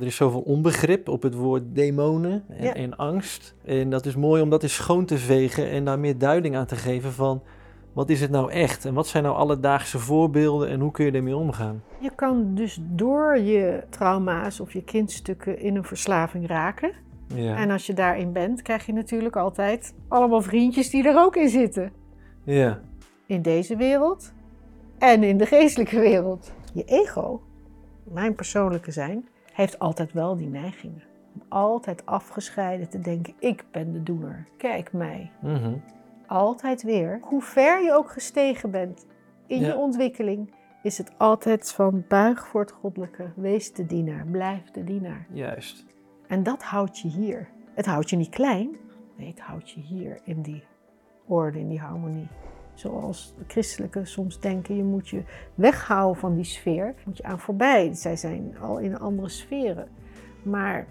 [0.00, 2.74] Er is zoveel onbegrip op het woord demonen en, Ja.
[2.74, 3.54] en angst.
[3.64, 6.66] En dat is mooi om dat eens schoon te vegen en daar meer duiding aan
[6.66, 7.42] te geven van
[7.92, 11.10] wat is het nou echt en wat zijn nou alledaagse voorbeelden en hoe kun je
[11.12, 11.82] ermee omgaan.
[11.98, 16.92] Je kan dus door je trauma's of je kindstukken in een verslaving raken.
[17.34, 21.36] Ja, En als je daarin bent, krijg je natuurlijk altijd allemaal vriendjes die er ook
[21.36, 21.92] in zitten.
[22.44, 22.80] ja,
[23.26, 24.32] In deze wereld
[24.98, 26.52] en in de geestelijke wereld.
[26.74, 27.42] Je ego,
[28.04, 31.02] mijn persoonlijke zijn, heeft altijd wel die neigingen.
[31.34, 34.46] Om altijd afgescheiden te denken, ik ben de doener.
[34.56, 35.30] Kijk mij.
[35.40, 35.72] mhm,
[36.26, 37.18] Altijd weer.
[37.22, 39.06] Hoe ver je ook gestegen bent
[39.46, 39.66] in Ja.
[39.66, 40.52] je ontwikkeling,
[40.82, 43.30] is het altijd van buig voor het goddelijke.
[43.36, 45.26] Wees de dienaar, blijf de dienaar.
[45.32, 45.86] juist.
[46.26, 47.48] En dat houdt je hier.
[47.74, 48.76] Het houdt je niet klein,
[49.16, 50.64] nee, het houdt je hier in die
[51.26, 52.28] orde, in die harmonie.
[52.74, 55.22] Zoals de christelijke soms denken, je moet je
[55.54, 57.94] weghouden van die sfeer, moet je aan voorbij.
[57.94, 59.88] Zij zijn al in andere sferen.
[60.42, 60.86] Maar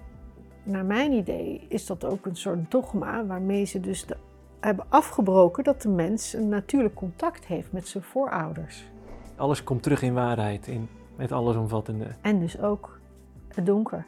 [0.63, 4.17] naar mijn idee is dat ook een soort dogma waarmee ze dus de-
[4.59, 8.89] hebben afgebroken dat de mens een natuurlijk contact heeft met zijn voorouders.
[9.35, 12.05] Alles komt terug in waarheid, in het allesomvattende.
[12.21, 12.99] En dus ook
[13.47, 14.05] het donker.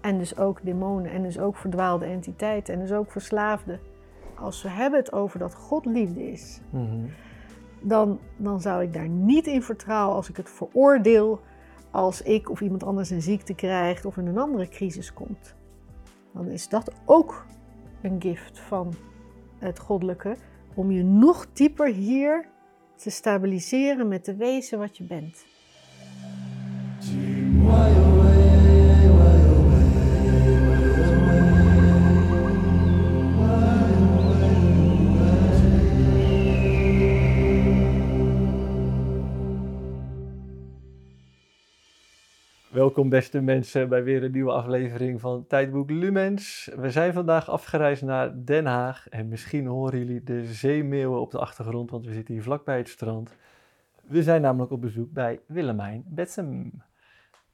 [0.00, 1.10] En dus ook demonen.
[1.10, 2.74] En dus ook verdwaalde entiteiten.
[2.74, 3.80] En dus ook verslaafden.
[4.40, 7.06] Als we hebben het over dat God liefde is, Mhm.
[7.80, 11.40] dan, dan zou ik daar niet in vertrouwen als ik het veroordeel
[11.90, 15.54] als ik of iemand anders een ziekte krijgt of in een andere crisis komt.
[16.32, 17.46] Dan is dat ook
[18.02, 18.94] een gift van
[19.58, 20.36] het goddelijke
[20.74, 22.48] om je nog dieper hier
[22.96, 25.44] te stabiliseren met de wezen wat je bent.
[42.90, 46.70] Welkom beste mensen bij weer een nieuwe aflevering van Tijdboek Lumens.
[46.76, 51.38] We zijn vandaag afgereisd naar Den Haag en misschien horen jullie de zeemeeuwen op de
[51.38, 53.36] achtergrond, want we zitten hier vlakbij het strand.
[54.02, 56.82] We zijn namelijk op bezoek bij Willemijn Betsem.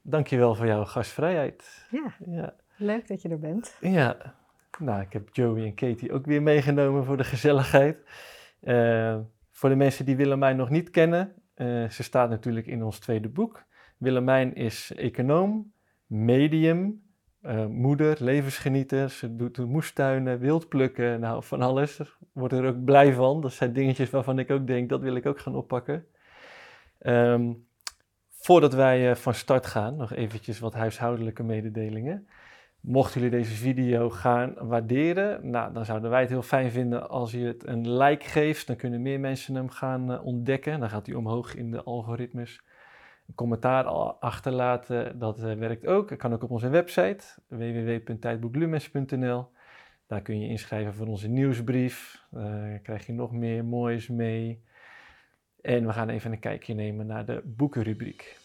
[0.01, 1.87] Dankjewel voor jouw gastvrijheid.
[1.91, 3.77] Ja, Ja, leuk dat je er bent.
[3.81, 4.35] ja.
[4.79, 7.97] nou ik heb Joey en Katie ook weer meegenomen voor de gezelligheid.
[8.59, 9.17] Eh,
[9.51, 13.29] voor de mensen die Willemijn nog niet kennen, eh, ze staat natuurlijk in ons tweede
[13.29, 13.65] boek.
[13.97, 15.71] Willemijn is econoom,
[16.05, 17.01] medium,
[17.41, 19.09] eh, moeder, levensgenieter.
[19.09, 22.01] Ze doet moestuinen, wildplukken, nou van alles.
[22.33, 23.41] Wordt er ook blij van.
[23.41, 26.05] Dat zijn dingetjes waarvan ik ook denk, dat wil ik ook gaan oppakken.
[26.99, 27.53] Ehm,
[28.29, 32.27] voordat wij eh, van start gaan, nog eventjes wat huishoudelijke mededelingen.
[32.81, 37.31] Mochten jullie deze video gaan waarderen, nou, dan zouden wij het heel fijn vinden als
[37.31, 38.67] je het een like geeft.
[38.67, 40.79] Dan kunnen meer mensen hem gaan eh, ontdekken.
[40.79, 42.61] Dan gaat hij omhoog in de algoritmes.
[43.27, 43.85] Een commentaar
[44.19, 46.09] achterlaten, dat eh, werkt ook.
[46.09, 49.47] Dat kan ook op onze website www.tijdboeklumens.nl.
[50.07, 52.23] Daar kun je inschrijven voor onze nieuwsbrief.
[52.31, 54.63] Daar krijg je nog meer moois mee.
[55.61, 58.37] En we gaan even een kijkje nemen naar de boekenrubriek.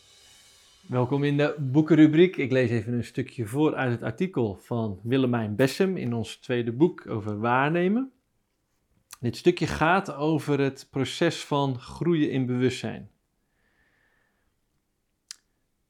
[0.89, 2.37] Welkom in de boekenrubriek.
[2.37, 6.73] Ik lees even een stukje voor uit het artikel van Willemijn Bessem in ons tweede
[6.73, 8.13] boek over waarnemen.
[9.21, 13.12] Dit stukje gaat over het proces van groeien in bewustzijn.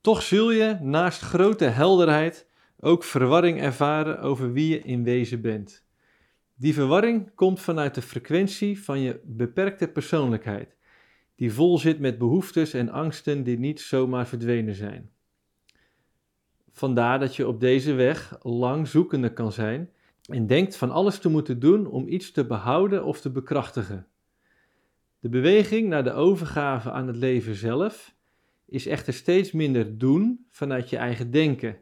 [0.03, 2.47] Toch zul je naast grote helderheid
[2.81, 5.85] ook verwarring ervaren over wie je in wezen bent.
[6.55, 10.77] Die verwarring komt vanuit de frequentie van je beperkte persoonlijkheid,
[11.35, 15.11] die vol zit met behoeftes en angsten die niet zomaar verdwenen zijn.
[16.71, 19.91] Vandaar dat je op deze weg lang zoekende kan zijn
[20.29, 24.07] en denkt van alles te moeten doen om iets te behouden of te bekrachtigen.
[25.19, 28.15] De beweging naar de overgave aan het leven zelf
[28.73, 31.77] is echter steeds minder doen vanuit je eigen denken.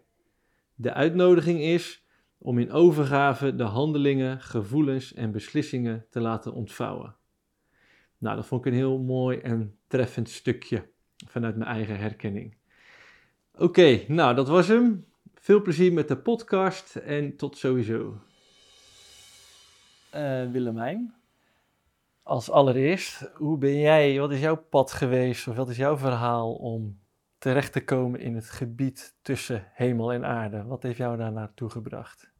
[0.74, 2.06] De uitnodiging is
[2.38, 7.16] om in overgave de handelingen, gevoelens en beslissingen te laten ontvouwen.
[8.18, 10.90] Nou, dat vond ik een heel mooi en treffend stukje
[11.26, 12.56] vanuit mijn eigen herkenning.
[13.58, 15.04] Oké, nou dat was hem.
[15.34, 18.20] Veel plezier met de podcast en tot sowieso.
[20.10, 21.14] Eh, Willemijn,
[22.30, 26.54] als allereerst, hoe ben jij, wat is jouw pad geweest of wat is jouw verhaal
[26.54, 27.00] om
[27.38, 30.64] terecht te komen in het gebied tussen hemel en aarde?
[30.64, 32.32] Wat heeft jou daar naartoe gebracht?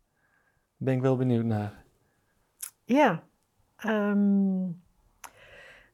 [0.77, 1.85] Ben ik wel benieuwd naar.
[2.85, 3.23] Ja,
[3.77, 4.61] ehm,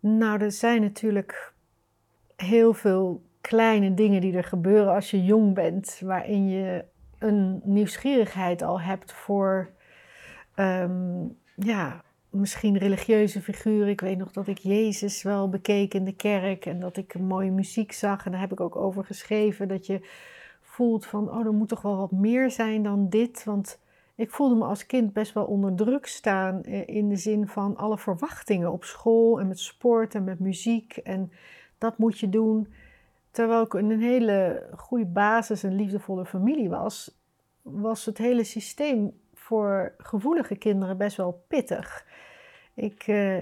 [0.00, 1.54] nou, er zijn natuurlijk
[2.36, 6.84] heel veel kleine dingen die er gebeuren als je jong bent, waarin je
[7.18, 9.70] een nieuwsgierigheid al hebt voor,
[10.54, 12.04] ehm, ja,
[12.36, 13.88] misschien religieuze figuren.
[13.88, 17.50] Ik weet nog dat ik Jezus wel bekeek in de kerk en dat ik mooie
[17.50, 18.24] muziek zag.
[18.24, 20.00] En daar heb ik ook over geschreven dat je
[20.60, 23.44] gevoeld van, oh, er moet toch wel wat meer zijn dan dit.
[23.44, 23.78] Want
[24.14, 27.76] ik voelde me als kind best wel onder druk staan eh, in de zin van
[27.76, 30.96] alle verwachtingen op school en met sport en met muziek.
[30.96, 31.32] En
[31.78, 32.72] dat moet je doen.
[33.30, 37.18] Terwijl ik een hele goede basis, een liefdevolle familie was,
[37.62, 42.06] was het hele systeem voor gevoelige kinderen best wel pittig.
[42.76, 43.36] Ik, uh,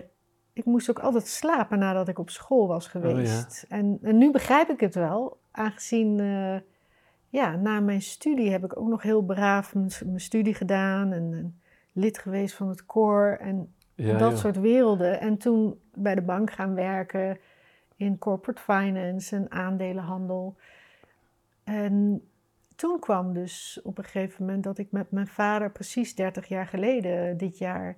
[0.53, 3.65] ik moest ook altijd slapen nadat ik op school was geweest.
[3.65, 3.77] Oh, ja.
[3.77, 6.57] en, en, nu begrijp ik het wel, aangezien uh,
[7.29, 11.33] ja, na mijn studie heb ik ook nog heel braaf mijn, mijn studie gedaan en,
[11.33, 11.59] en,
[11.93, 15.21] lid geweest van het koor en ja, dat soort werelden.
[15.21, 17.39] En toen bij de bank gaan werken
[17.97, 20.57] in corporate finance en aandelenhandel.
[21.65, 22.23] En
[22.77, 26.67] toen kwam dus op een gegeven moment dat ik met mijn vader precies 30 jaar
[26.67, 27.97] geleden dit jaar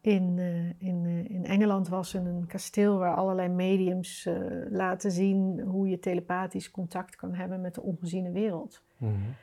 [0.00, 2.14] in, uh, in, uh, in Engeland was.
[2.14, 4.36] In een kasteel waar allerlei mediums uh,
[4.70, 8.82] laten zien hoe je telepathisch contact kan hebben met de ongeziene wereld.
[8.96, 9.34] Mm -hmm.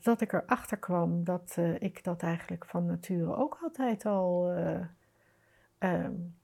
[0.00, 4.52] Dat ik erachter kwam dat ik dat eigenlijk van nature ook altijd al
[5.78, 6.34] um,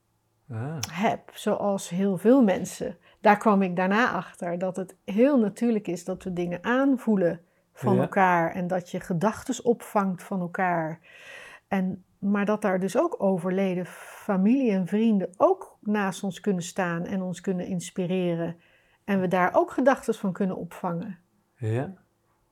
[0.51, 0.77] ah.
[0.91, 2.97] heb, zoals heel veel mensen.
[3.21, 7.41] Daar kwam ik daarna achter dat het heel natuurlijk is dat we dingen aanvoelen
[7.73, 8.01] van ja.
[8.01, 11.01] elkaar en dat je gedachten opvangt van elkaar.
[11.69, 17.05] En, maar dat daar dus ook overleden familie en vrienden ook naast ons kunnen staan
[17.05, 18.57] en ons kunnen inspireren.
[19.05, 21.19] En we daar ook gedachten van kunnen opvangen.
[21.55, 21.95] Ja.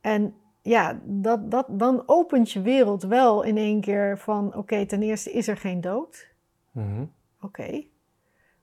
[0.01, 5.03] En ja, dat, dat, dan opent je wereld wel in één keer van: oké, ten
[5.03, 6.31] eerste is er geen dood.
[6.71, 7.13] Mm -hmm.
[7.41, 7.85] Oké,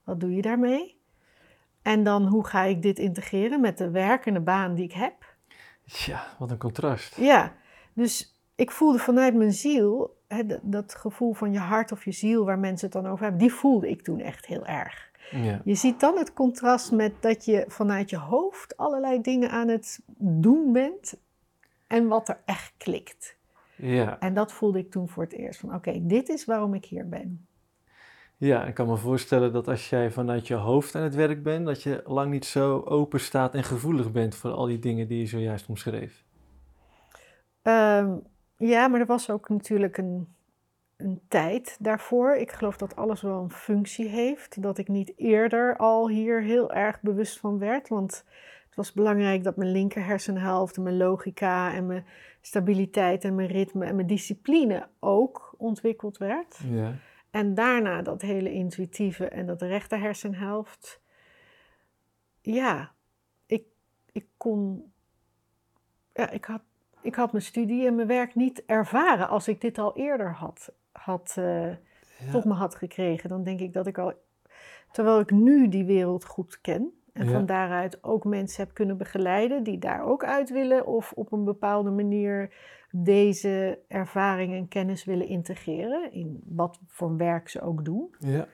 [0.04, 1.02] wat doe je daarmee?
[1.82, 5.36] En dan hoe ga ik dit integreren met de werkende baan die ik heb?
[5.84, 7.16] Ja, wat een contrast.
[7.16, 7.54] Ja,
[7.94, 10.18] dus ik voelde vanuit mijn ziel,
[10.62, 13.54] dat gevoel van je hart of je ziel waar mensen het dan over hebben, die
[13.54, 15.12] voelde ik toen echt heel erg.
[15.32, 15.62] Ja.
[15.64, 20.02] Je ziet dan het contrast met dat je vanuit je hoofd allerlei dingen aan het
[20.18, 21.18] doen bent
[21.88, 23.38] en wat er echt klikt.
[23.76, 24.20] Ja.
[24.20, 27.10] En dat voelde ik toen voor het eerst van oké, dit is waarom ik hier
[27.10, 27.48] ben.
[28.38, 31.66] Ja, ik kan me voorstellen dat als jij vanuit je hoofd aan het werk bent,
[31.66, 35.20] dat je lang niet zo open staat en gevoelig bent voor al die dingen die
[35.20, 36.24] je zojuist omschreef.
[37.64, 38.24] Um,
[38.60, 40.28] ja, maar er was ook natuurlijk een,
[40.98, 42.36] een tijd daarvoor.
[42.36, 44.62] Ik geloof dat alles wel een functie heeft.
[44.62, 47.88] Dat ik niet eerder al hier heel erg bewust van werd.
[47.88, 48.24] Want
[48.66, 52.06] het was belangrijk dat mijn linker hersenhelft, mijn logica en mijn
[52.42, 56.60] stabiliteit en mijn ritme en mijn discipline ook ontwikkeld werd.
[56.70, 56.96] Ja.
[57.32, 61.02] En daarna dat hele intuïtieve en dat rechter hersenhelft.
[62.42, 62.92] Ja,
[63.46, 63.64] ik,
[64.12, 64.92] ik kon.
[66.14, 66.62] Ja, ik had,
[67.02, 70.74] ik had mijn studie en mijn werk niet ervaren als ik dit al eerder had,
[70.92, 71.78] had uh, ja.
[72.32, 73.30] tot me had gekregen.
[73.30, 74.14] Dan denk ik dat ik al.
[74.92, 76.94] Terwijl ik nu die wereld goed ken.
[77.14, 77.32] En ja.
[77.32, 80.86] van daaruit ook mensen heb kunnen begeleiden die daar ook uit willen.
[80.86, 82.54] Of op een bepaalde manier
[82.92, 88.16] deze ervaring en kennis willen integreren in wat voor werk ze ook doen.
[88.20, 88.48] Ja.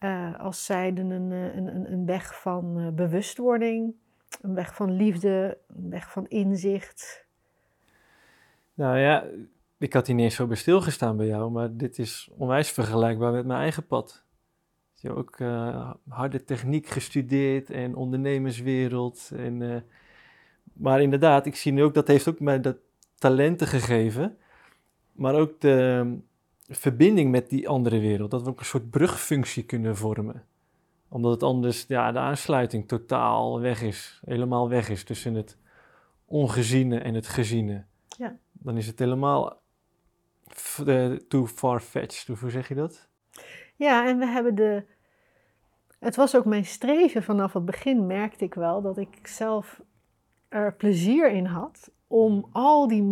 [0.00, 3.94] Uh, als zijde een, een, een weg van bewustwording,
[4.40, 7.27] een weg van liefde, een weg van inzicht.
[8.78, 9.24] Nou ja,
[9.78, 13.32] ik had hier niet eens zo bij stilgestaan bij jou, maar dit is onwijs vergelijkbaar
[13.32, 14.24] met mijn eigen pad.
[14.94, 19.30] Je hebt ook uh, harde techniek gestudeerd en ondernemerswereld.
[19.36, 19.84] En,
[20.72, 22.76] maar inderdaad, ik zie nu ook, dat heeft ook mij dat
[23.14, 24.36] talenten gegeven,
[25.12, 26.18] maar ook de
[26.68, 28.30] verbinding met die andere wereld.
[28.30, 30.44] Dat we ook een soort brugfunctie kunnen vormen.
[31.08, 35.58] Omdat het anders, ja, de aansluiting totaal weg is, helemaal weg is tussen het
[36.24, 37.84] ongeziene en het geziene.
[38.18, 38.36] Ja.
[38.58, 39.60] Dan is het helemaal
[41.28, 42.38] too far-fetched.
[42.40, 43.08] Hoe zeg je dat?
[43.76, 44.84] Ja, en we hebben de.
[45.98, 49.80] Het was ook mijn streven vanaf het begin, merkte ik wel, dat ik zelf
[50.48, 53.02] er plezier in had om al die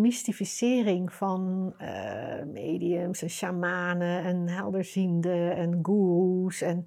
[0.00, 6.86] mystificering van uh, mediums en shamanen en helderzienden en gurus en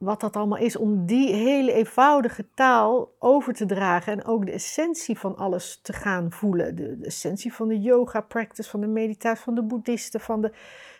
[0.00, 4.52] wat dat allemaal is, om die hele eenvoudige taal over te dragen en ook de
[4.52, 6.76] essentie van alles te gaan voelen.
[6.76, 10.52] De, de essentie van de yoga practice, van de meditatie, van de boeddhisten, van de...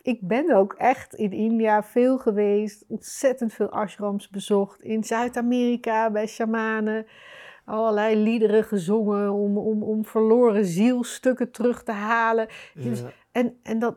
[0.02, 6.26] Ik ben ook echt in India veel geweest, ontzettend veel ashrams bezocht, in Zuid-Amerika bij
[6.26, 7.07] shamanen
[7.64, 12.49] allerlei liederen gezongen om, om, om verloren zielstukken terug te halen.
[12.75, 12.92] Ja.
[13.33, 13.97] En, en dat,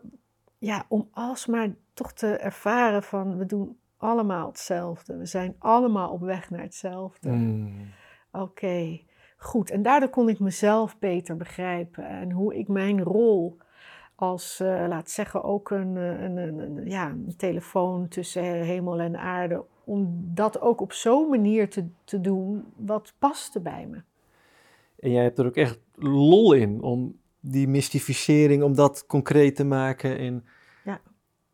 [0.57, 5.17] ja, om alsmaar toch te ervaren van we doen allemaal hetzelfde.
[5.17, 7.29] We zijn allemaal op weg naar hetzelfde.
[7.29, 7.91] Mm.
[8.31, 8.99] Oké,
[9.37, 9.69] goed.
[9.69, 13.57] En daardoor kon ik mezelf beter begrijpen en hoe ik mijn rol
[14.15, 19.17] als, uh, laat zeggen, ook een, een, een, een, ja, een telefoon tussen hemel en
[19.17, 19.63] aarde.
[19.83, 24.01] Om dat ook op zo'n manier te, te doen wat paste bij me.
[24.99, 29.65] En jij hebt er ook echt lol in om die mystificering, om dat concreet te
[29.65, 30.17] maken.
[30.17, 30.45] En
[30.83, 31.01] ja.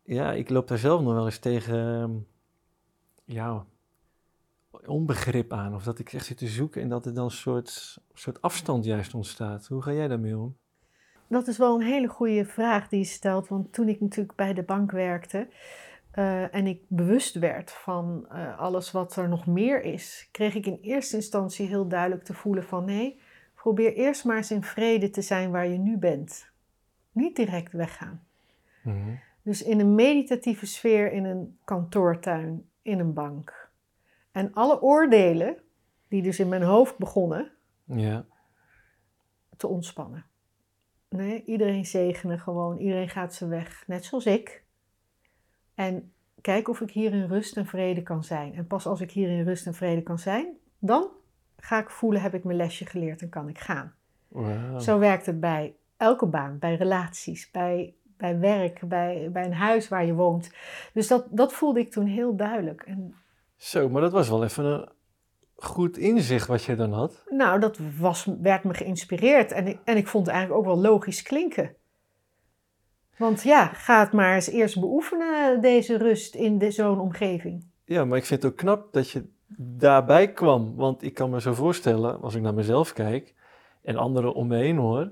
[0.02, 2.26] ja, ik loop daar zelf nog wel eens tegen
[3.32, 3.66] ja,
[4.86, 5.74] onbegrip aan.
[5.74, 8.84] Of dat ik echt zit te zoeken en dat er dan een soort, soort afstand
[8.84, 9.66] juist ontstaat.
[9.66, 10.56] Hoe ga jij daarmee om?
[11.28, 13.48] Dat is wel een hele goede vraag die je stelt.
[13.48, 15.48] Want toen ik natuurlijk bij de bank werkte
[16.14, 20.66] uh, en ik bewust werd van uh, alles wat er nog meer is, kreeg ik
[20.66, 23.20] in eerste instantie heel duidelijk te voelen van nee,
[23.54, 26.50] probeer eerst maar eens in vrede te zijn waar je nu bent.
[27.12, 28.24] Niet direct weggaan.
[28.82, 29.18] Mm -hmm.
[29.42, 33.70] Dus in een meditatieve sfeer in een kantoortuin, in een bank.
[34.32, 35.56] En alle oordelen,
[36.08, 37.50] die dus in mijn hoofd begonnen,
[37.84, 38.24] ja.
[39.56, 40.24] te ontspannen.
[41.08, 44.64] Nee, iedereen zegenen gewoon, iedereen gaat zijn weg, net zoals ik.
[45.74, 48.54] En kijk of ik hier in rust en vrede kan zijn.
[48.54, 51.08] En pas als ik hier in rust en vrede kan zijn, dan
[51.56, 53.94] ga ik voelen, heb ik mijn lesje geleerd en kan ik gaan.
[54.28, 54.80] Wow.
[54.80, 59.88] Zo werkt het bij elke baan, bij relaties, bij, bij werk, bij, bij een huis
[59.88, 60.50] waar je woont.
[60.92, 62.82] Dus dat, dat voelde ik toen heel duidelijk.
[62.82, 63.14] En,
[63.56, 64.88] Zo, maar dat was wel even een
[65.56, 67.24] goed inzicht wat je dan had.
[67.28, 70.90] nou, dat was, werd me geïnspireerd en ik, en ik vond het eigenlijk ook wel
[70.90, 71.74] logisch klinken.
[73.16, 77.64] Want ja, ga het maar eens eerst beoefenen, deze rust in de- zo'n omgeving.
[77.84, 80.74] Ja, maar ik vind het ook knap dat je daarbij kwam.
[80.76, 83.34] Want ik kan me zo voorstellen, als ik naar mezelf kijk
[83.82, 85.10] en anderen om me heen hoor,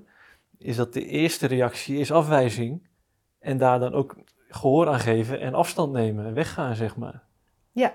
[0.59, 2.88] is dat de eerste reactie is afwijzing.
[3.41, 4.17] En daar dan ook
[4.49, 7.23] gehoor aan geven en afstand nemen en weggaan, zeg maar.
[7.73, 7.95] Ja,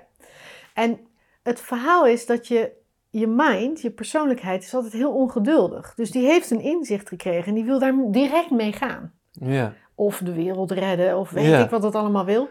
[0.73, 0.99] en
[1.43, 2.71] het verhaal is dat je,
[3.09, 5.93] je mind, je persoonlijkheid, is altijd heel ongeduldig.
[5.95, 9.13] Dus die heeft een inzicht gekregen en die wil daar direct mee gaan.
[9.31, 11.63] Ja, Of de wereld redden, of weet Ja.
[11.63, 12.49] ik wat het allemaal wil.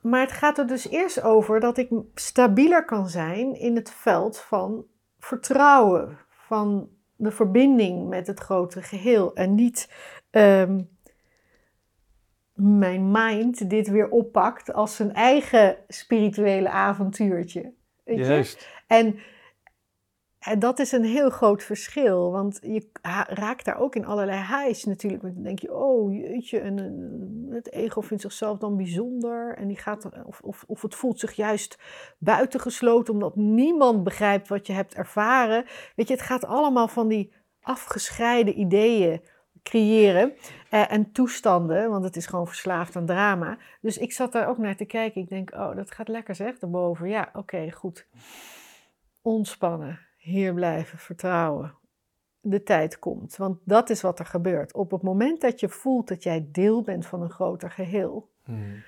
[0.00, 4.38] Maar het gaat er dus eerst over dat ik stabieler kan zijn in het veld
[4.38, 4.84] van
[5.18, 9.34] vertrouwen, van de verbinding met het grotere geheel.
[9.34, 9.92] En niet
[10.30, 10.80] ehm,
[12.54, 17.72] mijn mind dit weer oppakt als zijn eigen spirituele avontuurtje.
[18.04, 18.24] Weet je?
[18.24, 18.68] juist.
[18.86, 19.18] En,
[20.38, 22.88] en dat is een heel groot verschil, want je
[23.28, 25.22] raakt daar ook in allerlei highs natuurlijk.
[25.22, 26.76] Want Dan denk je, oh jeetje, en,
[27.50, 29.56] het ego vindt zichzelf dan bijzonder.
[29.56, 31.78] En die gaat, of, of, of het voelt zich juist
[32.18, 35.64] buitengesloten, omdat niemand begrijpt wat je hebt ervaren.
[35.96, 39.20] Weet je, het gaat allemaal van die afgescheiden ideeën
[39.62, 40.32] creëren
[40.70, 43.58] eh, en toestanden, want het is gewoon verslaafd aan drama.
[43.80, 45.20] Dus ik zat daar ook naar te kijken.
[45.20, 47.08] Ik denk, oh, dat gaat lekker zeg, daarboven.
[47.08, 48.06] Ja, oké, goed.
[49.22, 51.74] Ontspannen, hier blijven, vertrouwen.
[52.40, 54.74] De tijd komt, want dat is wat er gebeurt.
[54.74, 58.82] Op het moment dat je voelt dat jij deel bent van een groter geheel, Hmm.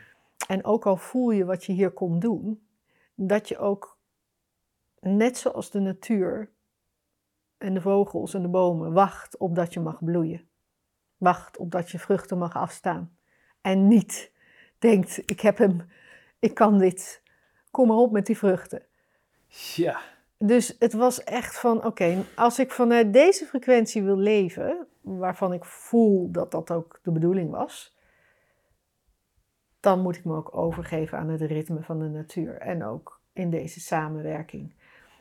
[0.49, 2.66] en ook al voel je wat je hier komt doen,
[3.14, 3.99] dat je ook,
[5.00, 6.50] net zoals de natuur
[7.59, 10.49] en de vogels en de bomen, wacht op dat je mag bloeien.
[11.25, 13.16] Wacht op dat je vruchten mag afstaan.
[13.61, 14.33] En niet
[14.78, 15.88] denkt, ik heb hem,
[16.38, 17.23] ik kan dit,
[17.71, 18.83] kom maar op met die vruchten.
[19.75, 20.00] Ja,
[20.38, 25.64] Dus het was echt van, oké, als ik vanuit deze frequentie wil leven, waarvan ik
[25.64, 27.97] voel dat dat ook de bedoeling was,
[29.81, 33.50] dan moet ik me ook overgeven aan het ritme van de natuur en ook in
[33.50, 34.75] deze samenwerking.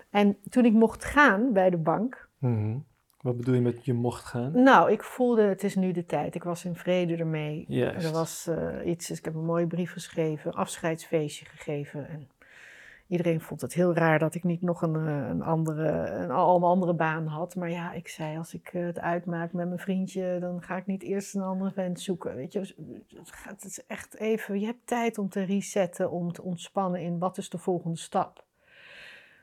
[0.09, 2.77] En toen ik mocht gaan bij de bank, Mhm.
[3.23, 4.63] Wat bedoel je met je mocht gaan?
[4.63, 6.35] nou, ik voelde het is nu de tijd.
[6.35, 7.65] Ik was in vrede ermee.
[7.67, 8.05] Juist.
[8.05, 12.07] Er was eh, iets, dus ik heb een mooie brief geschreven, een afscheidsfeestje gegeven.
[12.09, 12.29] En
[13.07, 16.55] iedereen vond het heel raar dat ik niet nog een, eh, een, andere, een, al
[16.55, 17.55] een andere baan had.
[17.55, 20.85] Maar ja, ik zei, als ik eh, het uitmaak met mijn vriendje, dan ga ik
[20.85, 22.35] niet eerst een andere vent zoeken.
[22.35, 22.75] Weet je, Dus
[23.17, 27.01] het gaat- het is echt even, je hebt tijd om te resetten, om te ontspannen
[27.01, 28.45] in wat is de volgende stap.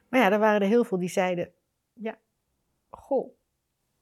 [0.08, 1.48] Maar ja, er waren er heel veel die zeiden,
[1.92, 2.16] ja,
[2.88, 3.38] goh,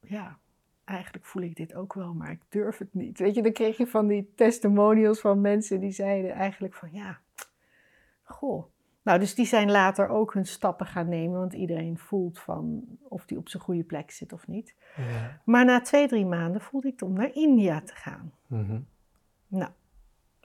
[0.01, 0.39] ja,
[0.85, 3.19] eigenlijk voel ik dit ook wel, maar ik durf het niet.
[3.19, 7.19] Weet je, dan kreeg je van die testimonials van mensen die zeiden eigenlijk van ja,
[8.23, 8.65] goh.
[9.03, 13.25] Nou, dus die zijn later ook hun stappen gaan nemen, want iedereen voelt van of
[13.25, 14.75] die op zijn goede plek zit of niet.
[14.97, 15.41] Ja.
[15.45, 18.33] Maar na twee, drie maanden voelde ik het om naar India te gaan.
[18.47, 18.81] Mhm.
[19.47, 19.71] Nou,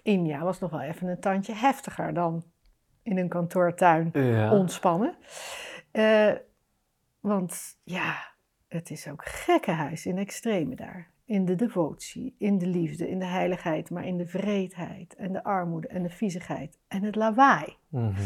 [0.02, 2.44] India was nog wel even een tandje heftiger dan
[3.02, 4.52] in een kantoortuin Ja.
[4.52, 5.16] ontspannen.
[5.92, 6.32] Eh,
[7.20, 8.33] want ja,
[8.74, 11.12] het is ook gekkenhuis in extreme daar.
[11.26, 15.44] In de devotie, in de liefde, in de heiligheid, maar in de vreedheid en de
[15.44, 17.76] armoede en de viezigheid en het lawaai.
[17.90, 18.22] Mhm.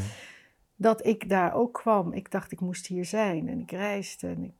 [0.75, 4.43] Dat ik daar ook kwam, ik dacht ik moest hier zijn en ik reisde en
[4.43, 4.53] ik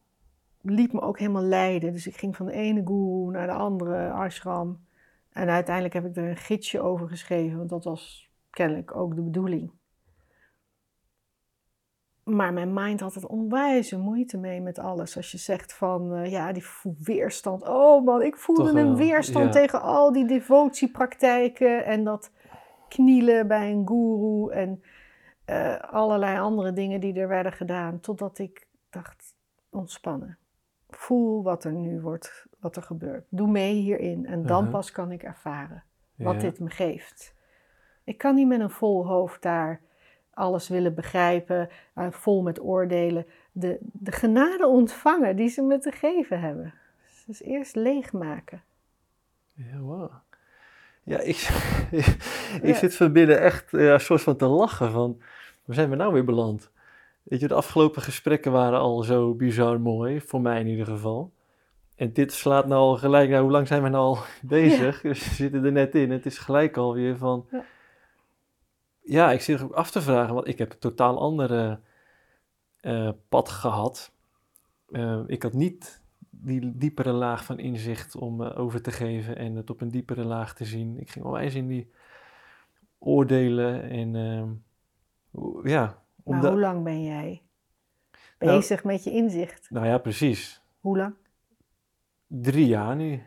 [0.61, 1.91] liet me ook helemaal leiden.
[1.91, 4.85] Dus ik ging van de ene guru naar de andere ashram.
[5.31, 9.21] En uiteindelijk heb ik er een gidsje over geschreven, want dat was kennelijk ook de
[9.21, 9.71] bedoeling.
[12.27, 15.17] Maar mijn mind had het onwijze moeite mee met alles.
[15.17, 16.63] Als je zegt van, eh, ja, die
[17.03, 17.67] weerstand.
[17.67, 19.59] Oh man, ik voelde Toch een weerstand ja.
[19.59, 22.31] tegen al die devotiepraktijken en dat
[22.89, 24.81] knielen bij een guru en
[25.45, 27.99] eh, allerlei andere dingen die er werden gedaan.
[27.99, 29.35] Totdat ik dacht,
[29.69, 30.37] ontspannen.
[30.89, 33.25] Voel wat er nu wordt, wat er gebeurt.
[33.29, 34.71] Doe mee hierin en dan Mhm.
[34.71, 35.83] pas kan ik ervaren
[36.15, 36.39] wat Ja.
[36.39, 37.35] dit me geeft.
[38.03, 39.81] Ik kan niet met een vol hoofd daar
[40.37, 43.25] alles willen begrijpen, eh, vol met oordelen.
[43.51, 46.73] De, de genade ontvangen die ze me te geven hebben.
[47.25, 48.61] Dus eerst leegmaken.
[49.53, 50.11] Ja, wow.
[51.03, 51.35] Ja, ik,
[52.61, 52.73] ik Ja.
[52.73, 55.17] zit van binnen echt ja, een soort van te lachen van,
[55.65, 56.71] waar zijn we nou weer beland?
[57.23, 61.31] Weet je, de afgelopen gesprekken waren al zo bizar mooi, voor mij in ieder geval.
[61.95, 64.17] En dit slaat nou al gelijk, nou, hoe lang zijn we nou al
[64.57, 65.01] bezig?
[65.01, 66.11] Dus we zitten er net in.
[66.11, 67.63] Het is gelijk alweer van, Ja.
[69.07, 71.79] Ja, ik zit er ook af te vragen, want ik heb een totaal andere
[72.79, 74.11] eh, pad gehad.
[74.89, 79.55] Eh, ik had niet die diepere laag van inzicht om eh, over te geven en
[79.55, 80.99] het op een diepere laag te zien.
[80.99, 81.91] Ik ging onwijs in die
[82.99, 84.49] oordelen en ehm,
[85.31, 87.41] hoe- ja, hoe lang ben jij
[88.39, 89.69] Nou- bezig met je inzicht?
[89.69, 90.61] nou ja, precies.
[90.79, 91.13] Hoe lang?
[92.27, 93.23] Drie jaar nu.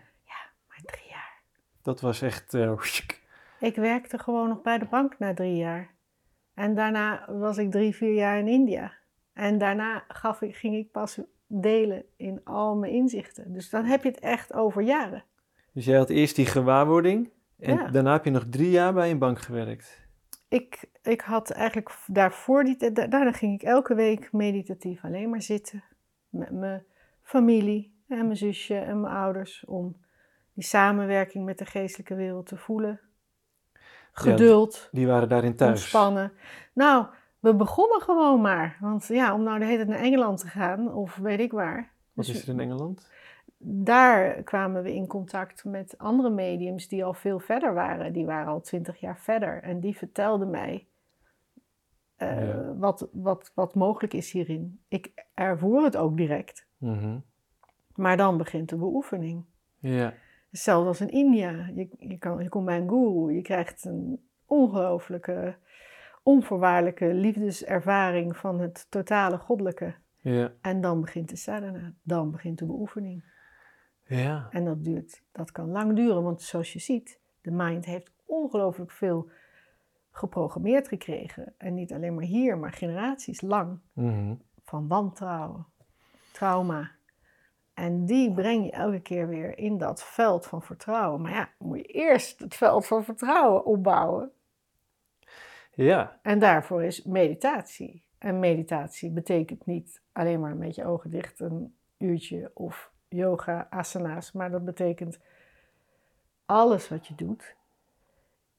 [0.69, 1.43] Maar drie jaar.
[1.83, 2.55] Dat was echt.
[3.61, 5.95] Ik werkte gewoon nog bij de bank na drie jaar.
[6.55, 8.93] En daarna was ik drie, vier jaar in India.
[9.33, 13.53] En daarna gaf ik, ging ik pas delen in al mijn inzichten.
[13.53, 15.25] Dus dan heb je het echt over jaren.
[15.73, 17.89] dus jij had eerst die gewaarwording en Ja.
[17.89, 20.09] daarna heb je nog drie jaar bij een bank gewerkt.
[20.49, 25.83] Ik, ik had eigenlijk daarvoor die daarna ging ik elke week meditatief alleen maar zitten.
[26.29, 26.85] Met mijn
[27.23, 29.65] familie en mijn zusje en mijn ouders.
[29.65, 29.97] Om
[30.55, 33.01] die samenwerking met de geestelijke wereld te voelen.
[34.13, 34.89] Geduld.
[34.93, 35.71] Die waren daarin thuis.
[35.81, 36.33] Ontspannen.
[36.73, 37.07] Nou,
[37.39, 38.77] we begonnen gewoon maar.
[38.81, 41.93] Want ja, om nou de hele tijd naar Engeland te gaan, of weet ik waar.
[42.13, 43.09] Wat Dus is er in Engeland?
[43.63, 48.13] Daar kwamen we in contact met andere mediums die al veel verder waren.
[48.13, 49.63] Die waren al twintig jaar verder.
[49.63, 50.87] En die vertelden mij
[52.17, 52.75] eh, Ja.
[52.77, 54.81] wat, wat, wat mogelijk is hierin.
[54.89, 56.67] Ik ervoer het ook direct.
[56.79, 57.19] Mhm.
[57.95, 59.45] Maar dan begint de beoefening.
[59.79, 60.13] Ja.
[60.51, 61.71] Hetzelfde als in India.
[61.75, 65.57] Je, je, kan, je komt bij een guru, je krijgt een ongelooflijke,
[66.23, 69.95] onvoorwaardelijke liefdeservaring van het totale goddelijke.
[70.17, 70.53] Ja.
[70.61, 73.25] En dan begint de sadhana, dan begint de beoefening.
[74.07, 74.49] Ja.
[74.51, 78.91] En dat, duurt, dat kan lang duren, want zoals je ziet, de mind heeft ongelooflijk
[78.91, 79.31] veel
[80.11, 81.55] geprogrammeerd gekregen.
[81.59, 84.35] En niet alleen maar hier, maar generaties lang Mhm.
[84.65, 85.67] van wantrouwen,
[86.33, 86.91] trauma.
[87.81, 91.21] En die breng je elke keer weer in dat veld van vertrouwen.
[91.21, 94.33] Maar ja, moet je eerst het veld van vertrouwen opbouwen.
[95.75, 96.19] Ja.
[96.23, 98.05] En daarvoor is meditatie.
[98.19, 104.33] En meditatie betekent niet alleen maar met je ogen dicht een uurtje of yoga, asana's.
[104.33, 105.19] Maar dat betekent
[106.47, 107.57] alles wat je doet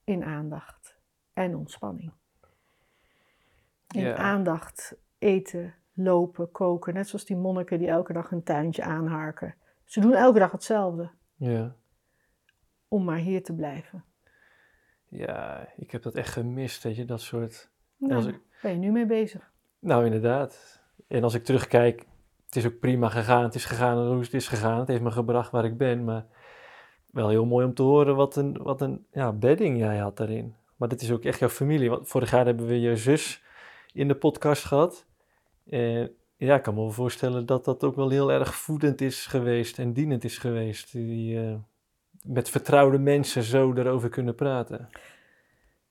[0.04, 0.96] in aandacht
[1.32, 2.12] en ontspanning.
[3.88, 4.16] In Ja.
[4.16, 6.94] aandacht eten, lopen, koken.
[6.94, 9.54] Net zoals die monniken die elke dag een tuintje aanharken.
[9.84, 11.74] Ze doen elke dag hetzelfde Ja.
[12.88, 14.04] om maar hier te blijven.
[15.08, 17.70] Ja, ik heb dat echt gemist, weet je, dat soort...
[17.96, 19.50] Nou, als ik- ben je nu mee bezig?
[19.78, 20.82] Nou, inderdaad.
[21.08, 22.06] En als ik terugkijk,
[22.46, 23.42] het is ook prima gegaan.
[23.42, 24.78] Het is gegaan hoe het is gegaan.
[24.78, 26.04] Het heeft me gebracht waar ik ben.
[26.04, 26.26] Maar
[27.06, 30.54] wel heel mooi om te horen wat een, wat een ja, bedding jij had daarin.
[30.76, 31.90] Maar dit is ook echt jouw familie.
[31.90, 33.42] Want vorig jaar hebben we je zus
[33.92, 35.06] in de podcast gehad.
[35.70, 39.26] En ja, ik kan me wel voorstellen dat dat ook wel heel erg voedend is
[39.26, 40.92] geweest en dienend is geweest.
[40.92, 41.54] Die eh,
[42.26, 44.88] met vertrouwde mensen zo erover kunnen praten.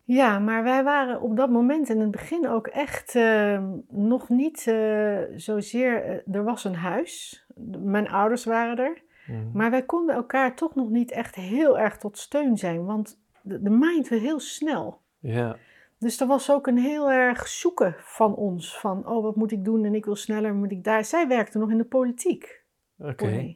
[0.03, 4.67] Ja, maar wij waren op dat moment in het begin ook echt eh, nog niet
[4.67, 6.03] eh, zozeer.
[6.03, 7.45] eh, er was een huis,
[7.79, 9.39] mijn ouders waren er, Mhm.
[9.53, 13.61] maar wij konden elkaar toch nog niet echt heel erg tot steun zijn, want de,
[13.61, 15.01] de mind heel snel.
[15.19, 15.55] Ja,
[16.01, 19.63] Dus er was ook een heel erg zoeken van ons, van oh wat moet ik
[19.65, 21.05] doen en ik wil sneller, moet ik daar.
[21.05, 22.61] Zij werkte nog in de politiek.
[22.99, 23.55] oké.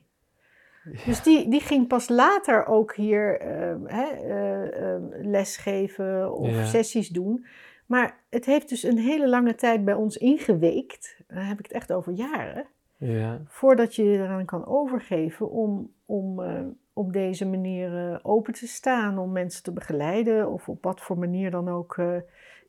[1.05, 3.39] Dus die, die ging pas later ook hier
[3.85, 6.65] hè, eh, lesgeven of Ja.
[6.65, 7.45] sessies doen.
[7.85, 11.17] Maar het heeft dus een hele lange tijd bij ons ingeweekt.
[11.27, 12.65] Dan heb ik het echt over jaren.
[12.97, 16.61] Ja, Voordat je je eraan kan overgeven om, om eh,
[16.95, 19.17] op deze manier eh, open te staan.
[19.17, 22.17] Om mensen te begeleiden of op wat voor manier dan ook eh,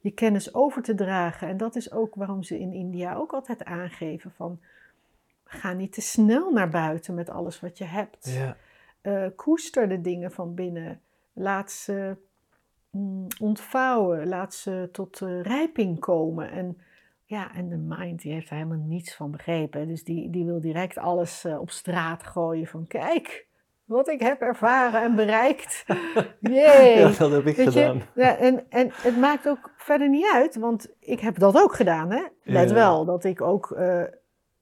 [0.01, 1.49] je kennis over te dragen.
[1.49, 4.61] En dat is ook waarom ze in India ook altijd aangeven van...
[5.45, 8.31] Ga niet te snel naar buiten met alles wat je hebt.
[8.31, 8.57] ja,
[9.01, 11.01] Eh, koester de dingen van binnen.
[11.33, 12.17] Laat ze
[12.91, 14.29] mm, ontvouwen.
[14.29, 16.51] Laat ze tot uh, rijping komen.
[16.51, 16.79] En
[17.25, 19.89] ja, en de mind die heeft er helemaal niets van begrepen.
[19.89, 23.46] Dus die, die wil direct alles uh, op straat gooien van kijk,
[23.87, 25.85] wat ik heb ervaren en bereikt.
[26.41, 26.99] Jee.
[26.99, 27.97] Ja, dat heb ik Weet gedaan.
[27.97, 28.23] Je?
[28.23, 32.11] Ja, en, en het maakt ook verder niet uit, want ik heb dat ook gedaan.
[32.11, 32.23] Hè?
[32.43, 32.75] Let Ja.
[32.75, 34.03] wel dat ik ook eh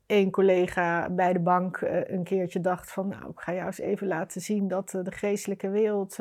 [0.06, 3.08] één collega bij de bank eh, een keertje dacht van...
[3.08, 6.18] nou, ik ga jou eens even laten zien dat eh, de geestelijke wereld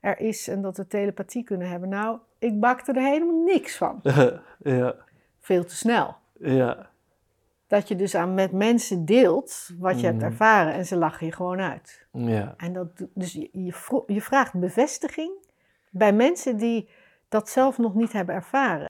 [0.00, 0.48] er is...
[0.48, 1.88] en dat we telepathie kunnen hebben.
[1.88, 4.00] Nou, ik bakte er helemaal niks van.
[4.58, 4.94] ja,
[5.40, 6.16] Veel te snel.
[6.38, 6.89] ja,
[7.70, 10.24] Dat je dus aan met mensen deelt wat je hebt Mhm.
[10.26, 12.06] ervaren en ze lachen je gewoon uit.
[12.12, 12.54] ja.
[12.56, 13.48] En dat, dus je,
[14.06, 15.32] je, vraagt bevestiging
[15.90, 16.88] bij mensen die
[17.28, 18.88] dat zelf nog niet hebben ervaren.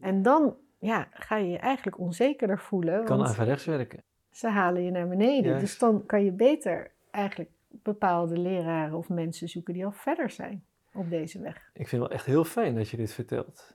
[0.00, 4.02] En dan ja, ga je je eigenlijk onzekerder voelen, Kan want averechts werken.
[4.30, 5.44] ze halen je naar beneden.
[5.50, 5.60] Juist.
[5.60, 10.64] Dus dan kan je beter eigenlijk bepaalde leraren of mensen zoeken die al verder zijn
[10.94, 11.56] op deze weg.
[11.74, 13.74] Ik vind het wel echt heel fijn dat je dit vertelt.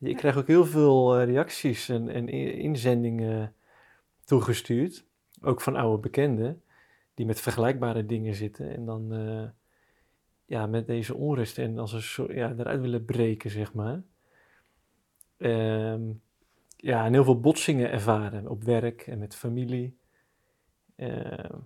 [0.00, 3.54] Ik krijg ook heel veel eh, reacties en, en inzendingen
[4.24, 5.04] toegestuurd.
[5.42, 6.62] Ook van oude bekenden
[7.14, 8.74] die met vergelijkbare dingen zitten.
[8.74, 9.48] En dan eh,
[10.46, 14.02] ja, met deze onrust en als soort, ja, eruit willen breken, zeg maar.
[15.36, 16.02] Ehm,
[16.76, 19.96] ja, en heel veel botsingen ervaren op werk en met familie.
[20.96, 21.58] Ehm,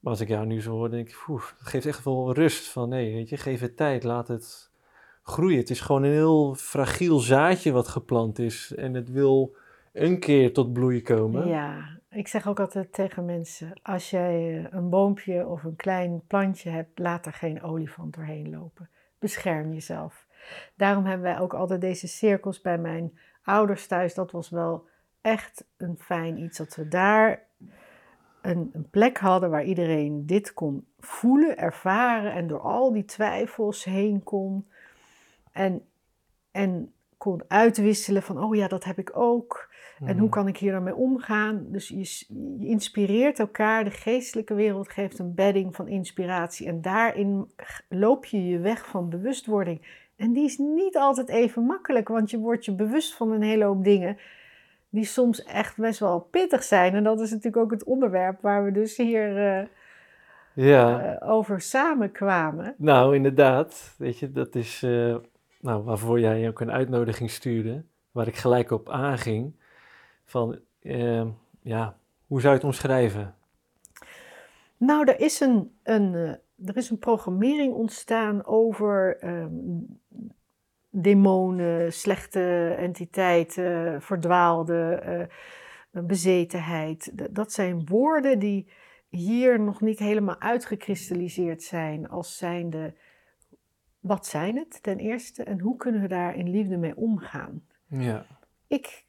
[0.00, 2.68] maar als ik jou nu zo hoor, denk ik, oeh, het geeft echt wel rust
[2.68, 4.70] van, nee, weet je, geef het tijd, laat het
[5.22, 5.58] groeien.
[5.58, 9.56] Het is gewoon een heel fragiel zaadje wat geplant is en het wil
[9.92, 11.48] een keer tot bloei komen.
[11.48, 16.22] Ja, ik zeg ook altijd tegen mensen: als jij eh, een boompje of een klein
[16.26, 18.90] plantje hebt, laat er geen olifant doorheen lopen.
[19.18, 20.26] Bescherm jezelf.
[20.74, 24.14] Daarom hebben wij ook altijd deze cirkels bij mijn ouders thuis.
[24.14, 24.86] Dat was wel
[25.20, 27.42] echt een fijn iets dat we daar
[28.42, 33.84] een, een plek hadden waar iedereen dit kon voelen, ervaren en door al die twijfels
[33.84, 34.68] heen kon.
[35.52, 35.88] En,
[36.50, 36.94] en
[37.26, 39.74] kon uitwisselen van, oh ja, dat heb ik ook.
[39.98, 40.18] En Mhm.
[40.18, 41.66] hoe kan ik hier dan mee omgaan?
[41.68, 42.24] Dus je,
[42.60, 43.84] je inspireert elkaar.
[43.84, 46.66] De geestelijke wereld geeft een bedding van inspiratie.
[46.66, 47.50] En daarin
[47.88, 50.04] loop je je weg van bewustwording.
[50.16, 53.64] En die is niet altijd even makkelijk, want je wordt je bewust van een hele
[53.64, 54.18] hoop dingen
[54.88, 56.94] die soms echt best wel pittig zijn.
[56.94, 59.66] En dat is natuurlijk ook het onderwerp waar we dus hier eh,
[60.54, 62.74] Ja, eh, over samenkwamen.
[62.78, 65.16] nou inderdaad, weet je, dat is eh,
[65.66, 69.52] nou, waarvoor jij ook een uitnodiging stuurde, waar ik gelijk op aanging.
[70.24, 71.28] Van, ehm,
[71.62, 73.34] ja, hoe zou je het omschrijven?
[74.76, 79.50] Nou, er is een, een, eh, er is een programmering ontstaan over ehm,
[80.90, 87.12] demonen, slechte entiteiten, verdwaalde eh, bezetenheid.
[87.34, 88.68] Dat zijn woorden die
[89.08, 92.94] hier nog niet helemaal uitgekristalliseerd zijn als zijnde...
[94.06, 97.64] Wat zijn het ten eerste en hoe kunnen we daar in liefde mee omgaan?
[97.88, 98.26] Ja,
[98.66, 99.04] Ik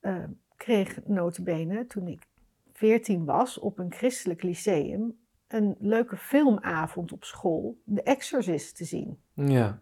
[0.00, 0.24] eh,
[0.56, 2.26] kreeg notabene toen ik
[2.72, 9.18] 14 was op een christelijk lyceum een leuke filmavond op school, The Exorcist, te zien.
[9.34, 9.78] ja,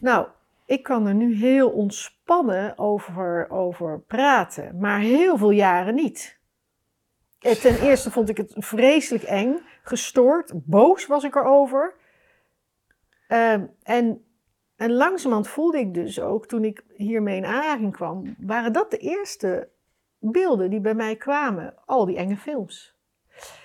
[0.00, 0.26] Nou,
[0.66, 6.38] ik kan er nu heel ontspannen over, over praten, maar heel veel jaren niet.
[7.40, 11.94] Eh, Ten eerste vond ik het vreselijk eng, gestoord, boos was ik erover.
[13.26, 14.24] Ehm, en,
[14.76, 18.96] en langzamerhand voelde ik dus ook, toen ik hiermee in aanraking kwam, waren dat de
[18.98, 19.68] eerste
[20.18, 21.74] beelden die bij mij kwamen.
[21.84, 22.94] Al die enge films.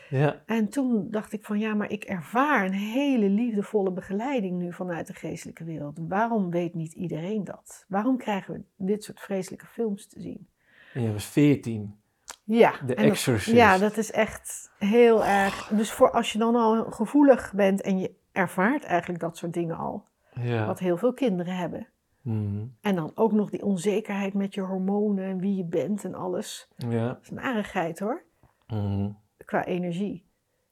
[0.10, 4.74] ja, En toen dacht ik van ja, maar ik ervaar een hele liefdevolle begeleiding nu
[4.74, 6.00] vanuit de geestelijke wereld.
[6.08, 7.86] Waarom weet niet iedereen dat?
[7.88, 10.48] Waarom krijgen we dit soort vreselijke films te zien?
[10.94, 11.96] en je was 14.
[12.44, 13.56] Ja, dat- Exorcist.
[13.56, 15.68] ja, dat is echt heel erg.
[15.68, 19.78] Dus voor als je dan al gevoelig bent en je ervaart eigenlijk dat soort dingen
[19.78, 20.66] al, Ja.
[20.66, 21.88] wat heel veel kinderen hebben.
[22.22, 22.66] Mhm.
[22.82, 26.70] En dan ook nog die onzekerheid met je hormonen en wie je bent en alles.
[26.76, 27.08] Ja.
[27.08, 28.24] Dat is een aardigheid hoor,
[28.68, 29.10] Mhm.
[29.46, 30.26] qua energie.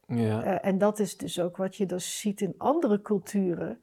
[0.07, 0.43] Ja.
[0.43, 3.79] Eh, en dat is dus ook wat je dus ziet in andere culturen,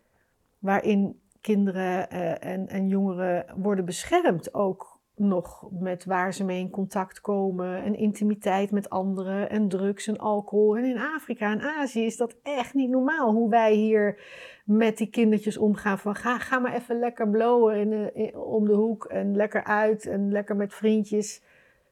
[0.58, 6.70] waarin kinderen eh, en, en jongeren worden beschermd ook nog met waar ze mee in
[6.70, 10.76] contact komen en intimiteit met anderen en drugs en alcohol.
[10.76, 14.20] En in Afrika en Azië is dat echt niet normaal hoe wij hier
[14.64, 18.66] met die kindertjes omgaan van ga, ga maar even lekker blowen in, de- in- om
[18.66, 21.42] de hoek en lekker uit en lekker met vriendjes.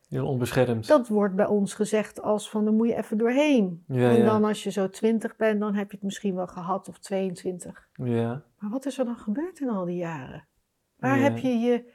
[0.08, 0.87] Heel onbeschermd.
[0.88, 3.84] Dat wordt bij ons gezegd als van, dan moet je even doorheen.
[3.88, 4.24] Ja, en ja.
[4.24, 7.88] dan als je zo 20 bent, dan heb je het misschien wel gehad of 22.
[7.94, 8.42] Ja.
[8.58, 10.46] Maar wat is er dan gebeurd in al die jaren?
[10.96, 11.22] Waar Ja.
[11.22, 11.92] heb je, je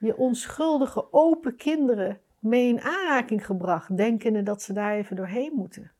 [0.00, 5.92] je onschuldige, open kinderen mee in aanraking gebracht, denkende dat ze daar even doorheen moeten?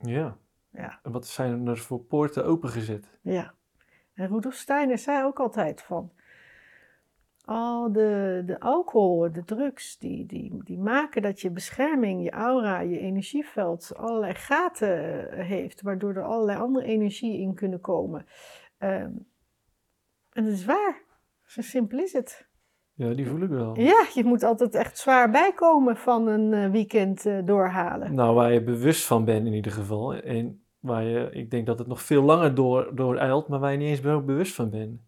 [0.00, 0.36] Ja.
[0.70, 3.18] Ja, En wat zijn er voor poorten opengezet?
[3.22, 3.54] ja.
[4.14, 6.12] En Rudolf Steiner zei ook altijd van,
[7.44, 12.80] al de, de alcohol, de drugs, die, die, die maken dat je bescherming, je aura,
[12.80, 18.26] je energieveld allerlei gaten eh, heeft, waardoor er allerlei andere energie in kunnen komen.
[18.78, 19.12] Ehm,
[20.32, 21.02] en dat is waar.
[21.44, 22.46] Zo simpel is het.
[22.96, 23.80] Ja, die voel ik wel.
[23.80, 28.14] Ja, je moet altijd echt zwaar bijkomen van een eh, weekend uh, doorhalen.
[28.14, 30.14] Nou, waar je bewust van bent in ieder geval.
[30.14, 33.72] En waar je, ik denk dat het nog veel langer door, door eilt, maar waar
[33.72, 35.00] je niet eens bewust van bent.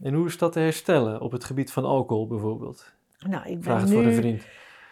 [0.00, 2.92] En hoe is dat te herstellen op het gebied van alcohol bijvoorbeeld?
[3.18, 4.46] Nou, ik ben Vraag het nu, voor een vriend.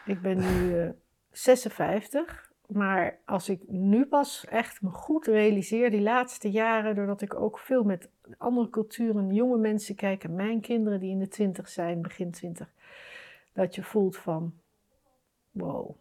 [0.06, 0.88] Ik ben nu uh,
[1.30, 7.34] 56, maar als ik nu pas echt me goed realiseer, die laatste jaren, doordat ik
[7.34, 11.68] ook veel met andere culturen, jonge mensen kijk en mijn kinderen die in de twintig
[11.68, 12.72] zijn, begin twintig,
[13.52, 14.54] dat je voelt van,
[15.50, 15.96] wow,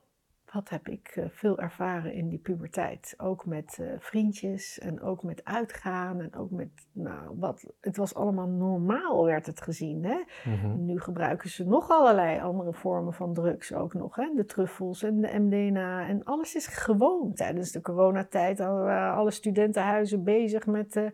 [0.56, 3.14] wat heb ik uh, veel ervaren in die puberteit.
[3.18, 8.16] Ook met uh, vriendjes en ook met uitgaan en ook met, nou, wat, het was
[8.16, 10.04] allemaal normaal werd het gezien.
[10.04, 10.24] Hè?
[10.46, 10.86] Mhm.
[10.86, 14.16] Nu gebruiken ze nog allerlei andere vormen van drugs ook nog.
[14.16, 14.32] Hè?
[14.36, 17.34] De truffels en de MDMA en alles is gewoon.
[17.34, 21.10] Tijdens de coronatijd waren alle studentenhuizen bezig met een uh,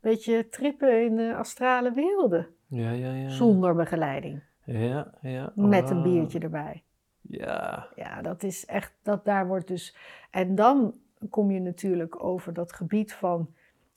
[0.00, 2.46] beetje trippen in de astrale werelden.
[2.66, 3.28] Ja, ja, ja.
[3.28, 4.42] Zonder begeleiding.
[4.64, 5.52] Ja, ja.
[5.54, 6.02] Met een Ah.
[6.02, 6.82] biertje erbij.
[7.38, 7.88] Ja.
[7.96, 9.96] Ja, dat is echt, dat daar wordt dus.
[10.30, 10.94] En dan
[11.30, 13.48] kom je natuurlijk over dat gebied van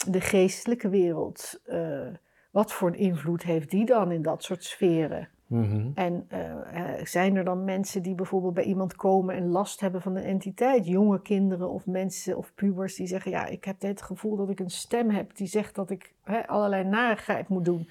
[0.09, 1.61] de geestelijke wereld.
[1.67, 2.07] Uh,
[2.51, 5.29] wat voor een invloed heeft die dan in dat soort sferen?
[5.47, 5.89] Mhm.
[5.95, 10.15] En uh, zijn er dan mensen die bijvoorbeeld bij iemand komen en last hebben van
[10.15, 10.87] een entiteit?
[10.87, 14.59] Jonge kinderen of mensen of pubers die zeggen: Ja, ik heb het gevoel dat ik
[14.59, 17.89] een stem heb die zegt dat ik hè, allerlei narigheid moet doen.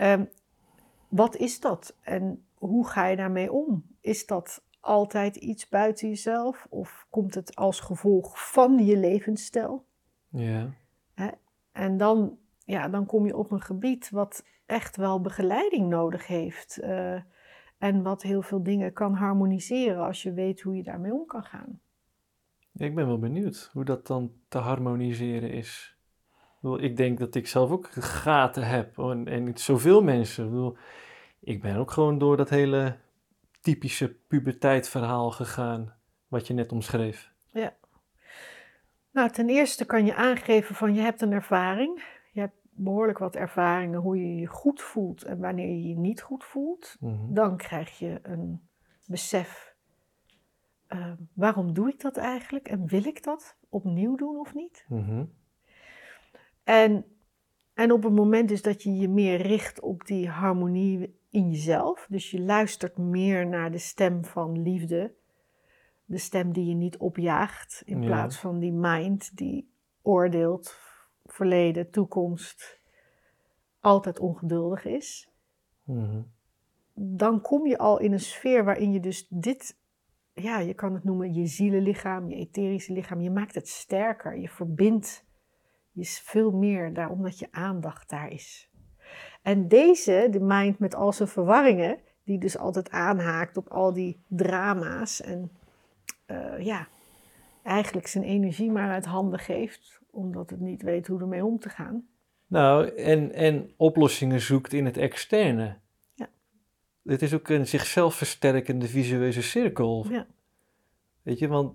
[0.00, 0.28] Um,
[1.08, 3.84] wat is dat en hoe ga je daarmee om?
[4.00, 9.84] Is dat altijd iets buiten jezelf of komt het als gevolg van je levensstijl?
[10.28, 10.74] Ja.
[11.14, 11.28] Hè?
[11.72, 16.78] En dan, ja, dan kom je op een gebied wat echt wel begeleiding nodig heeft.
[16.82, 17.20] Uh,
[17.78, 21.42] en wat heel veel dingen kan harmoniseren als je weet hoe je daarmee om kan
[21.42, 21.80] gaan.
[22.74, 25.96] Ik ben wel benieuwd hoe dat dan te harmoniseren is.
[26.76, 30.44] Ik denk dat ik zelf ook gaten heb en, en zoveel mensen.
[30.44, 30.76] Ik, bedoel,
[31.40, 32.96] ik ben ook gewoon door dat hele
[33.62, 35.94] typische puberteitverhaal gegaan,
[36.28, 37.32] wat je net omschreef.
[37.52, 37.74] Ja.
[39.10, 42.02] Nou, ten eerste kan je aangeven van je hebt een ervaring.
[42.32, 46.22] Je hebt behoorlijk wat ervaringen hoe je je goed voelt en wanneer je je niet
[46.22, 46.96] goed voelt.
[47.00, 47.34] Mhm.
[47.34, 48.60] Dan krijg je een
[49.06, 49.74] besef.
[50.88, 54.84] Uh, waarom doe ik dat eigenlijk en wil ik dat opnieuw doen of niet?
[54.88, 55.24] Mhm.
[56.64, 57.04] En,
[57.74, 62.06] en op het moment dus dat je je meer richt op die harmonie in jezelf,
[62.10, 65.14] dus je luistert meer naar de stem van liefde,
[66.04, 68.06] de stem die je niet opjaagt, in Ja.
[68.06, 69.70] plaats van die mind die
[70.02, 70.76] oordeelt,
[71.24, 72.80] verleden, toekomst,
[73.80, 75.30] altijd ongeduldig is,
[75.84, 76.22] Mhm.
[76.94, 79.78] dan kom je al in een sfeer waarin je dus dit,
[80.32, 84.48] ja, je kan het noemen je zielenlichaam, je etherische lichaam, je maakt het sterker, je
[84.48, 85.24] verbindt
[85.92, 88.70] je is veel meer daar omdat je aandacht daar is.
[89.42, 94.20] En deze, de mind met al zijn verwarringen, die dus altijd aanhaakt op al die
[94.28, 95.50] drama's en
[96.26, 96.88] uh, ja,
[97.62, 101.68] eigenlijk zijn energie maar uit handen geeft, omdat het niet weet hoe ermee om te
[101.68, 102.06] gaan.
[102.46, 105.76] Nou, en, en oplossingen zoekt in het externe.
[106.14, 106.28] Ja.
[107.04, 110.06] Het is ook een zichzelf versterkende visueuze cirkel.
[110.08, 110.26] Ja.
[111.22, 111.74] Weet je, want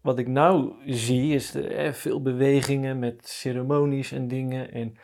[0.00, 4.96] wat ik nou zie is de, eh, veel bewegingen met ceremonies en dingen en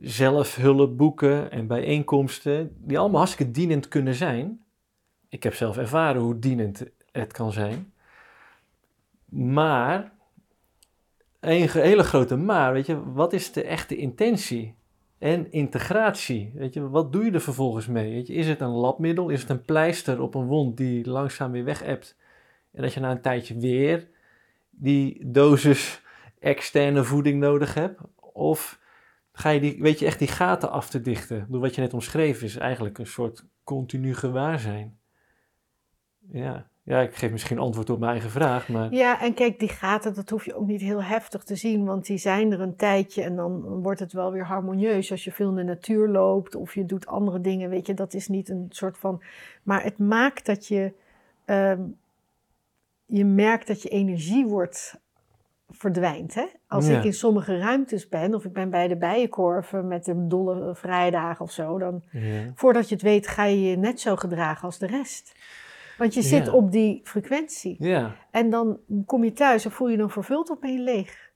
[0.00, 4.64] zelfhulpboeken en bijeenkomsten die allemaal hartstikke dienend kunnen zijn.
[5.28, 7.92] Ik heb zelf ervaren hoe dienend het kan zijn.
[9.28, 10.12] Maar,
[11.40, 14.76] een hele grote maar, weet je, wat is de echte intentie?
[15.18, 18.12] En integratie, weet je, wat doe je er vervolgens mee?
[18.12, 21.50] Weet je, is het een labmiddel, is het een pleister op een wond die langzaam
[21.50, 22.16] weer weg hebt?
[22.72, 24.08] En dat je na een tijdje weer
[24.70, 26.02] die dosis
[26.38, 28.00] externe voeding nodig hebt?
[28.20, 28.80] Of
[29.38, 31.46] ga je die, weet je echt die gaten af te dichten?
[31.48, 34.98] Door wat je net omschreef is eigenlijk een soort continu gewaarzijn.
[36.30, 36.68] Ja.
[36.82, 38.92] ja, ik geef misschien antwoord op mijn eigen vraag, maar...
[38.92, 42.06] Ja, en kijk, die gaten, dat hoef je ook niet heel heftig te zien, want
[42.06, 45.50] die zijn er een tijdje en dan wordt het wel weer harmonieus als je veel
[45.50, 48.66] in de natuur loopt of je doet andere dingen, weet je, dat is niet een
[48.68, 49.22] soort van...
[49.62, 50.92] Maar het maakt dat je...
[51.46, 51.98] Um,
[53.06, 55.00] je merkt dat je energie wordt
[55.68, 56.34] verdwijnt.
[56.34, 56.44] Hè?
[56.66, 56.98] Als Ja.
[56.98, 61.44] ik in sommige ruimtes ben, of ik ben bij de bijenkorven met de dolle vrijdagen
[61.44, 62.52] of zo, dan Ja.
[62.54, 65.34] voordat je het weet ga je je net zo gedragen als de rest.
[65.98, 66.52] Want je zit Ja.
[66.52, 67.76] op die frequentie.
[67.78, 71.30] ja, En dan kom je thuis en voel je dan vervuld of ben je leeg.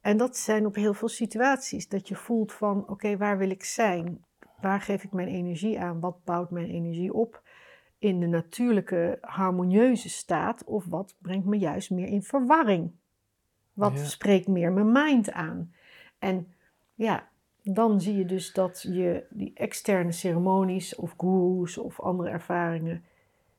[0.00, 1.88] En dat zijn op heel veel situaties.
[1.88, 4.24] Dat je voelt van, oké, waar wil ik zijn?
[4.60, 6.00] Waar geef ik mijn energie aan?
[6.00, 7.42] Wat bouwt mijn energie op?
[7.98, 10.64] In de natuurlijke, harmonieuze staat?
[10.64, 12.90] Of wat brengt me juist meer in verwarring?
[13.76, 14.04] Wat Ja.
[14.04, 15.72] spreekt meer mijn mind aan?
[16.18, 16.52] En
[16.94, 17.28] ja,
[17.62, 23.04] dan zie je dus dat je die externe ceremonies of gurus of andere ervaringen,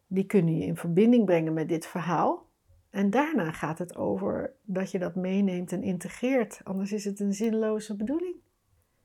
[0.08, 2.46] die kunnen je in verbinding brengen met dit verhaal.
[2.90, 6.62] En daarna gaat het over dat je dat meeneemt en integreert.
[6.64, 8.36] Anders is het een zinloze bedoeling.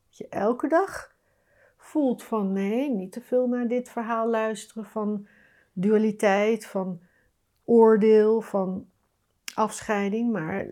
[0.09, 1.15] Dat je elke dag
[1.77, 5.27] voelt van nee, niet te veel naar dit verhaal luisteren van
[5.73, 7.01] dualiteit, van
[7.65, 8.87] oordeel, van
[9.55, 10.71] afscheiding, maar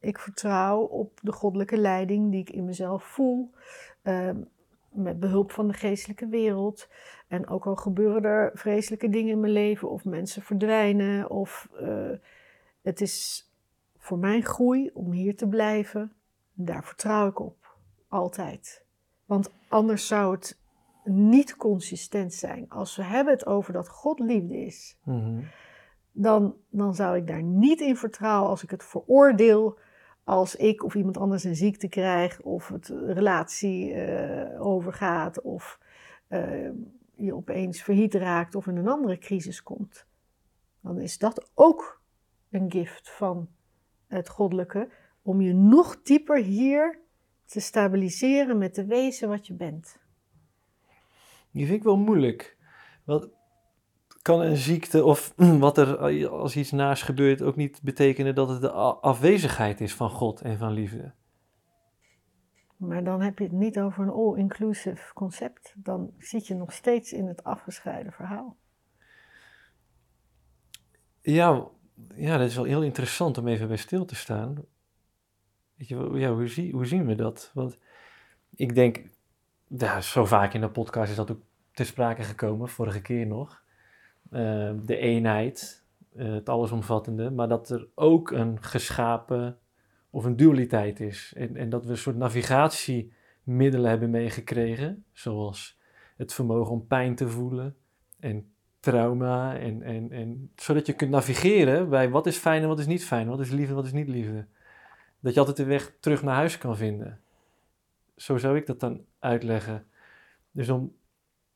[0.00, 3.50] ik vertrouw op de goddelijke leiding die ik in mezelf voel,
[4.02, 4.30] eh,
[4.90, 6.88] met behulp van de geestelijke wereld.
[7.28, 12.10] En ook al gebeuren er vreselijke dingen in mijn leven, of mensen verdwijnen, of eh,
[12.82, 13.48] het is
[13.98, 16.12] voor mijn groei om hier te blijven.
[16.52, 17.76] Daar vertrouw ik op,
[18.08, 18.84] altijd.
[19.24, 20.58] Want anders zou het
[21.04, 22.68] niet consistent zijn.
[22.68, 25.40] Als we hebben het over dat God liefde is, Mhm.
[26.12, 29.78] dan, dan zou ik daar niet in vertrouwen als ik het veroordeel
[30.24, 35.80] als ik of iemand anders een ziekte krijgt of het relatie eh, overgaat of
[36.28, 36.70] eh,
[37.14, 40.06] je opeens verhit raakt of in een andere crisis komt.
[40.80, 42.00] Dan is dat ook
[42.50, 43.48] een gift van
[44.06, 44.88] het goddelijke
[45.22, 46.98] om je nog dieper hier
[47.44, 49.98] te stabiliseren met te wezen wat je bent.
[51.50, 52.56] Die vind ik wel moeilijk.
[53.04, 53.28] Want
[54.22, 55.34] kan een ziekte of
[55.66, 60.10] wat er als iets naast gebeurt ook niet betekenen dat het de afwezigheid is van
[60.10, 61.12] God en van liefde?
[62.76, 65.74] Maar dan heb je het niet over een all-inclusive concept.
[65.76, 68.56] Dan zit je nog steeds in het afgescheiden verhaal.
[71.20, 71.68] Ja,
[72.14, 74.64] ja, dat is wel heel interessant om even bij stil te staan.
[75.74, 77.50] Weet je, ja, hoe, zie, hoe zien we dat?
[77.54, 77.78] Want
[78.54, 79.02] ik denk,
[79.66, 81.40] ja, zo vaak in de podcast is dat ook
[81.72, 83.62] ter sprake gekomen, vorige keer nog.
[84.30, 85.84] Eh, de eenheid,
[86.16, 89.58] eh, het allesomvattende, maar dat er ook een geschapen
[90.10, 91.32] of een dualiteit is.
[91.36, 95.78] En, en dat we een soort navigatiemiddelen hebben meegekregen, zoals
[96.16, 97.76] het vermogen om pijn te voelen
[98.20, 99.58] en trauma.
[99.58, 103.04] En, en, en, zodat je kunt navigeren bij wat is fijn en wat is niet
[103.04, 104.46] fijn, wat is liefde en wat is niet liefde.
[105.20, 107.20] Dat je altijd de weg terug naar huis kan vinden.
[108.16, 109.86] Zo zou ik dat dan uitleggen.
[110.50, 110.92] Dus om,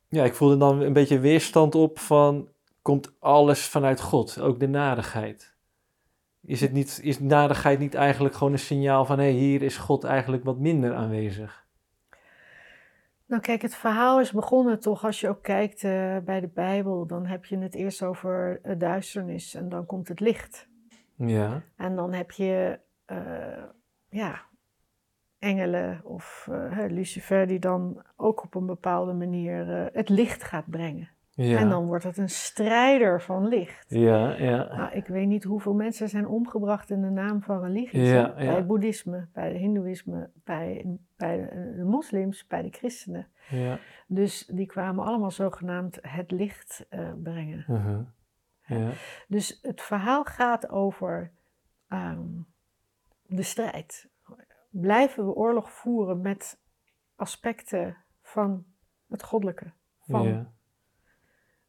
[0.09, 2.49] ja, ik voelde dan een beetje weerstand op van,
[2.85, 5.57] komt alles vanuit God, ook de nadigheid.
[6.43, 9.77] Is, het niet, is nadigheid niet eigenlijk gewoon een signaal van, hé, hey, hier is
[9.77, 11.67] God eigenlijk wat minder aanwezig?
[13.27, 17.07] Nou kijk, het verhaal is begonnen toch, als je ook kijkt eh, bij de Bijbel,
[17.07, 20.69] dan heb je het eerst over eh, duisternis en dan komt het licht.
[21.17, 23.65] Ja, En dan heb je, eh,
[24.09, 24.43] ja,
[25.39, 26.49] engelen of
[26.89, 31.14] Lucifer die dan ook op een bepaalde manier het licht gaat brengen.
[31.35, 33.87] Ja, En dan wordt het een strijder van licht.
[33.89, 38.09] ja, ja, Nou, ik weet niet hoeveel mensen zijn omgebracht in de naam van religies.
[38.11, 38.35] Ja.
[38.35, 43.29] Bij het boeddhisme, bij het hindoeïsme, bij, bij de, de moslims, bij de christenen.
[43.49, 43.79] ja.
[44.07, 47.65] Dus die kwamen allemaal zogenaamd het licht eh, brengen.
[47.69, 48.01] uh-huh.
[48.67, 48.91] ja.
[49.29, 51.31] Dus het verhaal gaat over
[51.89, 52.29] ehm,
[53.27, 54.09] de strijd.
[54.71, 56.59] Blijven we oorlog voeren met
[57.17, 58.65] aspecten van
[59.09, 60.53] het goddelijke, van ja.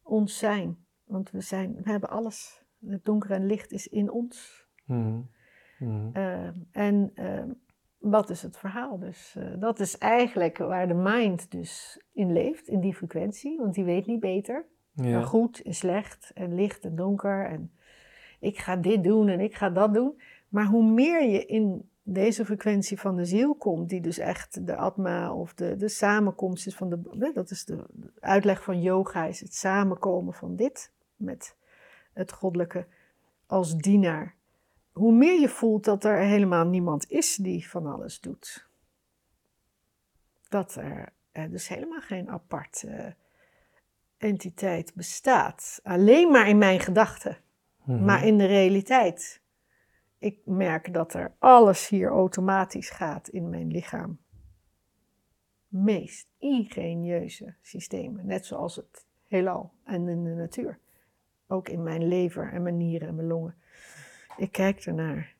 [0.06, 0.86] Ons zijn?
[1.04, 2.64] Want we, zijn, we hebben alles.
[2.86, 4.66] Het donker en licht is in ons.
[4.84, 5.20] Mhm.
[5.78, 6.10] Mhm.
[6.12, 7.50] Ehm, en ehm,
[7.98, 8.98] wat is het verhaal?
[8.98, 13.74] Dus eh, dat is eigenlijk waar de mind dus in leeft, in die frequentie, want
[13.74, 14.66] die weet niet beter.
[14.92, 15.22] Ja.
[15.22, 17.70] Goed en slecht en licht en donker en
[18.40, 20.20] ik ga dit doen en ik ga dat doen.
[20.48, 24.76] Maar hoe meer je in deze frequentie van de ziel komt, die dus echt de
[24.76, 27.84] atma of de, de samenkomst is van de, dat is de
[28.20, 31.56] uitleg van yoga, is het samenkomen van dit met
[32.12, 32.86] het goddelijke
[33.46, 34.34] als dienaar.
[34.92, 38.68] Hoe meer je voelt dat er helemaal niemand is die van alles doet.
[40.48, 41.12] Dat er,
[41.50, 43.06] dus helemaal geen apart eh,
[44.18, 45.80] entiteit bestaat.
[45.82, 47.36] Alleen maar in mijn gedachten,
[47.86, 48.04] Mhm.
[48.04, 49.40] maar in de realiteit.
[50.18, 54.18] Ik merk dat er alles hier automatisch gaat in mijn lichaam.
[55.68, 60.78] Meest ingenieuze systemen, net zoals het heelal en in de natuur.
[61.46, 63.54] Ook in mijn lever en mijn nieren en mijn longen.
[64.36, 65.34] Ik kijk ernaar.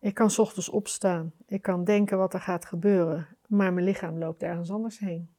[0.00, 1.32] Ik kan ochtends opstaan.
[1.46, 3.26] Ik kan denken wat er gaat gebeuren.
[3.46, 5.30] Maar mijn lichaam loopt ergens anders heen.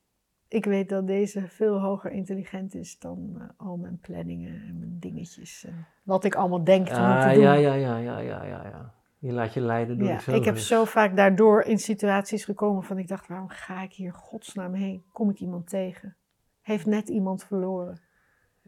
[0.49, 4.99] Ik weet dat deze veel hoger intelligent is dan eh, al mijn planningen en mijn
[4.99, 5.63] dingetjes.
[5.65, 7.41] En wat ik allemaal denk te moeten Ah, doen.
[7.43, 8.93] ja, ja, ja, ja, ja, ja, ja.
[9.19, 12.97] Je laat je leiden door Ja, ik heb zo vaak daardoor in situaties gekomen van
[12.97, 15.03] ik dacht, waarom ga ik hier godsnaam heen?
[15.11, 16.15] Kom ik iemand tegen?
[16.61, 18.01] Heeft net iemand verloren?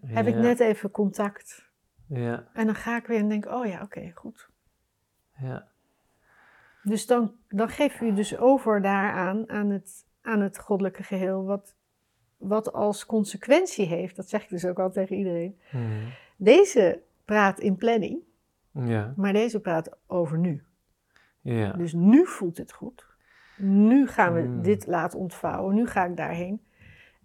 [0.05, 1.69] Heb ik net even contact?
[2.07, 4.49] Ja, En dan ga ik weer en denk, oh ja, oké, goed.
[5.37, 5.67] ja.
[6.83, 11.75] Dus dan, dan geef je dus over daaraan, aan het, aan het goddelijke geheel, wat,
[12.37, 15.59] wat als consequentie heeft, dat zeg ik dus ook al tegen iedereen.
[15.71, 15.83] Mhm.
[16.37, 18.19] Deze praat in planning,
[18.71, 20.63] Ja, maar deze praat over nu.
[21.41, 21.71] ja.
[21.73, 23.05] Dus nu voelt het goed.
[23.57, 24.61] Nu gaan we Mm.
[24.61, 25.75] dit laten ontvouwen.
[25.75, 26.65] Nu ga ik daarheen.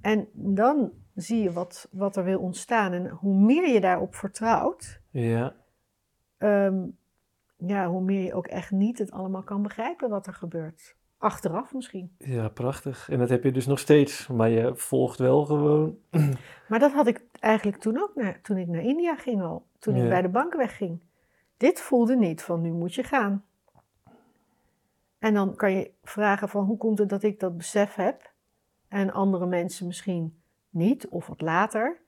[0.01, 2.93] En dan zie je wat, wat er wil ontstaan.
[2.93, 5.57] En hoe meer je daarop vertrouwt, Ja,
[6.39, 6.87] ehm,
[7.57, 10.97] ja, hoe meer je ook echt niet het allemaal kan begrijpen wat er gebeurt.
[11.19, 12.15] Achteraf misschien.
[12.19, 13.09] ja, prachtig.
[13.09, 15.99] En dat heb je dus nog steeds, maar je volgt wel gewoon.
[16.69, 19.67] Maar dat had ik eigenlijk toen ook, naar, toen ik naar India ging al.
[19.79, 21.01] Toen ik bij de bank wegging.
[21.57, 23.45] Dit voelde niet van nu moet je gaan.
[25.19, 28.33] En dan kan je vragen van hoe komt het dat ik dat besef heb
[28.89, 30.41] en andere mensen misschien
[30.71, 32.01] niet of wat later.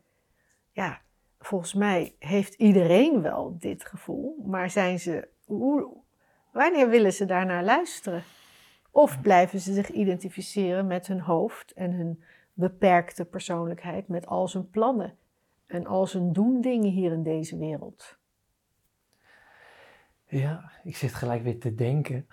[0.73, 1.01] Ja,
[1.39, 5.89] volgens mij heeft iedereen wel dit gevoel, maar zijn ze, hoe,
[6.53, 8.23] wanneer willen ze daarnaar luisteren?
[8.91, 12.23] Of blijven ze zich identificeren met hun hoofd en hun
[12.53, 15.15] beperkte persoonlijkheid, met al zijn plannen
[15.67, 18.17] en al zijn doen dingen hier in deze wereld?
[20.27, 22.27] Ja, ik zit gelijk weer te denken.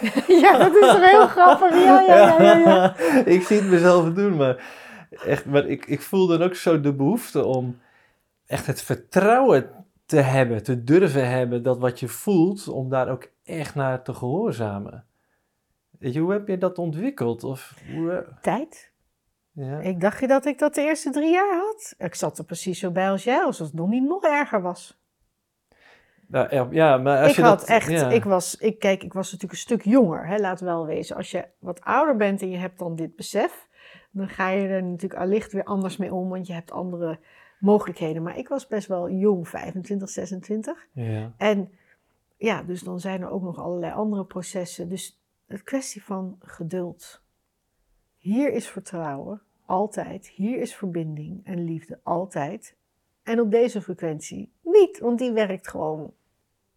[0.26, 1.70] Ja, dat is toch heel grappig.
[1.70, 2.96] Ja, ja, ja, ja, ja.
[3.34, 4.64] ik zie het mezelf doen, maar,
[5.10, 7.78] echt, maar ik, ik voel dan ook zo de behoefte om
[8.46, 9.70] echt het vertrouwen
[10.06, 14.14] te hebben, te durven hebben dat wat je voelt, om daar ook echt naar te
[14.14, 15.04] gehoorzamen.
[15.98, 17.44] Je, hoe heb je dat ontwikkeld?
[17.44, 18.92] Of hoe, Tijd.
[19.52, 19.80] ja.
[19.80, 21.94] Ik dacht je dat ik dat de eerste drie jaar had?
[21.98, 24.98] Ik zat er precies zo bij als jij, alsof het nog niet nog erger was.
[26.26, 28.10] Nou, ja, ja, maar als ik je had dat, echt, ja.
[28.10, 31.16] ik was, ik, kijk, ik was natuurlijk een stuk jonger, hè, laat wel wezen.
[31.16, 33.68] Als je wat ouder bent en je hebt dan dit besef,
[34.10, 37.18] dan ga je er natuurlijk allicht weer anders mee om, want je hebt andere
[37.58, 38.22] mogelijkheden.
[38.22, 40.86] Maar ik was best wel jong, 25, 26.
[40.92, 41.72] Ja, En
[42.36, 44.88] ja, dus dan zijn er ook nog allerlei andere processen.
[44.88, 45.17] Dus
[45.48, 47.22] het kwestie van geduld.
[48.18, 50.26] Hier is vertrouwen, altijd.
[50.26, 52.76] Hier is verbinding en liefde, altijd.
[53.22, 56.12] En op deze frequentie niet, want die werkt gewoon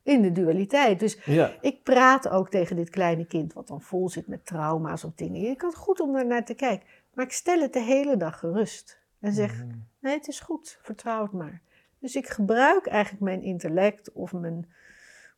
[0.03, 0.99] in de dualiteit.
[0.99, 5.03] Dus ja, ik praat ook tegen dit kleine kind, wat dan vol zit met trauma's
[5.03, 5.49] of dingen.
[5.49, 6.88] Ik had goed om naar te kijken.
[7.13, 8.99] Maar ik stel het de hele dag gerust.
[9.19, 9.78] En zeg, Mhm.
[9.99, 11.61] Nee, het is goed, vertrouw het maar.
[11.99, 14.72] Dus ik gebruik eigenlijk mijn intellect of mijn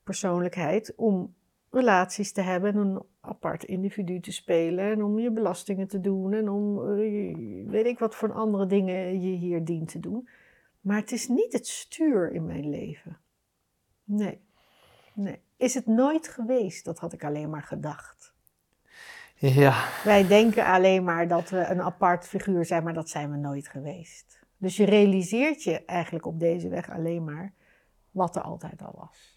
[0.04, 1.34] persoonlijkheid om
[1.74, 6.34] relaties te hebben en een apart individu te spelen en om je belastingen te doen
[6.34, 10.30] en om eh, weet ik wat voor andere dingen je hier dient te doen.
[10.82, 13.18] Maar het is niet het stuur in mijn leven.
[14.04, 14.42] Nee,
[15.14, 15.42] nee.
[15.58, 18.34] Is het nooit geweest, dat had ik alleen maar gedacht.
[19.36, 23.38] ja, Wij denken alleen maar dat we een apart figuur zijn, maar dat zijn we
[23.38, 24.40] nooit geweest.
[24.58, 27.54] Dus je realiseert je eigenlijk op deze weg alleen maar
[28.12, 29.33] wat er altijd al was.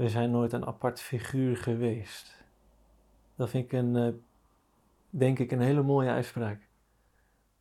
[0.00, 2.44] We zijn nooit een apart figuur geweest.
[3.36, 4.08] Dat vind ik een, eh,
[5.10, 6.68] denk ik, een hele mooie uitspraak.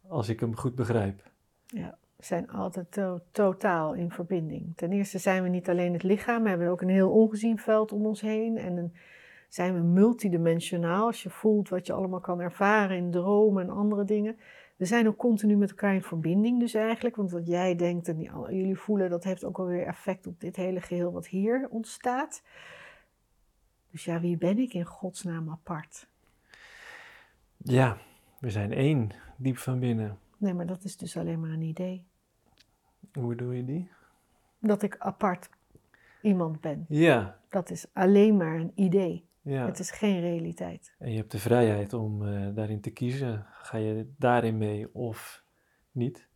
[0.08, 1.24] Als ik hem goed begrijp.
[1.68, 4.76] Ja, we zijn altijd to- totaal in verbinding.
[4.76, 7.92] Ten eerste zijn we niet alleen het lichaam, we hebben ook een heel ongezien veld
[7.92, 8.58] om ons heen.
[8.58, 8.94] En
[9.50, 14.04] zijn we multidimensionaal, als je voelt wat je allemaal kan ervaren in dromen en andere
[14.04, 14.38] dingen.
[14.80, 17.16] We zijn ook continu met elkaar in verbinding dus eigenlijk.
[17.16, 20.56] Want wat jij denkt en die, jullie voelen, dat heeft ook alweer effect op dit
[20.56, 22.44] hele geheel wat hier ontstaat.
[23.92, 26.08] Dus ja, wie ben ik in godsnaam apart?
[27.58, 27.98] Ja,
[28.40, 30.18] we zijn één, diep van binnen.
[30.38, 32.04] Nee, maar dat is dus alleen maar een idee.
[33.14, 33.90] Hoe doe je die?
[34.60, 35.50] Dat ik apart
[36.22, 36.86] iemand ben.
[36.90, 39.29] Ja, Dat is alleen maar een idee.
[39.42, 39.66] Ja.
[39.66, 40.96] Het is geen realiteit.
[40.98, 43.46] En je hebt de vrijheid om eh, daarin te kiezen.
[43.50, 45.44] Ga je daarin mee of
[45.92, 46.28] niet?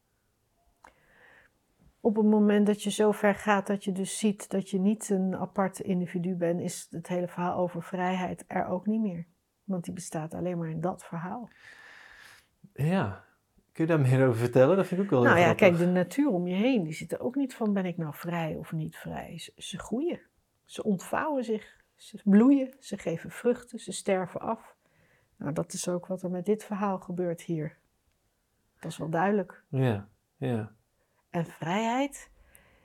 [2.00, 5.10] Op het moment dat je zo ver gaat dat je dus ziet dat je niet
[5.10, 9.26] een apart individu bent, is het hele verhaal over vrijheid er ook niet meer.
[9.64, 11.50] Want die bestaat alleen maar in dat verhaal.
[12.74, 13.24] Ja.
[13.72, 14.78] Kun je daar meer over vertellen?
[14.78, 15.68] Dat vind ik ook wel nou ja, grappig.
[15.68, 18.14] kijk, de natuur om je heen, die zit er ook niet van ben ik nou
[18.16, 19.38] vrij of niet vrij.
[19.38, 20.20] Ze, ze groeien,
[20.66, 24.76] ze ontvouwen zich, ze bloeien, ze geven vruchten, ze sterven af.
[25.38, 27.78] Nou, dat is ook wat er met dit verhaal gebeurt hier.
[28.80, 29.64] Dat is wel duidelijk.
[29.70, 30.72] Ja, ja.
[31.30, 32.30] En vrijheid?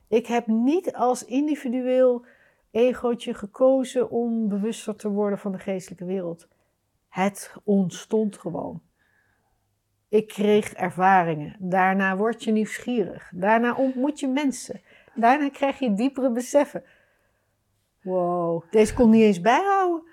[0.08, 2.24] Ik heb niet als individueel
[2.70, 6.48] egootje gekozen om bewuster te worden van de geestelijke wereld.
[7.08, 8.82] Het ontstond gewoon.
[10.08, 11.56] Ik kreeg ervaringen.
[11.58, 13.30] Daarna word je nieuwsgierig.
[13.34, 14.80] Daarna ontmoet je mensen.
[15.14, 16.84] Daarna krijg je diepere beseffen.
[18.09, 20.06] Wow, deze kon niet eens bijhouden.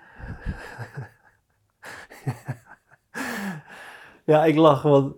[4.26, 5.16] Ja, ik lach, want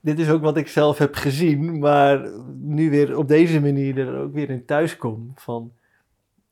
[0.00, 4.20] dit is ook wat ik zelf heb gezien, maar nu weer op deze manier er
[4.20, 5.72] ook weer in thuis kom van,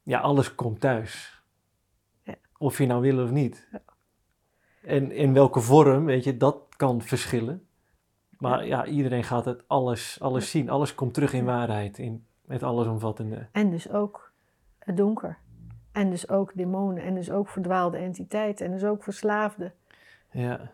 [0.02, 1.42] ja, alles komt thuis.
[2.22, 2.34] Ja.
[2.58, 3.68] Of je nou wil of niet.
[3.72, 3.82] Ja.
[4.82, 7.66] En in welke vorm, weet je, dat kan verschillen.
[8.38, 10.70] Maar ja, iedereen gaat het alles, alles zien.
[10.70, 13.48] Alles komt terug in waarheid, in het allesomvattende.
[13.52, 14.25] En dus ook
[14.87, 15.39] het donker.
[15.93, 17.03] En dus ook demonen.
[17.03, 18.66] En dus ook verdwaalde entiteiten.
[18.66, 19.72] En dus ook verslaafden.
[20.30, 20.70] Ja.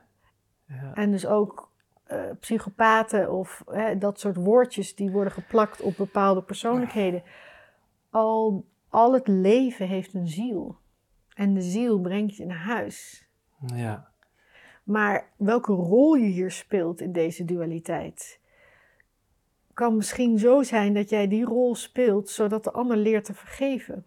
[0.67, 0.95] ja.
[0.95, 1.71] En dus ook
[2.05, 7.23] eh, psychopaten of hè, dat soort woordjes die worden geplakt op bepaalde persoonlijkheden.
[8.11, 10.77] Al, al het leven heeft een ziel.
[11.35, 13.29] En de ziel brengt je naar huis.
[13.75, 14.11] ja.
[14.83, 18.41] Maar welke rol je hier speelt in deze dualiteit,
[19.75, 24.07] kan misschien zo zijn dat jij die rol speelt zodat de ander leert te vergeven.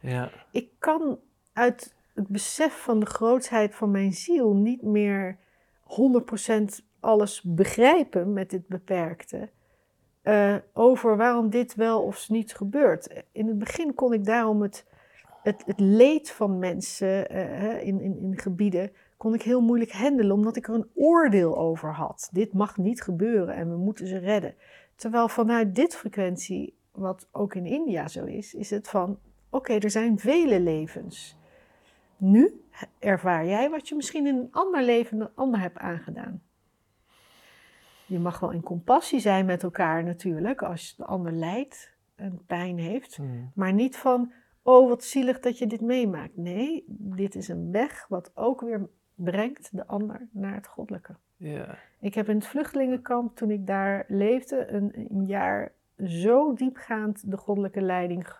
[0.00, 0.30] Ja.
[0.50, 1.18] Ik kan
[1.52, 5.38] uit het besef van de grootsheid van mijn ziel niet meer
[5.82, 9.48] 100% alles begrijpen met dit beperkte.
[10.22, 13.24] eh, over waarom dit wel of niet gebeurt.
[13.32, 14.84] In het begin kon ik daarom het,
[15.42, 20.36] het, het leed van mensen eh, in, in, in gebieden kon ik heel moeilijk handelen,
[20.36, 22.28] omdat ik er een oordeel over had.
[22.32, 24.54] Dit mag niet gebeuren en we moeten ze redden.
[24.94, 29.18] Terwijl vanuit dit frequentie, wat ook in India zo is, is het van:
[29.50, 31.36] oké, er zijn vele levens.
[32.16, 32.62] Nu
[32.98, 36.42] ervaar jij wat je misschien in een ander leven een ander hebt aangedaan.
[38.06, 42.78] Je mag wel in compassie zijn met elkaar natuurlijk, als de ander lijdt en pijn
[42.78, 43.16] heeft.
[43.16, 43.50] Hmm.
[43.54, 46.36] Maar niet van, oh wat zielig dat je dit meemaakt.
[46.36, 48.88] Nee, dit is een weg wat ook weer
[49.18, 51.14] brengt de ander naar het goddelijke.
[51.36, 51.78] Ja.
[52.00, 55.72] Ik heb in het vluchtelingenkamp, toen ik daar leefde, een, een jaar
[56.06, 58.36] zo diepgaand de goddelijke leiding ge-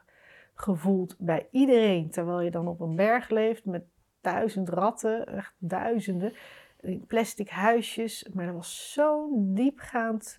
[0.54, 2.10] gevoeld bij iedereen.
[2.10, 3.82] Terwijl je dan op een berg leeft met
[4.20, 6.32] duizend ratten, echt duizenden,
[6.80, 8.30] in plastic huisjes.
[8.34, 10.38] Maar er was zo'n diepgaand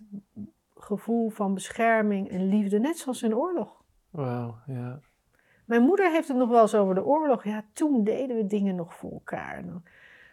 [0.75, 3.83] gevoel van bescherming en liefde, net zoals in oorlog.
[4.09, 4.99] Wauw, ja.
[5.65, 7.43] Mijn moeder heeft het nog wel eens over de oorlog.
[7.43, 9.65] Ja, toen deden we dingen nog voor elkaar.
[9.65, 9.83] Dan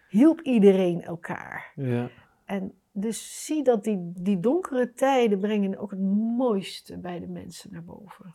[0.09, 1.72] hielp iedereen elkaar.
[1.74, 2.11] Ja.
[2.44, 6.00] En dus zie dat die, die donkere tijden brengen ook het
[6.36, 8.34] mooiste bij de mensen naar boven.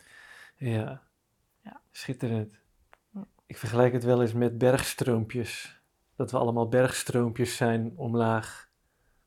[0.56, 1.02] Ja.
[1.64, 1.82] Ja.
[1.92, 2.60] Schitterend.
[3.14, 3.28] Ja.
[3.46, 5.82] Ik vergelijk het wel eens met bergstroompjes.
[6.16, 8.70] Dat we allemaal bergstroompjes zijn omlaag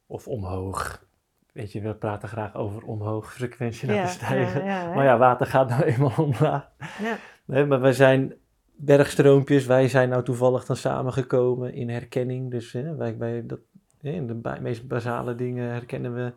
[0.07, 1.07] of omhoog.
[1.53, 4.65] Weet je, we praten graag over omhoog frequentie stijgen.
[4.65, 6.71] ja, ja, Maar ja, water gaat nou eenmaal omlaag.
[6.99, 7.17] ja.
[7.45, 8.35] Nee, maar wij zijn
[8.77, 9.67] bergstroompjes.
[9.67, 12.51] Wij zijn nou toevallig dan samengekomen in herkenning.
[12.51, 13.61] Dus hè, wij, wij dat,
[14.01, 16.33] in de meest basale dingen herkennen we.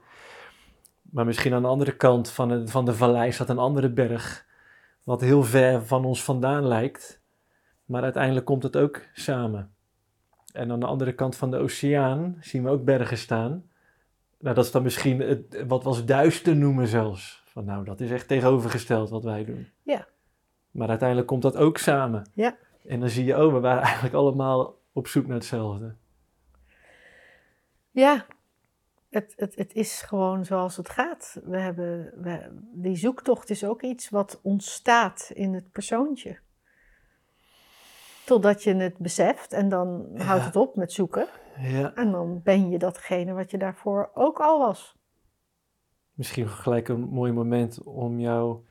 [1.02, 4.46] Maar misschien aan de andere kant van, het, van de vallei staat een andere berg.
[5.04, 7.22] Wat heel ver van ons vandaan lijkt.
[7.86, 9.72] Maar uiteindelijk komt het ook samen.
[10.54, 13.64] En aan de andere kant van de oceaan zien we ook bergen staan.
[14.40, 17.44] Nou, dat is dan misschien wat we duister noemen zelfs.
[17.46, 19.68] Van nou, dat is echt tegenovergesteld wat wij doen.
[19.84, 20.08] Ja.
[20.78, 22.30] Maar uiteindelijk komt dat ook samen.
[22.34, 22.58] Ja.
[22.86, 25.96] En dan zie je, oh, we waren eigenlijk allemaal op zoek naar hetzelfde.
[27.92, 28.26] Ja,
[29.10, 31.42] het, het, het is gewoon zoals het gaat.
[31.46, 36.40] We hebben, we, die zoektocht is ook iets wat ontstaat in het persoontje.
[38.26, 40.24] Totdat je het beseft en dan Ja.
[40.24, 41.28] houdt het op met zoeken.
[41.60, 41.94] Ja.
[41.96, 44.96] En dan ben je datgene wat je daarvoor ook al was.
[46.14, 48.64] Misschien gelijk een mooi moment om jouw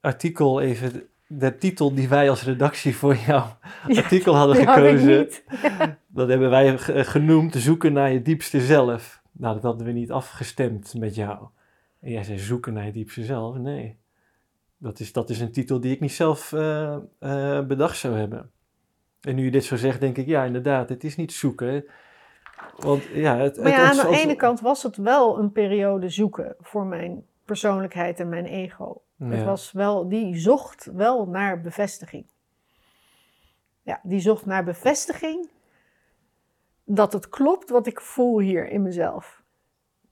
[0.00, 3.46] artikel even, de titel die wij als redactie voor jouw
[3.88, 5.28] Ja, artikel hadden had gekozen.
[6.06, 9.22] Dat hebben wij ge- genoemd zoeken naar je diepste zelf.
[9.32, 11.46] Nou, dat hadden we niet afgestemd met jou.
[12.00, 13.56] En jij zei zoeken naar je diepste zelf.
[13.56, 13.98] Nee,
[14.78, 18.50] dat is, dat is een titel die ik niet zelf eh, eh, bedacht zou hebben.
[19.20, 21.84] En nu je dit zo zegt, denk ik, ja, inderdaad, het is niet zoeken.
[22.76, 26.08] Want ja, het, Maar het ja, aan de ene kant was het wel een periode
[26.08, 29.02] zoeken voor mijn persoonlijkheid en mijn ego.
[29.18, 32.26] Het was wel, die zocht wel naar bevestiging.
[33.82, 35.50] Ja, die zocht naar bevestiging
[36.84, 39.42] dat het klopt wat ik voel hier in mezelf.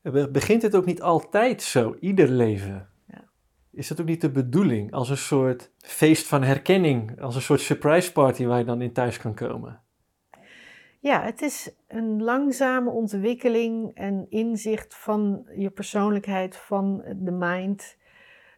[0.00, 2.88] Be- Begint het ook niet altijd zo, ieder leven?
[3.06, 3.24] Ja.
[3.70, 4.92] Is dat ook niet de bedoeling?
[4.92, 8.92] Als een soort feest van herkenning, als een soort surprise party waar je dan in
[8.92, 9.80] thuis kan komen?
[11.00, 17.96] Ja, het is een langzame ontwikkeling en inzicht van je persoonlijkheid, van de mind,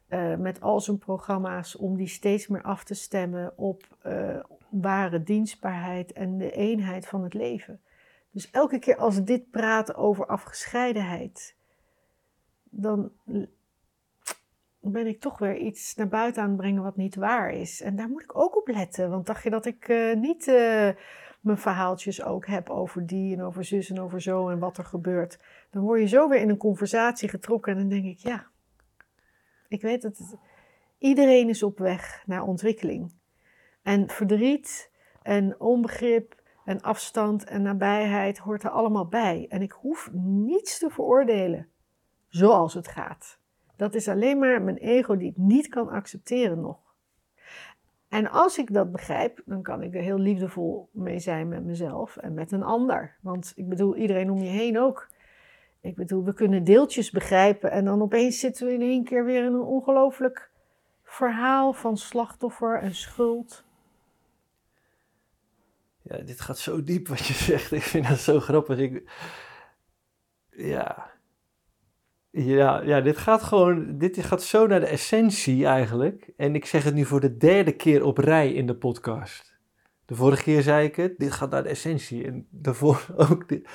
[0.09, 4.39] eh, met al zijn programma's, om die steeds meer af te stemmen op eh,
[4.69, 7.81] ware dienstbaarheid en de eenheid van het leven.
[8.31, 11.57] Dus elke keer als dit praten over afgescheidenheid,
[12.65, 13.11] dan,
[14.81, 17.83] ben ik toch weer iets naar buiten aan het brengen wat niet waar is.
[17.83, 19.11] En daar moet ik ook op letten.
[19.11, 20.47] Want dacht je dat ik eh, niet
[21.41, 24.85] mijn verhaaltjes ook heb over die en over zus en over zo en wat er
[24.85, 25.39] gebeurt.
[25.71, 28.47] Dan word je zo weer in een conversatie getrokken en dan denk ik, ja,
[29.75, 30.37] ik weet dat
[30.99, 33.13] iedereen is op weg naar ontwikkeling.
[33.83, 34.91] En verdriet
[35.23, 39.47] en onbegrip en afstand en nabijheid hoort er allemaal bij.
[39.49, 41.69] En ik hoef niets te veroordelen
[42.29, 43.39] zoals het gaat.
[43.77, 46.79] Dat is alleen maar mijn ego die het niet kan accepteren nog.
[48.09, 52.17] En als ik dat begrijp, dan kan ik er heel liefdevol mee zijn met mezelf
[52.17, 53.17] en met een ander.
[53.21, 55.09] Want ik bedoel, iedereen om je heen ook.
[55.85, 59.45] Ik bedoel, we kunnen deeltjes begrijpen en dan opeens zitten we in één keer weer
[59.45, 60.51] in een ongelooflijk
[61.03, 63.65] verhaal van slachtoffer en schuld.
[66.03, 67.73] Ja, dit gaat zo diep wat je zegt.
[67.73, 68.79] Ik vind dat zo grappig.
[68.79, 69.11] Ik,
[70.51, 71.11] ja,
[72.31, 76.33] ja, ja, dit gaat gewoon, dit gaat zo naar de essentie eigenlijk.
[76.37, 79.55] En ik zeg het nu voor de derde keer op rij in de podcast.
[80.05, 82.27] De vorige keer zei ik het, dit gaat naar de essentie.
[82.27, 83.49] En daarvoor ook.
[83.49, 83.69] Dit.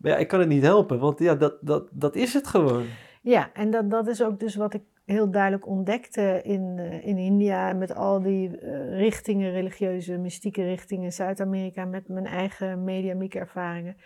[0.00, 2.84] Maar ja, ik kan het niet helpen, want ja, dat, dat, dat is het gewoon.
[3.22, 7.18] Ja, en dat, dat is ook dus wat ik heel duidelijk ontdekte in, uh, in
[7.18, 7.72] India.
[7.72, 11.12] Met al die uh, richtingen, religieuze, mystieke richtingen.
[11.12, 13.96] Zuid-Amerika, met mijn eigen mediamieke ervaringen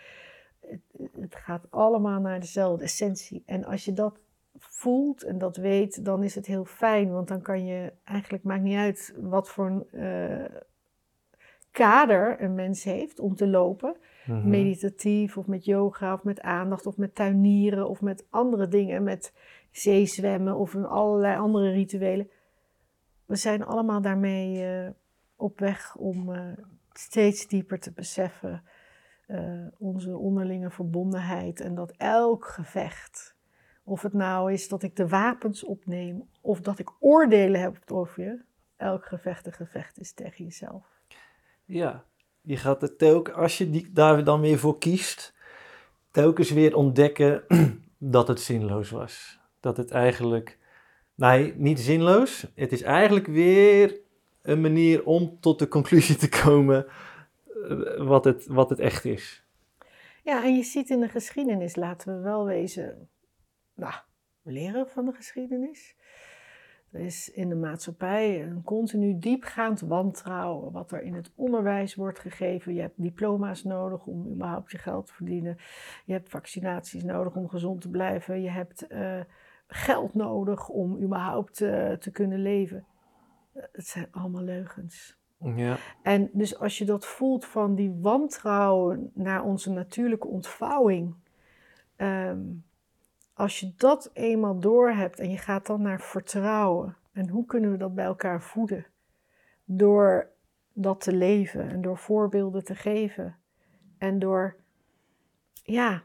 [1.19, 3.43] het, gaat allemaal naar dezelfde essentie.
[3.45, 4.19] En als je dat
[4.57, 7.11] voelt en dat weet, dan is het heel fijn.
[7.11, 10.45] Want dan kan je, eigenlijk maakt niet uit wat voor uh,
[11.71, 13.95] kader een mens heeft om te lopen.
[14.25, 14.49] Mhm.
[14.49, 19.03] Meditatief of met yoga of met aandacht of met tuinieren of met andere dingen.
[19.03, 19.33] Met
[19.71, 22.29] zeezwemmen of allerlei andere rituelen.
[23.25, 24.89] We zijn allemaal daarmee uh,
[25.35, 26.51] op weg om uh,
[26.93, 28.63] steeds dieper te beseffen
[29.27, 33.35] uh, onze onderlinge verbondenheid en dat elk gevecht,
[33.83, 38.23] of het nou is dat ik de wapens opneem of dat ik oordelen heb over
[38.23, 38.41] je,
[38.75, 41.01] elk gevecht een gevecht is tegen jezelf.
[41.65, 42.03] Ja,
[42.45, 45.33] je gaat het telkens, als je die, daar dan weer voor kiest,
[46.11, 47.43] telkens weer ontdekken
[47.97, 49.39] dat het zinloos was.
[49.59, 50.57] Dat het eigenlijk,
[51.15, 52.51] nee, niet zinloos.
[52.55, 53.99] Het is eigenlijk weer
[54.41, 56.85] een manier om tot de conclusie te komen
[57.67, 59.43] eh, wat het, wat het echt is.
[60.23, 63.09] Ja, en je ziet in de geschiedenis, laten we wel wezen,
[63.75, 63.93] nou,
[64.43, 65.95] leren van de geschiedenis.
[66.95, 72.19] Er is in de maatschappij een continu diepgaand wantrouwen wat er in het onderwijs wordt
[72.19, 72.73] gegeven.
[72.73, 75.57] Je hebt diploma's nodig om überhaupt je geld te verdienen.
[76.05, 78.41] Je hebt vaccinaties nodig om gezond te blijven.
[78.41, 79.19] Je hebt uh,
[79.67, 82.85] geld nodig om überhaupt uh, te kunnen leven.
[83.53, 85.17] Het zijn allemaal leugens.
[85.55, 85.77] Ja.
[86.01, 91.15] En dus als je dat voelt van die wantrouwen naar onze natuurlijke ontvouwing,
[91.95, 92.41] ehm,
[93.35, 97.71] als je dat eenmaal door hebt en je gaat dan naar vertrouwen, en hoe kunnen
[97.71, 98.85] we dat bij elkaar voeden?
[99.65, 100.29] Door
[100.73, 103.35] dat te leven en door voorbeelden te geven
[103.97, 104.55] en door,
[105.63, 106.03] ja,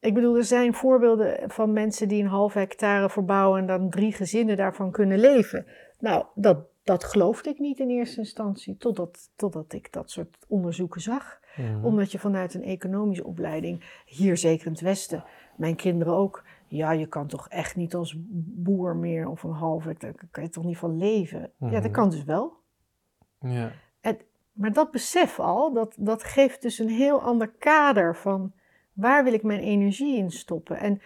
[0.00, 4.12] ik bedoel, er zijn voorbeelden van mensen die een half hectare verbouwen en dan drie
[4.12, 5.66] gezinnen daarvan kunnen leven.
[5.98, 11.00] Nou, dat, dat geloofde ik niet in eerste instantie, totdat, totdat ik dat soort onderzoeken
[11.00, 11.40] zag.
[11.56, 11.84] Mhm.
[11.84, 15.24] Omdat je vanuit een economische opleiding, hier zeker in het Westen,
[15.56, 19.94] mijn kinderen ook, ja, je kan toch echt niet als boer meer of een halve,
[19.98, 21.52] daar kan je toch niet van leven.
[21.58, 21.92] Ja, dat mhm.
[21.92, 22.52] kan dus wel.
[23.40, 23.72] Ja.
[24.00, 24.18] En,
[24.52, 28.52] maar dat besef al, dat, dat geeft dus een heel ander kader van
[28.92, 30.76] waar wil ik mijn energie in stoppen.
[30.76, 31.00] En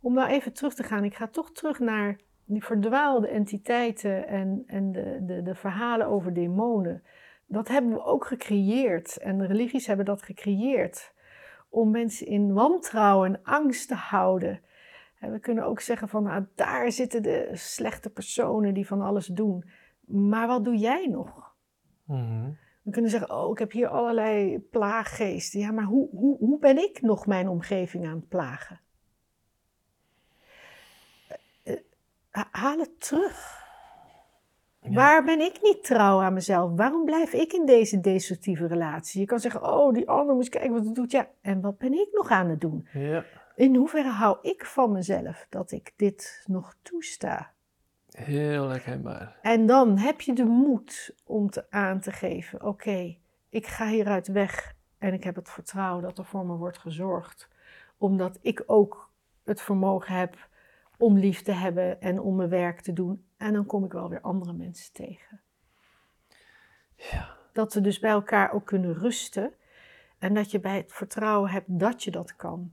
[0.00, 2.18] om nou even terug te gaan, ik ga toch terug naar
[2.52, 7.02] die verdwaalde entiteiten en, en de, de, de verhalen over demonen,
[7.46, 9.16] dat hebben we ook gecreëerd.
[9.16, 11.12] En de religies hebben dat gecreëerd
[11.68, 14.60] om mensen in wantrouwen en angst te houden.
[15.18, 19.26] En we kunnen ook zeggen van, nou, daar zitten de slechte personen die van alles
[19.26, 19.70] doen.
[20.06, 21.54] Maar wat doe jij nog?
[22.04, 22.50] Mhm.
[22.82, 25.60] We kunnen zeggen, oh, ik heb hier allerlei plaaggeesten.
[25.60, 28.80] Ja, maar hoe, hoe, hoe ben ik nog mijn omgeving aan het plagen?
[32.30, 33.58] Haal het terug.
[34.80, 36.76] Waar ben ik niet trouw aan mezelf?
[36.76, 39.20] Waarom blijf ik in deze destructieve relatie?
[39.20, 41.10] Je kan zeggen, oh, die ander moet kijken wat hij doet.
[41.10, 42.88] Ja, en wat ben ik nog aan het doen?
[42.92, 43.24] Ja.
[43.54, 47.50] In hoeverre hou ik van mezelf dat ik dit nog toesta?
[48.10, 49.38] Heel herkenbaar.
[49.42, 53.16] En dan heb je de moed om te aan te geven, oké,
[53.48, 57.48] ik ga hieruit weg en ik heb het vertrouwen dat er voor me wordt gezorgd.
[57.98, 59.10] Omdat ik ook
[59.44, 60.48] het vermogen heb
[61.00, 63.24] om lief te hebben en om mijn werk te doen.
[63.36, 65.40] En dan kom ik wel weer andere mensen tegen.
[66.96, 67.36] Ja.
[67.52, 69.52] Dat we dus bij elkaar ook kunnen rusten.
[70.18, 72.72] En dat je bij het vertrouwen hebt dat je dat kan.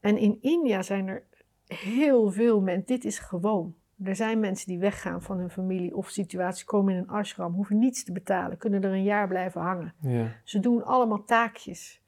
[0.00, 1.22] En in India zijn er
[1.66, 3.74] heel veel mensen, dit is gewoon.
[4.04, 7.78] Er zijn mensen die weggaan van hun familie of situatie, komen in een ashram, hoeven
[7.78, 9.94] niets te betalen, kunnen er een jaar blijven hangen.
[10.00, 10.32] Ja.
[10.44, 12.02] Ze doen allemaal taakjes.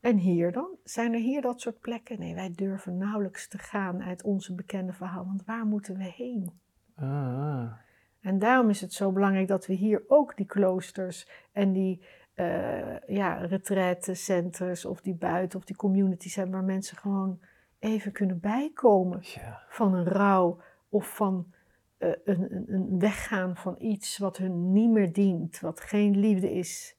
[0.00, 0.68] En hier dan?
[0.84, 2.18] Zijn er hier dat soort plekken?
[2.18, 6.60] Nee, wij durven nauwelijks te gaan uit onze bekende verhaal, want waar moeten we heen?
[6.96, 7.72] Ah.
[8.20, 12.02] En daarom is het zo belangrijk dat we hier ook die kloosters en die
[12.34, 17.40] uh, ja, retraitecenters of die buiten of die communities hebben waar mensen gewoon
[17.78, 19.62] even kunnen bijkomen Ja.
[19.68, 21.52] van een rouw of van
[21.98, 26.52] eh, een, een, een weggaan van iets wat hun niet meer dient, wat geen liefde
[26.52, 26.96] is.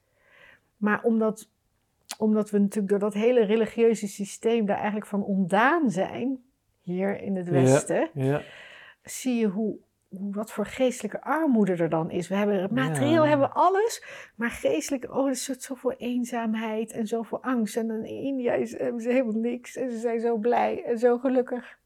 [0.78, 1.50] Maar omdat,
[2.20, 6.40] omdat we natuurlijk door dat hele religieuze systeem daar eigenlijk van ontdaan zijn,
[6.82, 7.52] hier in het Ja.
[7.52, 8.42] Westen, Ja.
[9.04, 9.78] zie je hoe,
[10.10, 12.28] hoe, wat voor geestelijke armoede er dan is.
[12.28, 13.30] We hebben het materieel, Ja.
[13.30, 14.04] hebben we alles,
[14.36, 17.78] maar geestelijk, oh, er zit zoveel eenzaamheid en zoveel angst.
[17.78, 21.18] En in India is, hebben ze helemaal niks en ze zijn zo blij en zo
[21.18, 21.78] gelukkig.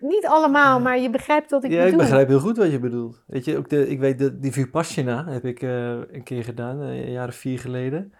[0.00, 0.82] Niet allemaal, Ja.
[0.84, 1.98] maar je begrijpt wat ik ja, ik bedoel.
[2.00, 3.22] begrijp heel goed wat je bedoelt.
[3.26, 6.80] Weet je, ook de, ik weet, de, die Vipassana heb ik eh, een keer gedaan,
[6.82, 8.12] eh, een jaar of vier geleden.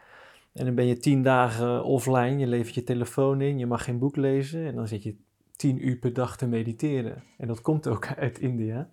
[0.54, 3.98] En dan ben je tien dagen offline, je levert je telefoon in, je mag geen
[3.98, 4.66] boek lezen.
[4.66, 5.16] En dan zit je
[5.56, 7.22] tien uur per dag te mediteren.
[7.38, 8.88] En dat komt ook uit India.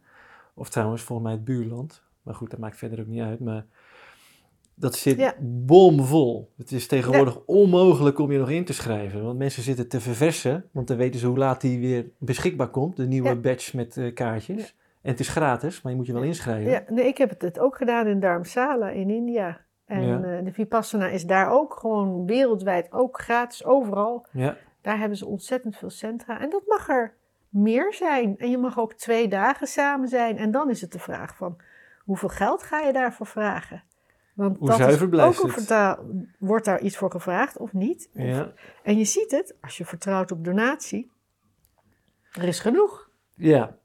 [0.53, 2.03] Of trouwens, volgens mij het buurland.
[2.21, 3.39] Maar goed, dat maakt verder ook niet uit.
[3.39, 3.65] Maar
[4.75, 5.35] dat zit Ja.
[5.41, 6.51] bomvol.
[6.57, 9.23] Het is tegenwoordig onmogelijk om je nog in te schrijven.
[9.23, 10.65] Want mensen zitten te verversen.
[10.71, 12.95] Want dan weten ze hoe laat die weer beschikbaar komt.
[12.95, 13.35] De nieuwe Ja.
[13.35, 14.75] badge met eh, kaartjes.
[15.01, 16.71] En het is gratis, maar je moet je wel inschrijven.
[16.71, 19.65] Ja, nee, ik heb het, het ook gedaan in Dharamsala in India.
[19.91, 20.37] En Ja.
[20.37, 24.25] eh, de Vipassana is daar ook gewoon wereldwijd, ook gratis, overal.
[24.31, 26.39] Ja, Daar hebben ze ontzettend veel centra.
[26.39, 27.13] En dat mag er
[27.49, 28.37] meer zijn.
[28.37, 30.37] En je mag ook twee dagen samen zijn.
[30.37, 31.57] En dan is het de vraag van,
[32.03, 33.83] hoeveel geld ga je daarvoor vragen?
[34.33, 35.51] Want Hoe dat is ook het?
[35.53, 35.97] vertaal.
[36.39, 38.09] Wordt daar iets voor gevraagd of niet?
[38.15, 38.47] Of-.
[38.83, 41.11] En je ziet het, als je vertrouwt op donatie,
[42.31, 43.09] er is genoeg.
[43.35, 43.77] ja,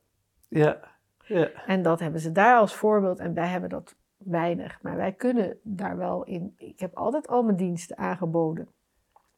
[0.48, 0.80] ja.
[1.24, 1.48] ja.
[1.66, 3.18] En dat hebben ze daar als voorbeeld.
[3.18, 3.96] En wij hebben dat
[4.26, 4.78] weinig.
[4.82, 6.54] Maar wij kunnen daar wel in.
[6.56, 8.68] Ik heb altijd al mijn diensten aangeboden.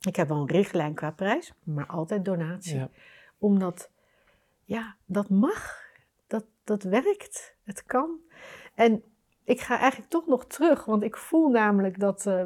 [0.00, 2.76] Ik heb wel een richtlijn qua prijs, maar altijd donatie.
[2.76, 2.88] ja.
[3.38, 3.90] Omdat,
[4.64, 5.86] ja, dat mag.
[6.26, 7.56] Dat, dat werkt.
[7.64, 8.10] Het kan.
[8.74, 9.02] En
[9.44, 12.42] ik ga eigenlijk toch nog terug, want ik voel namelijk dat eh,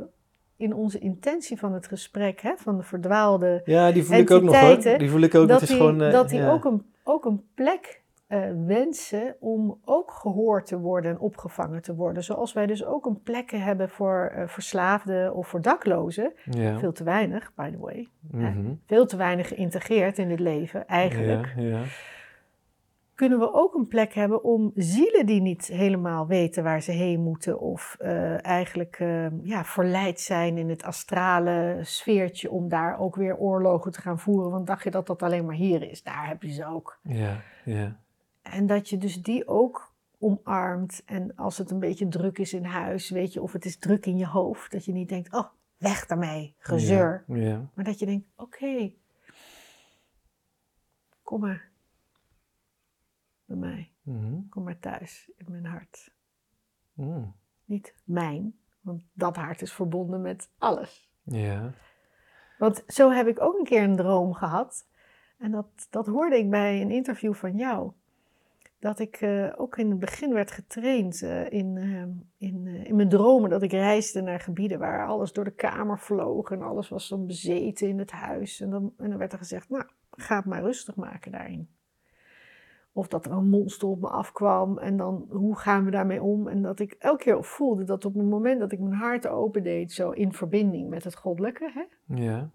[0.57, 4.43] in onze intentie van het gesprek, hè, van de verdwaalde Ja, die voel ik ook
[4.43, 4.99] nog hoor.
[4.99, 5.49] Die voel ik ook.
[5.49, 6.51] dat het is die, gewoon, eh, dat die ja.
[6.51, 8.02] ook, een, ook een plek
[8.33, 12.25] eh, wensen om ook gehoord te worden en opgevangen te worden.
[12.25, 16.33] Zoals wij dus ook een plek hebben voor eh, verslaafden of voor daklozen.
[16.45, 16.79] Ja.
[16.79, 18.09] Veel te weinig, by the way.
[18.21, 18.75] Mhm.
[18.87, 21.53] Veel te weinig geïntegreerd in het leven, eigenlijk.
[21.57, 21.83] Ja, ja.
[23.15, 27.21] Kunnen we ook een plek hebben om zielen die niet helemaal weten waar ze heen
[27.21, 27.61] moeten.
[27.61, 33.37] Of eh, eigenlijk eh, ja, verleid zijn in het astrale sfeertje om daar ook weer
[33.37, 34.51] oorlogen te gaan voeren.
[34.51, 36.03] Want dacht je dat dat alleen maar hier is?
[36.03, 36.99] Daar heb je ze ook.
[37.03, 38.01] ja, ja.
[38.43, 41.03] En dat je dus die ook omarmt.
[41.05, 44.07] En als het een beetje druk is in huis, weet je, of het is druk
[44.07, 47.25] in je hoofd, dat je niet denkt, oh, weg daarmee, gezeur.
[47.27, 47.71] Ja, ja.
[47.75, 48.93] Maar dat je denkt, oké,
[51.23, 51.71] kom maar
[53.45, 54.49] bij mij, Mhm.
[54.49, 56.13] kom maar thuis in mijn hart.
[56.93, 57.25] Mhm.
[57.65, 61.11] Niet mijn, want dat hart is verbonden met alles.
[61.23, 61.73] Ja.
[62.59, 64.87] Want zo heb ik ook een keer een droom gehad.
[65.39, 67.93] En dat, dat hoorde ik bij een interview van jou.
[68.83, 72.97] Dat ik eh, ook in het begin werd getraind eh, in, eh, in, eh, in
[72.97, 73.51] mijn dromen.
[73.51, 76.51] Dat ik reisde naar gebieden waar alles door de kamer vloog.
[76.51, 78.61] En alles was dan bezeten in het huis.
[78.61, 81.69] En dan, en dan werd er gezegd, nou, ga het maar rustig maken daarin.
[82.93, 84.79] Of dat er een monster op me afkwam.
[84.79, 86.49] En dan, hoe gaan we daarmee om?
[86.49, 89.93] En dat ik elke keer voelde dat op het moment dat ik mijn hart opendeed,
[89.93, 92.51] zo in verbinding met het goddelijke, hè, Ja.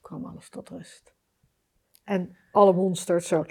[0.00, 1.14] kwam alles tot rust.
[2.04, 3.44] En alle monsters zo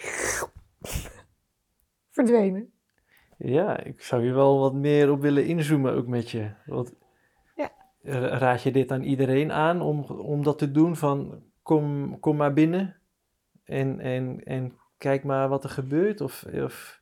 [2.12, 2.72] verdwenen.
[3.38, 6.52] Ja, ik zou hier wel wat meer op willen inzoomen ook met je.
[6.66, 6.94] Want
[7.56, 7.72] Ja.
[8.02, 10.96] ra- raad je dit aan iedereen aan om, om dat te doen?
[10.96, 12.96] Van kom, kom maar binnen
[13.64, 16.22] en, en, en kijk maar wat er gebeurt?
[16.22, 17.02] Of, of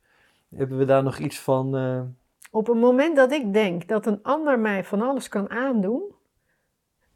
[0.54, 1.76] hebben we daar nog iets van...
[1.76, 2.02] eh,
[2.50, 6.02] Op het moment dat ik denk dat een ander mij van alles kan aandoen,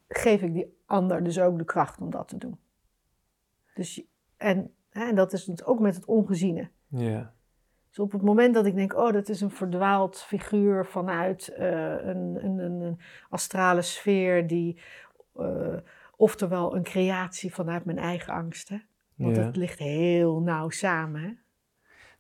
[0.09, 2.59] geef ik die ander dus ook de kracht om dat te doen.
[3.75, 4.03] Dus,
[4.37, 6.69] en, en dat is het ook met het ongeziene.
[6.89, 7.33] ja,
[7.89, 12.07] Dus op het moment dat ik denk, oh, dat is een verdwaald figuur vanuit eh,
[12.07, 14.81] een, een, een, astrale sfeer, die,
[15.37, 15.77] eh,
[16.17, 18.85] oftewel een creatie vanuit mijn eigen angsten.
[19.15, 19.43] Want ja.
[19.43, 21.21] het ligt heel nauw samen.
[21.21, 21.31] Hè?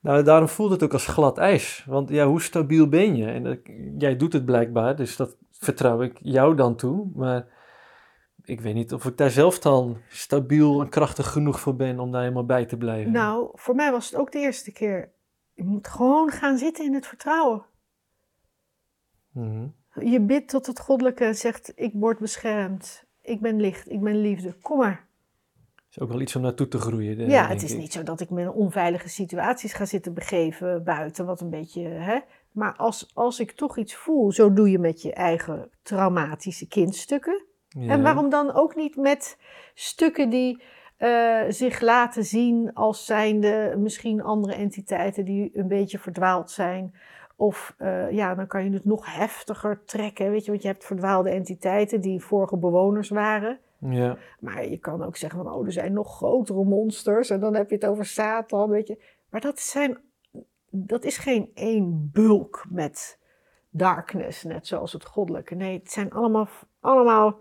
[0.00, 1.84] Nou, daarom voelt het ook als glad ijs.
[1.88, 3.26] Want ja, hoe stabiel ben je?
[3.26, 3.58] En dat-
[3.98, 7.10] jij doet het blijkbaar, dus dat vertrouw ik jou dan toe.
[7.14, 7.46] Maar
[8.46, 12.10] ik weet niet of ik daar zelf dan stabiel en krachtig genoeg voor ben om
[12.10, 13.12] daar helemaal bij te blijven.
[13.12, 15.10] Nou, voor mij was het ook de eerste keer.
[15.54, 17.64] Je moet gewoon gaan zitten in het vertrouwen.
[19.32, 19.66] Mhm.
[20.00, 23.04] Je bidt tot het goddelijke en zegt: Ik word beschermd.
[23.22, 23.90] Ik ben licht.
[23.90, 24.52] Ik ben liefde.
[24.52, 25.06] Kom maar.
[25.90, 27.28] is ook wel iets om naartoe te groeien.
[27.28, 27.78] Ja, het is ik.
[27.78, 31.82] niet zo dat ik me in onveilige situaties ga zitten begeven buiten, wat een beetje,
[31.82, 32.18] hè.
[32.52, 37.44] Maar als, als ik toch iets voel, zo doe je met je eigen traumatische kindstukken.
[37.78, 37.90] Ja.
[37.90, 39.38] En waarom dan ook niet met
[39.74, 40.62] stukken die
[40.96, 46.94] eh, zich laten zien als zijnde misschien andere entiteiten die een beetje verdwaald zijn.
[47.36, 50.84] Of eh, ja, dan kan je het nog heftiger trekken, weet je, want je hebt
[50.84, 53.58] verdwaalde entiteiten die vorige bewoners waren.
[53.78, 57.30] Ja, Maar je kan ook zeggen van, oh, er zijn nog grotere monsters.
[57.30, 59.02] En dan heb je het over Satan, weet je.
[59.30, 59.98] Maar dat, zijn,
[60.70, 63.18] dat is geen één bulk met
[63.70, 65.54] darkness, net zoals het goddelijke.
[65.54, 66.48] Nee, het zijn allemaal,
[66.80, 67.38] allemaal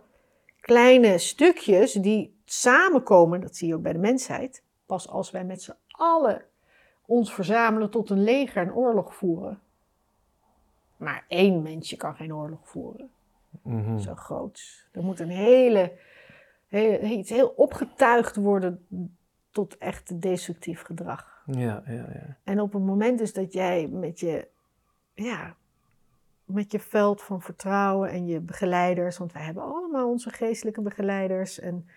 [0.65, 3.41] kleine stukjes die samenkomen.
[3.41, 4.63] Dat zie je ook bij de mensheid.
[4.85, 6.41] Pas als wij met z'n allen
[7.05, 9.59] ons verzamelen tot een leger en oorlog voeren.
[10.97, 13.09] Maar één mensje kan geen oorlog voeren
[13.61, 13.97] mhm.
[13.97, 14.87] zo groot.
[14.91, 15.91] Er moet een hele,
[16.67, 18.85] hele, iets heel opgetuigd worden
[19.51, 21.43] tot echt destructief gedrag.
[21.45, 22.37] ja, ja, ja.
[22.43, 24.47] En op het moment dus dat jij met je,
[25.13, 25.55] ja,
[26.45, 31.59] met je veld van vertrouwen en je begeleiders, want wij hebben allemaal onze geestelijke begeleiders
[31.59, 31.87] en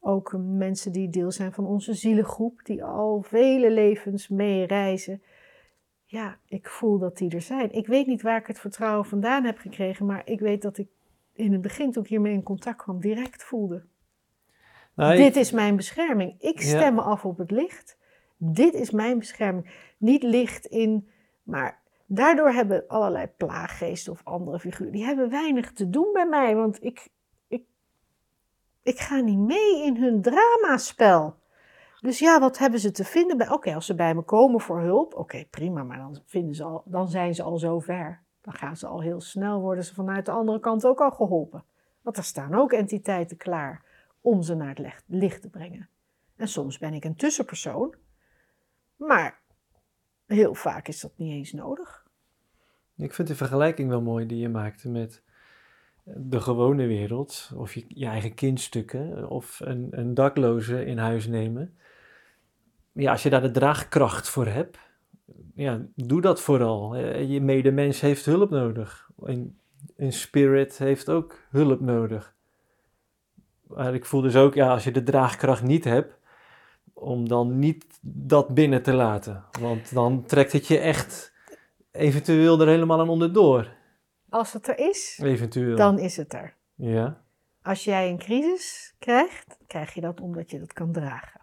[0.00, 5.22] ook mensen die deel zijn van onze zielengroep, die al vele levens mee reizen.
[6.04, 7.72] Ja, ik voel dat die er zijn.
[7.72, 10.88] Ik weet niet waar ik het vertrouwen vandaan heb gekregen, maar ik weet dat ik
[11.32, 13.82] in het begin, toen ik hiermee in contact kwam, direct voelde.
[14.94, 16.34] Nou, ik- Dit is mijn bescherming.
[16.40, 17.98] Ik stem me af op het licht.
[18.36, 19.70] Dit is mijn bescherming.
[19.98, 21.08] Niet licht in,
[21.42, 21.79] maar
[22.12, 26.84] daardoor hebben allerlei plaaggeesten of andere figuren, die hebben weinig te doen bij mij, want
[26.84, 27.08] ik,
[27.48, 27.62] ik,
[28.82, 31.38] ik ga niet mee in hun dramaspel.
[32.00, 33.50] Dus ja, wat hebben ze te vinden bij?
[33.50, 36.82] Oké, als ze bij me komen voor hulp, oké, prima, maar dan, vinden ze al,
[36.84, 38.22] dan zijn ze al zo ver.
[38.40, 41.64] Dan gaan ze al heel snel, worden ze vanuit de andere kant ook al geholpen.
[42.02, 43.84] Want er staan ook entiteiten klaar
[44.20, 45.88] om ze naar het licht, licht te brengen.
[46.36, 47.94] En soms ben ik een tussenpersoon,
[48.96, 49.40] maar
[50.26, 51.99] heel vaak is dat niet eens nodig.
[53.00, 55.22] Ik vind de vergelijking wel mooi die je maakte met
[56.04, 61.74] de gewone wereld, of je, je eigen kindstukken, of een, een dakloze in huis nemen.
[62.92, 64.78] Ja, als je daar de draagkracht voor hebt,
[65.54, 66.94] ja, doe dat vooral.
[66.94, 69.10] Eh, Je medemens heeft hulp nodig.
[69.22, 69.58] Een,
[69.96, 72.34] een spirit heeft ook hulp nodig.
[73.66, 76.18] Maar ik voel dus ook, ja, als je de draagkracht niet hebt,
[76.92, 79.44] om dan niet dat binnen te laten.
[79.60, 81.32] Want dan trekt het je echt
[81.92, 83.68] eventueel er helemaal aan onderdoor.
[84.28, 85.76] Als het er is, Eventueel.
[85.76, 86.54] dan is het er.
[86.74, 87.22] Ja.
[87.62, 91.40] Als jij een crisis krijgt, krijg je dat omdat je dat kan dragen.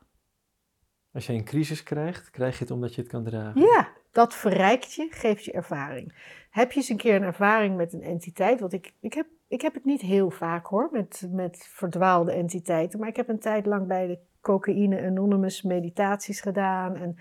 [1.14, 3.62] Als je een crisis krijgt, krijg je het omdat je het kan dragen.
[3.62, 6.36] Ja, dat verrijkt je, geeft je ervaring.
[6.50, 8.60] Heb je eens een keer een ervaring met een entiteit?
[8.60, 13.00] Want ik, ik, heb, ik heb het niet heel vaak hoor, met, met verdwaalde entiteiten.
[13.00, 16.96] Maar ik heb een tijd lang bij de Cocaïne Anonymous meditaties gedaan.
[16.96, 17.18] En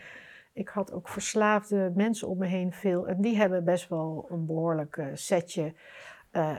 [0.56, 3.08] ik had ook verslaafde mensen om me heen veel.
[3.08, 5.74] En die hebben best wel een behoorlijk eh, setje
[6.30, 6.54] eh,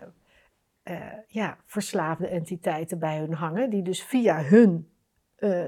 [0.83, 0.95] eh,
[1.27, 3.69] ja, verslaafde entiteiten bij hun hangen.
[3.69, 4.89] Die dus via hun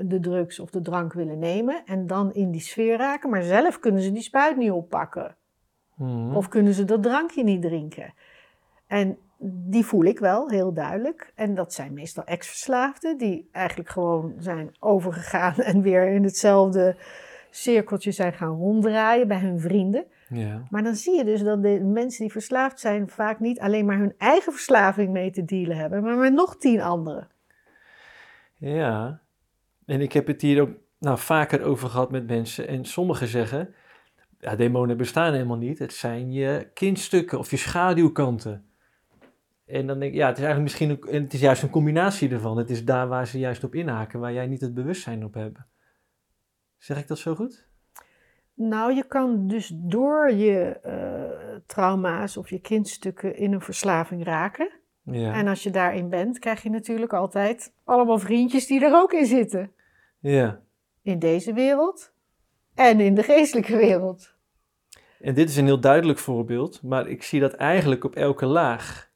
[0.02, 1.86] de drugs of de drank willen nemen.
[1.86, 3.30] En dan in die sfeer raken.
[3.30, 5.36] Maar zelf kunnen ze die spuit niet oppakken.
[5.96, 6.36] Mhm.
[6.36, 8.14] Of kunnen ze dat drankje niet drinken.
[8.88, 9.18] En
[9.70, 11.32] die voel ik wel, heel duidelijk.
[11.36, 16.96] En dat zijn meestal ex-verslaafden die eigenlijk gewoon zijn overgegaan en weer in hetzelfde
[17.50, 20.06] cirkeltje zijn gaan ronddraaien bij hun vrienden.
[20.30, 20.64] Ja.
[20.70, 23.98] Maar dan zie je dus dat de mensen die verslaafd zijn vaak niet alleen maar
[23.98, 27.28] hun eigen verslaving mee te dealen hebben, maar met nog tien anderen.
[28.58, 29.22] ja.
[29.86, 30.70] En ik heb het hier ook
[31.00, 32.68] nou, vaker over gehad met mensen.
[32.68, 33.74] En sommigen zeggen,
[34.40, 35.80] ja, demonen bestaan helemaal niet.
[35.80, 38.66] Het zijn je kindstukken of je schaduwkanten.
[39.66, 41.70] En dan denk ik, ja, het is eigenlijk misschien ook, en het is juist een
[41.70, 42.58] combinatie ervan.
[42.58, 45.60] Het is daar waar ze juist op inhaken, waar jij niet het bewustzijn op hebt.
[46.90, 47.66] Zeg ik dat zo goed?
[48.54, 54.72] Nou, je kan dus door je eh, trauma's of je kindstukken in een verslaving raken.
[55.04, 55.34] Ja.
[55.34, 59.26] En als je daarin bent, krijg je natuurlijk altijd allemaal vriendjes die er ook in
[59.26, 59.72] zitten.
[60.20, 60.62] ja.
[61.02, 62.14] In deze wereld
[62.76, 64.36] en in de geestelijke wereld.
[65.20, 69.09] En dit is een heel duidelijk voorbeeld, maar ik zie dat eigenlijk op elke laag.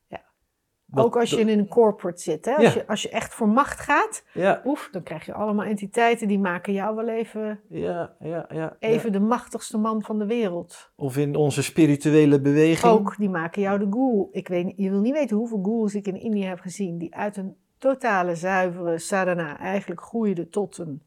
[0.96, 2.46] Ook als je in een corporate zit.
[2.46, 2.56] Hè?
[2.56, 6.28] Als, je, als je echt voor macht gaat, Ja, oef, dan krijg je allemaal entiteiten
[6.28, 8.76] die maken jou wel even, ja, ja, ja.
[8.80, 10.92] even de machtigste man van de wereld.
[10.96, 12.94] Of in onze spirituele beweging.
[12.94, 14.30] Ook, die maken jou de ghoul.
[14.32, 17.38] Ik weet, je wil niet weten hoeveel ghouls ik in India heb gezien die uit
[17.38, 21.02] een totale zuivere sadhana eigenlijk groeide tot een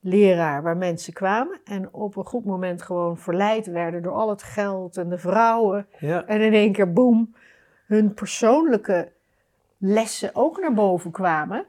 [0.00, 4.42] leraar waar mensen kwamen en op een goed moment gewoon verleid werden door al het
[4.42, 5.86] geld en de vrouwen.
[5.98, 6.26] Ja.
[6.26, 7.34] En in één keer, boem,
[7.88, 9.12] hun persoonlijke
[9.78, 11.66] lessen ook naar boven kwamen.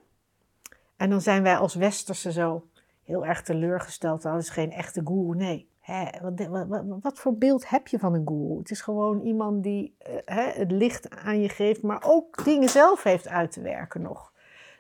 [0.98, 2.68] En dan zijn wij als Westerse zo
[3.04, 4.22] heel erg teleurgesteld.
[4.22, 5.36] Dat is geen echte guru.
[5.36, 5.68] Nee.
[5.80, 8.58] Hè, wat, wat, wat, wat voor beeld heb je van een guru?
[8.58, 12.70] Het is gewoon iemand die eh, hè, het licht aan je geeft, maar ook dingen
[12.70, 14.34] zelf heeft uit te werken nog.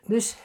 [0.06, 0.38] Dus,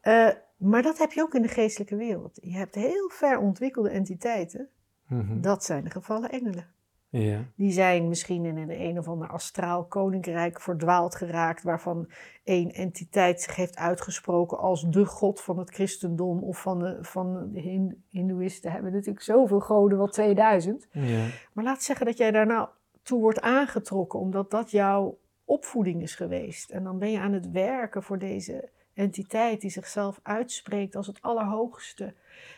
[0.00, 2.38] eh, maar dat heb je ook in de geestelijke wereld.
[2.42, 4.68] Je hebt heel ver ontwikkelde entiteiten.
[5.06, 5.40] Mhm.
[5.40, 6.66] Dat zijn de gevallen engelen.
[7.10, 7.44] Ja.
[7.54, 12.08] Die zijn misschien in een, een of ander astraal koninkrijk verdwaald geraakt, waarvan
[12.44, 17.50] één entiteit zich heeft uitgesproken als de god van het christendom of van de, van
[17.52, 18.72] de Hin- hindoeïsten.
[18.72, 20.88] Hebben natuurlijk zoveel goden, wel 2000.
[20.92, 21.26] Ja.
[21.52, 22.68] Maar laat zeggen dat jij daar nou
[23.02, 26.70] toe wordt aangetrokken, omdat dat jouw opvoeding is geweest.
[26.70, 31.22] En dan ben je aan het werken voor deze entiteit die zichzelf uitspreekt als het
[31.22, 32.14] allerhoogste.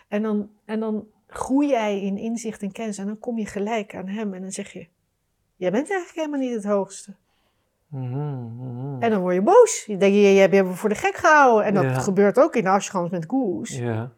[0.09, 3.95] En dan, en dan groei jij in inzicht en kennis en dan kom je gelijk
[3.95, 4.87] aan hem en dan zeg je,
[5.57, 7.15] jij bent eigenlijk helemaal niet het hoogste.
[7.87, 9.03] Mhm, mhm.
[9.03, 9.85] En dan word je boos.
[9.87, 11.65] Je denkt, je, je hebt me voor de gek gehouden.
[11.67, 11.99] En dat Ja.
[11.99, 13.79] gebeurt ook in de ashrams met goeroes.
[13.79, 13.93] Ja.
[13.93, 14.11] En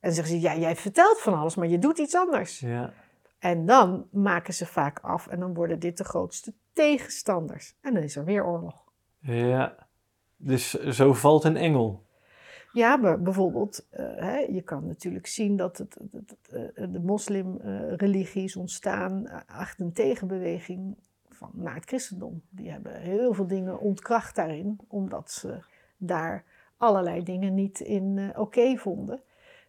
[0.00, 2.58] dan zeggen ze, ja, jij vertelt van alles, maar je doet iets anders.
[2.58, 2.92] Ja.
[3.38, 7.74] En dan maken ze vaak af en dan worden dit de grootste tegenstanders.
[7.80, 8.74] En dan is er weer oorlog.
[9.18, 9.74] Ja.
[10.36, 12.04] Dus zo valt een engel.
[12.72, 17.00] Ja, maar bijvoorbeeld, eh, hè, je kan natuurlijk zien dat het, het- het- eh, de
[17.00, 20.96] moslimreligie is ontstaan achter een tegenbeweging
[21.28, 22.42] van, naar het christendom.
[22.50, 25.58] Die hebben heel veel dingen ontkracht daarin, omdat ze
[25.96, 26.44] daar
[26.76, 29.20] allerlei dingen niet in eh, oké vonden.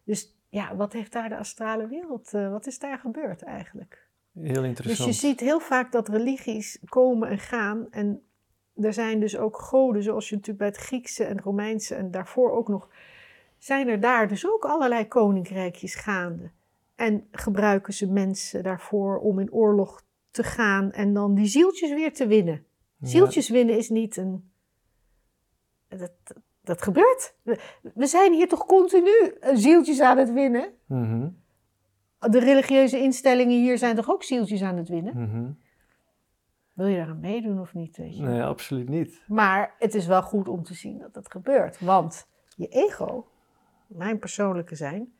[0.04, 4.06] Dus ja, wat heeft daar de astrale wereld, wat is daar gebeurd eigenlijk?
[4.32, 5.08] Heel Dus interessant.
[5.14, 7.86] je ziet heel vaak dat religies komen en gaan.
[7.90, 8.22] En
[8.84, 12.50] er zijn dus ook goden, zoals je natuurlijk bij het Griekse en Romeinse en daarvoor
[12.50, 12.88] ook nog,
[13.58, 16.50] zijn er daar dus ook allerlei koninkrijkjes gaande.
[16.94, 22.12] En gebruiken ze mensen daarvoor om in oorlog te gaan en dan die zieltjes weer
[22.12, 22.64] te winnen.
[22.96, 23.08] Ja.
[23.08, 24.50] Zieltjes winnen is niet een.
[25.88, 26.12] Dat,
[26.60, 27.34] dat gebeurt.
[27.42, 30.72] We, zijn hier toch continu zieltjes aan het winnen?
[30.86, 31.28] Mhm,
[32.18, 35.12] De religieuze instellingen hier zijn toch ook zieltjes aan het winnen?
[35.16, 35.50] mhm.
[36.82, 37.96] Wil je daar aan meedoen of niet?
[37.96, 38.22] Weet je?
[38.22, 39.22] Nee, absoluut niet.
[39.26, 41.80] Maar het is wel goed om te zien dat dat gebeurt.
[41.80, 43.28] Want je ego,
[43.86, 45.12] mijn persoonlijke zijn,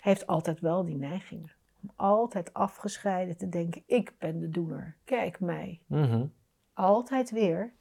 [0.00, 1.52] heeft altijd wel die neigingen.
[1.82, 4.96] Om altijd afgescheiden te denken, ik ben de doener.
[5.04, 5.80] Kijk mij.
[5.86, 6.26] Mhm.
[6.74, 7.72] Altijd weer.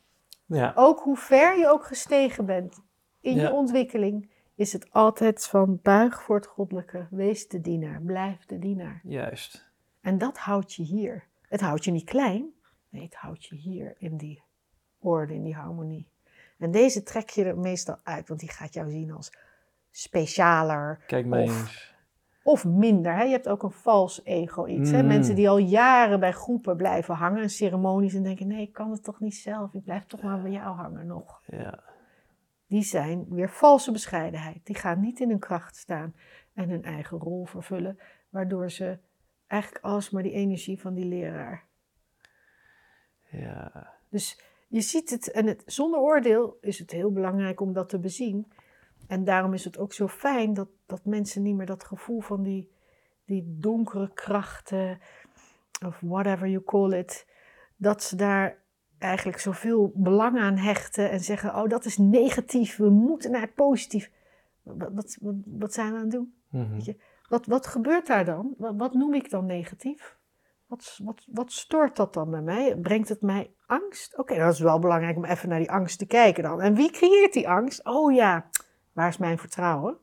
[0.45, 0.71] Ja.
[0.75, 2.81] Ook hoe ver je ook gestegen bent
[3.19, 3.41] in Ja.
[3.41, 7.07] je ontwikkeling, is het altijd van buig voor het goddelijke.
[7.09, 8.01] Wees de dienaar.
[8.01, 9.01] Blijf de dienaar.
[9.03, 9.71] Juist.
[10.01, 11.28] En dat houdt je hier.
[11.49, 12.53] Het houdt je niet klein.
[12.89, 14.43] Nee, het houdt je hier in die
[14.99, 16.07] orde, in die harmonie.
[16.57, 19.31] En deze trek je er meestal uit, want die gaat jou zien als
[19.91, 21.95] specialer Kijk mij Of- eens.
[22.43, 23.15] of minder.
[23.15, 23.23] Hè?
[23.23, 24.91] Je hebt ook een vals ego iets.
[24.91, 25.01] Hè?
[25.01, 25.07] Mm.
[25.07, 28.91] Mensen die al jaren bij groepen blijven hangen en ceremonies en denken, nee, ik kan
[28.91, 29.73] het toch niet zelf.
[29.73, 31.41] Ik blijf toch maar bij jou hangen nog.
[31.45, 31.83] Ja.
[32.67, 34.65] Die zijn weer valse bescheidenheid.
[34.65, 36.15] Die gaan niet in hun kracht staan
[36.53, 38.99] en hun eigen rol vervullen, waardoor ze
[39.49, 41.67] eigenlijk alsmaar die energie van die leraar
[43.29, 43.93] Ja.
[44.09, 47.99] Dus je ziet het, en het, zonder oordeel is het heel belangrijk om dat te
[47.99, 48.47] bezien.
[49.07, 52.43] En daarom is het ook zo fijn dat, dat mensen niet meer dat gevoel van
[52.43, 52.71] die,
[53.25, 54.99] die donkere krachten,
[55.85, 57.27] of whatever you call it,
[57.75, 58.57] dat ze daar
[58.97, 63.55] eigenlijk zoveel belang aan hechten en zeggen: Oh, dat is negatief, we moeten naar het
[63.55, 64.11] positief.
[64.63, 66.33] Wat, wat, zijn we aan het doen?
[66.49, 66.95] Weet je,
[67.29, 68.53] wat, wat gebeurt daar dan?
[68.57, 70.17] Wat, wat noem ik dan negatief?
[70.65, 72.77] Wat, wat, wat stoort dat dan bij mij?
[72.77, 74.17] Brengt het mij angst?
[74.17, 76.61] Oké, dat is wel belangrijk om even naar die angst te kijken dan.
[76.61, 77.85] En wie creëert die angst?
[77.85, 78.49] Oh ja,
[78.93, 79.97] waar is mijn vertrouwen?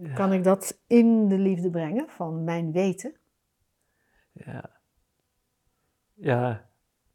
[0.00, 0.14] Ja.
[0.14, 3.16] Kan ik dat in de liefde brengen van mijn weten?
[4.32, 4.70] Ja.
[6.14, 6.68] Ja.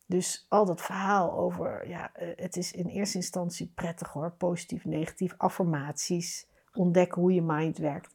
[0.05, 4.85] Dus al dat verhaal over, ja, eh, het is in eerste instantie prettig hoor, positief,
[4.85, 8.12] negatief, affirmaties, ontdekken hoe je mind werkt.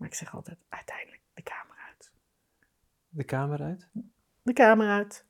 [0.00, 2.12] Maar ik zeg altijd, uiteindelijk de kamer uit.
[3.08, 3.88] De kamer uit?
[4.42, 5.26] de kamer uit.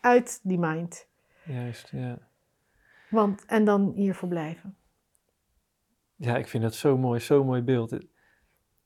[0.00, 1.08] Uit die mind.
[1.44, 2.18] Juist, ja.
[3.10, 4.76] Want, en dan hier verblijven.
[6.16, 7.90] Ja, ik vind dat zo mooi, zo'n mooi beeld.
[7.90, 8.06] Het,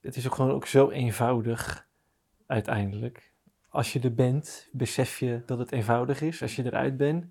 [0.01, 1.89] het is ook gewoon ook zo eenvoudig,
[2.47, 3.33] uiteindelijk.
[3.69, 6.43] Als je er bent, besef je dat het eenvoudig is.
[6.43, 7.27] Als je eruit bent,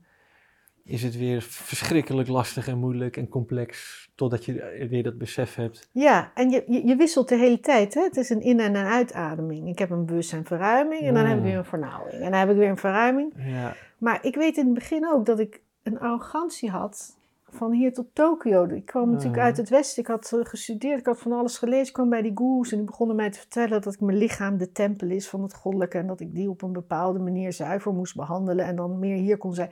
[0.85, 5.89] is het weer verschrikkelijk lastig en moeilijk en complex, totdat je weer dat besef hebt.
[5.91, 7.93] Ja, en je, je, je wisselt de hele tijd.
[7.93, 8.01] Hè?
[8.01, 9.67] Het is een in- en een uitademing.
[9.67, 11.49] Ik heb een bewustzijnverruiming en dan heb ik Mm.
[11.49, 12.13] weer een vernauwing.
[12.13, 13.33] En dan heb ik weer een verruiming.
[13.37, 17.17] Ja, Maar ik weet in het begin ook dat ik een arrogantie had
[17.49, 18.63] van hier tot Tokio.
[18.65, 20.01] Ik kwam natuurlijk uit het Westen.
[20.03, 21.87] Ik had eh, gestudeerd, ik had van alles gelezen.
[21.87, 24.57] Ik kwam bij die goeroes en die begonnen mij te vertellen dat ik mijn lichaam
[24.57, 25.97] de tempel is van het goddelijke.
[25.97, 29.37] En dat ik die op een bepaalde manier zuiver moest behandelen en dan meer hier
[29.37, 29.71] kon zijn.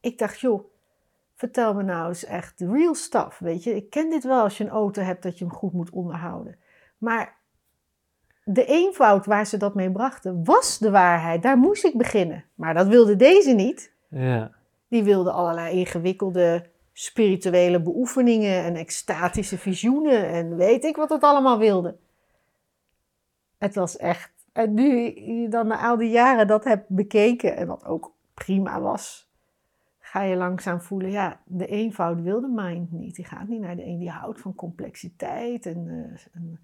[0.00, 0.64] Ik dacht, joh,
[1.34, 3.74] vertel me nou eens echt de real stuff, weet je.
[3.74, 6.56] Ik ken dit wel als je een auto hebt dat je hem goed moet onderhouden.
[6.98, 7.36] Maar
[8.44, 11.42] de eenvoud waar ze dat mee brachten, was de waarheid.
[11.42, 12.44] Daar moest ik beginnen.
[12.54, 13.92] Maar dat wilde deze niet.
[14.08, 14.52] Ja.
[14.88, 21.58] Die wilde allerlei ingewikkelde spirituele beoefeningen en extatische visioenen en weet ik wat het allemaal
[21.58, 21.96] wilde.
[23.58, 24.32] Het was echt.
[24.52, 28.80] En nu je dan na al die jaren dat hebt bekeken en wat ook prima
[28.80, 29.27] was,
[30.10, 33.14] ga je langzaam voelen, ja, de eenvoud wil de mind niet.
[33.14, 36.60] Die gaat niet naar de een, die houdt van complexiteit en, eh, en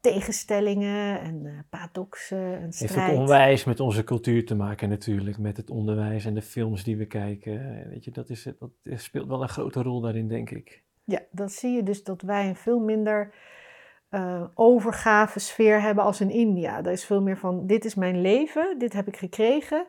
[0.00, 3.12] tegenstellingen en eh paradoxen en Heeft strijd.
[3.12, 6.96] ook onwijs met onze cultuur te maken natuurlijk, met het onderwijs en de films die
[6.96, 7.88] we kijken.
[7.88, 10.82] Weet je, dat, is, dat speelt wel een grote rol daarin, denk ik.
[11.04, 13.34] Ja, dat zie je dus dat wij een veel minder
[14.08, 16.78] eh overgave sfeer hebben als in India.
[16.78, 19.86] Er is veel meer van, dit is mijn leven, dit heb ik gekregen.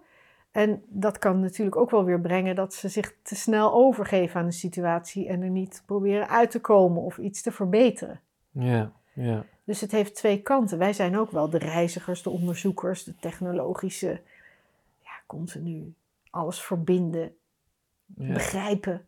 [0.51, 4.45] En dat kan natuurlijk ook wel weer brengen dat ze zich te snel overgeven aan
[4.45, 8.19] een situatie en er niet proberen uit te komen of iets te verbeteren.
[8.51, 9.45] Ja, ja.
[9.63, 10.77] Dus het heeft twee kanten.
[10.77, 14.21] Wij zijn ook wel de reizigers, de onderzoekers, de technologische,
[14.99, 15.93] ja, continu
[16.29, 17.35] alles verbinden,
[18.17, 18.33] ja.
[18.33, 19.05] begrijpen.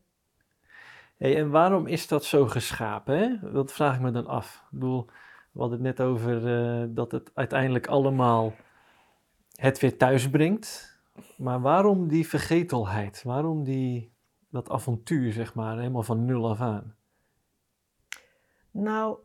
[1.17, 3.17] Hey, en waarom is dat zo geschapen?
[3.17, 3.51] Hè?
[3.51, 4.55] Dat vraag ik me dan af.
[4.55, 5.05] Ik bedoel,
[5.51, 8.53] we hadden het net over eh, dat het uiteindelijk allemaal
[9.55, 10.92] het weer thuis brengt.
[11.37, 13.23] Maar waarom die vergetelheid?
[13.23, 14.13] Waarom die,
[14.49, 16.95] dat avontuur, zeg maar, helemaal van nul af aan?
[18.71, 19.17] Nou,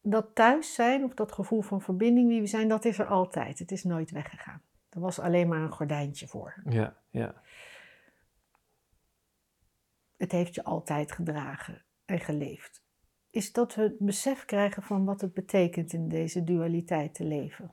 [0.00, 3.58] dat thuis zijn of dat gevoel van verbinding wie we zijn, dat is er altijd.
[3.58, 4.62] Het is nooit weggegaan.
[4.88, 6.62] Er was alleen maar een gordijntje voor.
[6.64, 7.42] Ja, ja,
[10.16, 12.82] Het heeft je altijd gedragen en geleefd.
[13.30, 17.70] Is dat we het besef krijgen van wat het betekent in deze dualiteit te leven.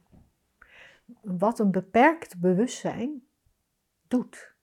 [1.21, 3.23] Wat een beperkt bewustzijn
[4.07, 4.53] doet.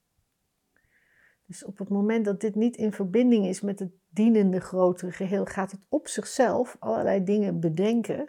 [1.47, 5.45] Dus op het moment dat dit niet in verbinding is met het dienende grotere geheel,
[5.45, 8.29] gaat het op zichzelf allerlei dingen bedenken,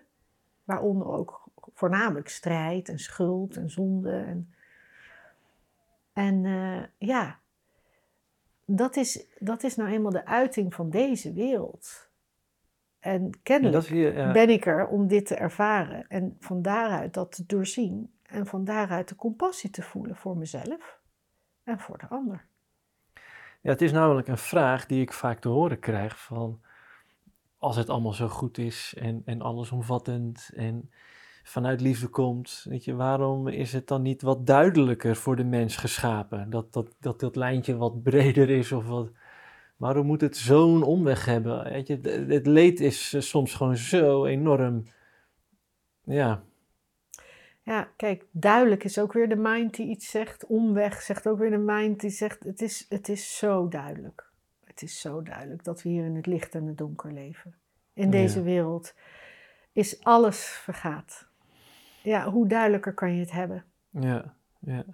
[0.63, 4.11] waaronder ook voornamelijk strijd en schuld en zonde.
[4.11, 4.53] En,
[6.13, 7.39] en eh, ja,
[8.65, 12.06] dat is, dat is nou eenmaal de uiting van deze wereld.
[12.99, 14.31] En kennelijk hier, ja.
[14.31, 18.63] ben ik er om dit te ervaren en van daaruit dat te doorzien en van
[18.63, 20.99] daaruit de compassie te voelen voor mezelf
[21.63, 22.45] en voor de ander.
[23.61, 26.61] Ja, het is namelijk een vraag die ik vaak te horen krijg van
[27.57, 30.91] als het allemaal zo goed is en, en allesomvattend en
[31.43, 35.75] vanuit liefde komt, weet je, waarom is het dan niet wat duidelijker voor de mens
[35.75, 36.49] geschapen?
[36.49, 39.11] Dat dat, dat, dat lijntje wat breder is of wat,
[39.77, 41.63] waarom moet het zo'n omweg hebben?
[41.63, 41.99] Weet je,
[42.29, 44.83] het- leed is eh, soms gewoon zo enorm,
[46.03, 46.43] ja,
[47.61, 50.45] Ja, kijk, duidelijk is ook weer de mind die iets zegt.
[50.45, 54.29] Omweg zegt ook weer de mind die zegt: het is, het is zo duidelijk.
[54.63, 57.55] Het is zo duidelijk dat we hier in het licht en het donker leven.
[57.93, 58.43] In deze Ja.
[58.43, 58.93] wereld
[59.71, 61.27] is alles vergaat.
[62.03, 63.65] Ja, hoe duidelijker kan je het hebben?
[63.89, 64.85] ja, ja,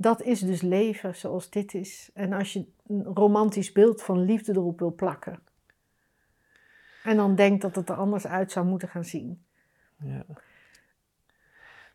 [0.00, 2.10] Dat is dus leven zoals dit is.
[2.14, 5.40] En als je een romantisch beeld van liefde erop wil plakken.
[7.02, 9.44] En dan denkt dat het er anders uit zou moeten gaan zien.
[9.96, 10.24] ja.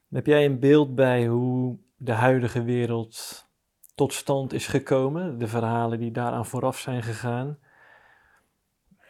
[0.10, 3.48] Heb jij een beeld bij hoe de huidige wereld
[3.96, 5.38] tot stand is gekomen?
[5.38, 7.60] De verhalen die daaraan vooraf zijn gegaan?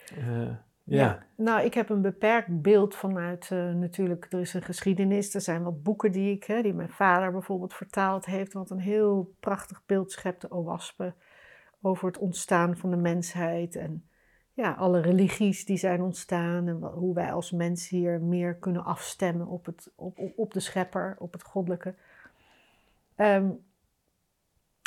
[0.05, 1.25] Eh, ja.
[1.35, 5.33] Nou, ik heb een beperkt beeld vanuit, eh, natuurlijk, er is een geschiedenis.
[5.33, 8.53] Er zijn wat boeken die ik, hè, die mijn vader bijvoorbeeld vertaald heeft.
[8.53, 11.13] Wat een heel prachtig beeld schept, Owaspe.
[11.81, 13.75] Over het ontstaan van de mensheid.
[13.75, 14.07] En
[14.53, 16.67] ja, alle religies die zijn ontstaan.
[16.67, 21.15] En hoe wij als mens hier meer kunnen afstemmen op, het, op, op de schepper,
[21.19, 21.95] op het goddelijke.
[23.15, 23.49] Ehm,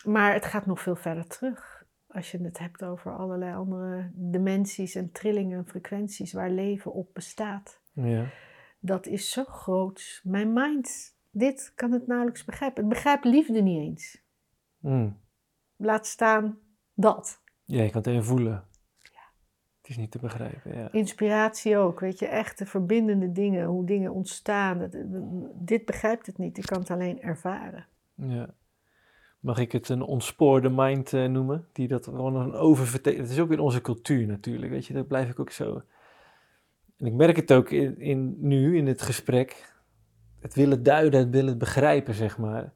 [0.05, 1.76] maar het gaat nog veel verder terug.
[2.17, 7.15] Als je het hebt over allerlei andere dimensies en trillingen en frequenties waar leven op
[7.15, 7.81] bestaat.
[7.93, 8.31] ja.
[8.79, 10.21] Dat is zo groot.
[10.25, 12.85] Mijn mind, dit kan het nauwelijks begrijpen.
[12.85, 14.23] Het begrijpt liefde niet eens.
[14.79, 15.19] Mm.
[15.77, 16.59] Laat staan
[16.95, 17.43] dat.
[17.65, 18.65] Ja, je kan het even voelen.
[19.87, 20.93] Het is niet te begrijpen, ja.
[20.93, 24.91] Inspiratie ook, weet je, echte verbindende dingen, hoe dingen ontstaan.
[25.55, 27.87] Dit begrijpt het niet, ik kan het alleen ervaren.
[28.15, 28.55] ja.
[29.47, 31.69] Mag ik het een ontspoorde mind eh, noemen?
[31.73, 33.21] Die dat gewoon een oververteken...
[33.21, 34.95] Het is ook in onze cultuur natuurlijk, weet je.
[34.95, 35.83] Dat blijf ik ook zo...
[36.97, 39.75] En ik merk het ook in, in, nu, in het gesprek.
[40.41, 42.73] Het willen duiden, het willen begrijpen, zeg maar.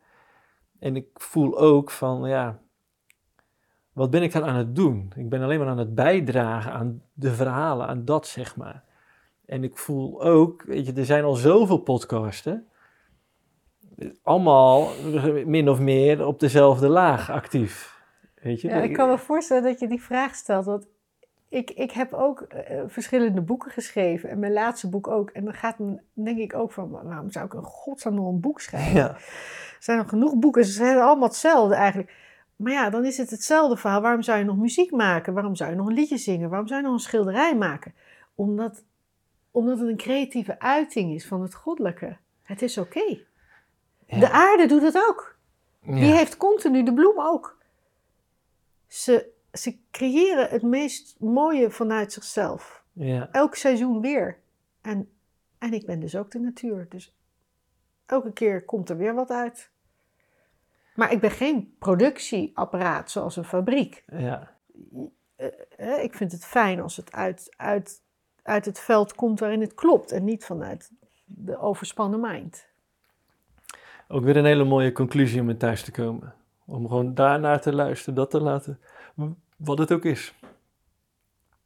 [0.78, 2.60] En ik voel ook van, ja...
[3.92, 5.12] wat ben ik dan aan het doen?
[5.16, 8.84] Ik ben alleen maar aan het bijdragen aan de verhalen, aan dat zeg maar.
[9.46, 12.69] En ik voel ook, weet je, er zijn al zoveel podcasten.
[14.22, 14.88] Allemaal
[15.46, 17.98] min of meer op dezelfde laag actief.
[18.42, 18.68] Weet je?
[18.68, 20.64] Ja, ik kan me voorstellen dat je die vraag stelt.
[20.64, 20.86] Want
[21.48, 24.30] ik, ik heb ook uh, verschillende boeken geschreven.
[24.30, 25.30] En mijn laatste boek ook.
[25.30, 28.40] En dan gaat me, denk ik ook van, waarom zou ik een godsnaam nog een
[28.40, 28.94] boek schrijven?
[28.94, 29.08] Ja.
[29.80, 32.12] Er zijn nog genoeg boeken, ze zijn allemaal hetzelfde eigenlijk.
[32.56, 34.00] Maar ja, dan is het hetzelfde verhaal.
[34.00, 35.34] Waarom zou je nog muziek maken?
[35.34, 36.48] Waarom zou je nog een liedje zingen?
[36.48, 37.94] Waarom zou je nog een schilderij maken?
[38.34, 38.84] Omdat,
[39.50, 42.16] omdat het een creatieve uiting is van het goddelijke.
[42.42, 43.18] Het is oké.
[44.18, 45.38] De aarde doet het ook.
[45.84, 47.58] Die heeft continu de bloem ook.
[48.86, 52.84] Ze, ze creëren het meest mooie vanuit zichzelf.
[52.92, 53.28] Ja.
[53.32, 54.38] Elk seizoen weer.
[54.80, 55.10] En,
[55.58, 56.86] en ik ben dus ook de natuur.
[56.88, 57.14] Dus
[58.06, 59.70] elke keer komt er weer wat uit.
[60.94, 64.04] Maar ik ben geen productieapparaat zoals een fabriek.
[64.06, 64.56] Ja.
[65.36, 68.02] Eh, eh, ik vind het fijn als het uit, uit,
[68.42, 70.12] uit het veld komt waarin het klopt.
[70.12, 70.90] En niet vanuit
[71.24, 72.69] de overspannen mind.
[74.12, 76.34] Ook weer een hele mooie conclusie om in thuis te komen.
[76.64, 78.80] Om gewoon daarnaar te luisteren, dat te laten,
[79.56, 80.34] wat het ook is.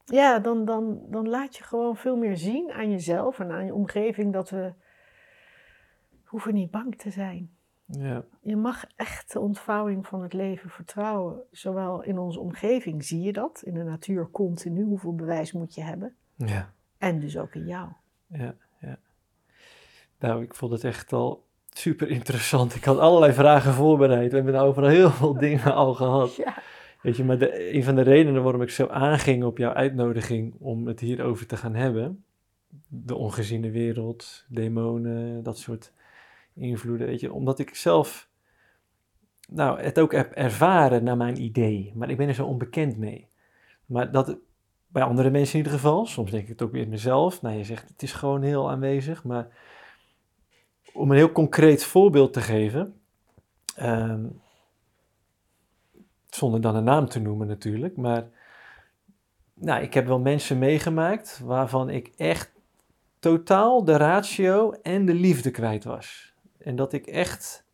[0.05, 3.75] Ja, dan, dan, dan laat je gewoon veel meer zien aan jezelf en aan je
[3.75, 4.73] omgeving dat we
[6.25, 7.57] hoeven niet bang te zijn.
[7.87, 8.25] Ja.
[8.41, 11.43] Je mag echt de ontvouwing van het leven vertrouwen.
[11.51, 15.83] Zowel in onze omgeving zie je dat, in de natuur continu, hoeveel bewijs moet je
[15.83, 16.17] hebben.
[16.37, 16.73] Ja.
[16.99, 17.89] En dus ook in jou.
[18.27, 18.99] Ja, ja.
[20.19, 21.45] Nou, ik vond het echt al
[21.79, 22.75] super interessant.
[22.75, 24.31] Ik had allerlei vragen voorbereid.
[24.31, 26.35] We hebben overal heel veel dingen al gehad.
[26.37, 26.55] Ja.
[27.03, 30.55] Weet je, maar de, een van de redenen waarom ik zo aanging op jouw uitnodiging
[30.59, 32.25] om het hierover te gaan hebben,
[32.89, 35.93] de ongeziene wereld, demonen, dat soort
[36.55, 38.29] invloeden, weet je, omdat ik zelf,
[39.49, 43.29] nou, het ook heb ervaren naar mijn idee, maar ik ben er zo onbekend mee.
[43.87, 44.39] Maar dat
[44.87, 47.65] bij andere mensen in ieder geval, soms denk ik het ook weer mezelf, nou, je
[47.65, 49.49] zegt het is gewoon heel aanwezig, maar
[50.95, 53.01] om een heel concreet voorbeeld te geven,
[53.77, 54.27] ehm,
[56.29, 58.29] zonder dan een naam te noemen natuurlijk, maar
[59.55, 62.53] nou, ik heb wel mensen meegemaakt waarvan ik echt
[63.19, 66.35] totaal de ratio en de liefde kwijt was.
[66.59, 67.67] En dat ik echt,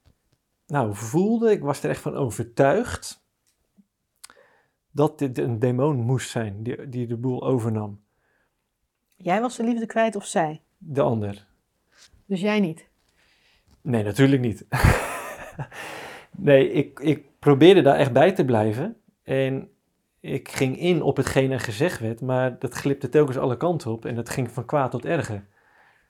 [0.67, 3.25] nou, voelde, ik was er echt van overtuigd
[4.91, 8.01] dat dit een demon moest zijn die, die de boel overnam.
[9.17, 10.63] Jij was de liefde kwijt of zij?
[10.79, 11.47] De ander.
[12.27, 12.90] Dus jij niet.
[13.83, 14.67] Nee, natuurlijk niet.
[16.37, 18.97] nee, ik, ik probeerde daar echt bij te blijven.
[19.23, 19.69] En
[20.21, 24.05] ik ging in op hetgeen er gezegd werd, maar dat glipte telkens alle kanten op
[24.05, 25.47] en dat ging van kwaad tot erger.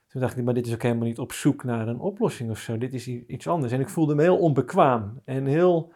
[0.09, 2.59] Toen dacht ik, maar dit is ook helemaal niet op zoek naar een oplossing of
[2.59, 2.79] zo.
[2.79, 3.73] Dit is iets anders.
[3.73, 5.93] En ik voelde me heel onbekwaam en heel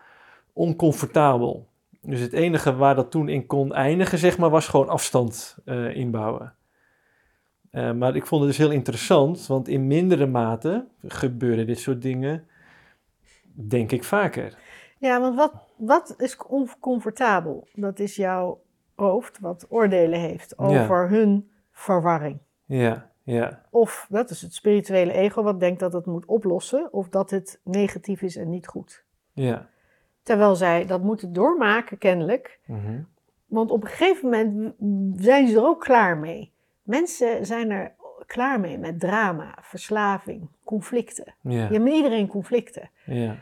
[0.52, 1.68] oncomfortabel.
[2.00, 5.96] Dus het enige waar dat toen in kon eindigen, zeg maar, was gewoon afstand eh,
[5.96, 6.54] inbouwen.
[7.74, 12.02] Eh, maar ik vond het dus heel interessant, want in mindere mate gebeuren dit soort
[12.02, 12.46] dingen,
[13.52, 14.58] denk ik vaker.
[14.98, 17.68] Ja, want wat, wat is oncomfortabel?
[17.72, 18.62] Dat is jouw
[18.94, 22.38] hoofd wat oordelen heeft over hun verwarring.
[22.64, 27.08] Ja, ja, Of dat is het spirituele ego wat denkt dat het moet oplossen, of
[27.08, 29.04] dat het negatief is en niet goed.
[29.32, 29.72] ja.
[30.22, 32.60] Terwijl zij dat moeten doormaken, kennelijk.
[32.66, 33.00] mhm,
[33.46, 34.74] Want op een gegeven moment
[35.24, 36.53] zijn ze er ook klaar mee.
[36.84, 37.94] Mensen zijn er
[38.26, 41.34] klaar mee met drama, verslaving, conflicten.
[41.40, 42.90] ja, Je hebt met iedereen conflicten.
[43.04, 43.36] ja.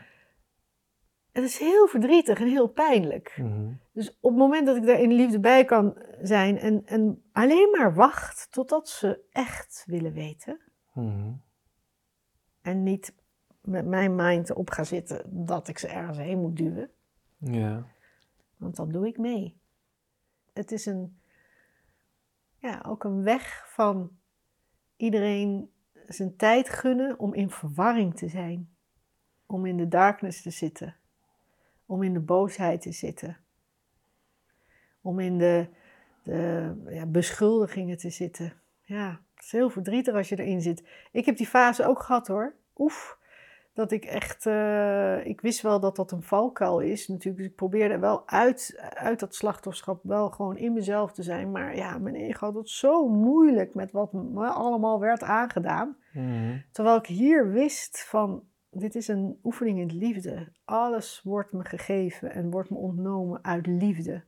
[1.31, 3.35] Het is heel verdrietig en heel pijnlijk.
[3.37, 7.23] mhm, Dus op het moment dat ik daar in liefde bij kan zijn en, en
[7.31, 10.59] alleen maar wacht totdat ze echt willen weten.
[10.93, 11.31] mhm.
[12.61, 13.13] En niet
[13.61, 16.89] met mijn mind op ga zitten dat ik ze ergens heen moet duwen.
[17.37, 17.85] Ja,
[18.57, 19.57] Want dan doe ik mee.
[20.53, 21.17] Het is een,
[22.63, 24.11] ja, ook een weg van
[24.95, 25.71] iedereen
[26.07, 28.75] zijn tijd gunnen om in verwarring te zijn.
[29.45, 30.95] Om in de darkness te zitten.
[31.85, 33.37] Om in de boosheid te zitten.
[35.01, 35.67] Om in de,
[36.23, 38.53] de ja, beschuldigingen te zitten.
[38.81, 40.83] Ja, het is heel verdrietig als je erin zit.
[41.11, 42.55] Ik heb die fase ook gehad hoor.
[42.77, 43.17] Oef.
[43.73, 47.37] Dat ik echt, eh, ik wist wel dat dat een valkuil is natuurlijk.
[47.37, 51.51] Dus ik probeerde wel uit, uit dat slachtofferschap wel gewoon in mezelf te zijn.
[51.51, 55.97] Maar ja, mijn ego had het zo moeilijk met wat me allemaal werd aangedaan.
[56.13, 60.51] mhm, Terwijl ik hier wist van, dit is een oefening in liefde.
[60.65, 64.23] Alles wordt me gegeven en wordt me ontnomen uit liefde.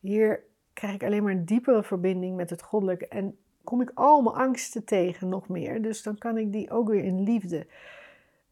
[0.00, 3.08] Hier krijg ik alleen maar een diepere verbinding met het goddelijke.
[3.08, 5.82] En kom ik al mijn angsten tegen nog meer.
[5.82, 7.66] Dus dan kan ik die ook weer in liefde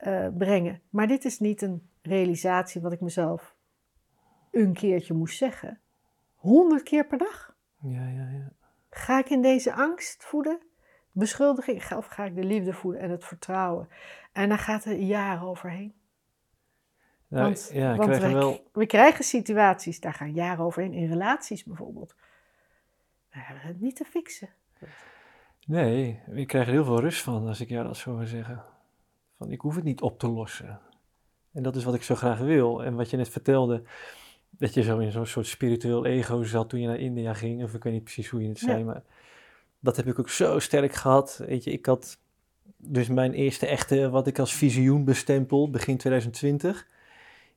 [0.02, 0.80] eh, brengen.
[0.90, 3.56] Maar dit is niet een realisatie wat ik mezelf
[4.50, 5.80] een keertje moest zeggen.
[6.34, 7.54] Honderd keer per dag.
[7.80, 8.52] Ja, ja, ja.
[8.90, 10.58] Ga ik in deze angst voeden?
[11.12, 11.92] Beschuldiging?
[11.92, 13.88] Of ga ik de liefde voeden en het vertrouwen?
[14.32, 15.94] En dan gaat er jaren overheen.
[17.28, 18.68] Nou, want ja, want we, wel...
[18.72, 20.92] we krijgen situaties, daar gaan jaren overheen.
[20.92, 22.14] In relaties bijvoorbeeld.
[23.30, 24.48] We hebben het niet te fixen.
[25.66, 28.71] Nee, ik krijg er heel veel rust van als ik jou dat zo wil zeggen.
[29.42, 30.80] Van, ik hoef het niet op te lossen.
[31.52, 32.84] En dat is wat ik zo graag wil.
[32.84, 33.82] En wat je net vertelde,
[34.50, 37.62] dat je zo in zo'n soort spiritueel ego zat toen je naar India ging.
[37.62, 38.84] Of ik weet niet precies hoe je het zei, Ja.
[38.84, 39.02] maar
[39.80, 41.42] dat heb ik ook zo sterk gehad.
[41.46, 42.18] Weet je, ik had
[42.76, 46.86] dus mijn eerste echte, wat ik als visioen bestempel, begin 2020.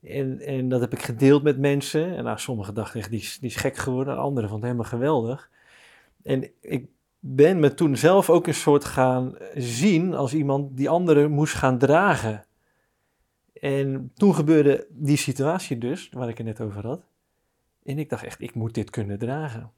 [0.02, 2.16] En, en dat heb ik gedeeld met mensen.
[2.16, 4.16] En nou, sommigen dachten echt, die is, die is gek geworden.
[4.16, 5.50] Anderen vonden het helemaal geweldig.
[6.22, 11.30] En ik ben me toen zelf ook een soort gaan zien als iemand die anderen
[11.30, 12.44] moest gaan dragen.
[13.52, 17.04] En toen gebeurde die situatie dus, waar ik het net over had.
[17.82, 19.72] En ik dacht echt, ik moet dit kunnen dragen.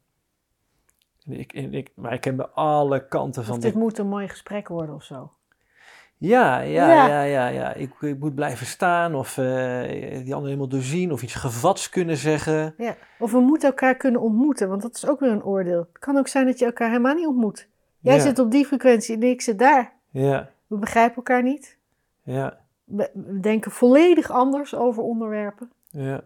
[1.24, 4.09] En ik, en ik, maar ik heb alle kanten van Of dit dit moet een
[4.09, 5.32] mooi gesprek worden of zo.
[6.19, 7.07] Ja, ja, Ja.
[7.07, 7.74] ja, ja, ja.
[7.74, 9.82] Ik, ik moet blijven staan of eh,
[10.24, 12.74] die ander helemaal doorzien of iets gevats kunnen zeggen.
[12.78, 12.97] Ja.
[13.19, 15.78] Of we moeten elkaar kunnen ontmoeten, want dat is ook weer een oordeel.
[15.78, 17.69] Het kan ook zijn dat je elkaar helemaal niet ontmoet.
[18.01, 19.93] Jij ja, zit op die frequentie en ik zit daar.
[20.11, 21.77] Ja, We begrijpen elkaar niet.
[22.23, 25.70] ja, We we denken volledig anders over onderwerpen.
[25.90, 26.20] ja.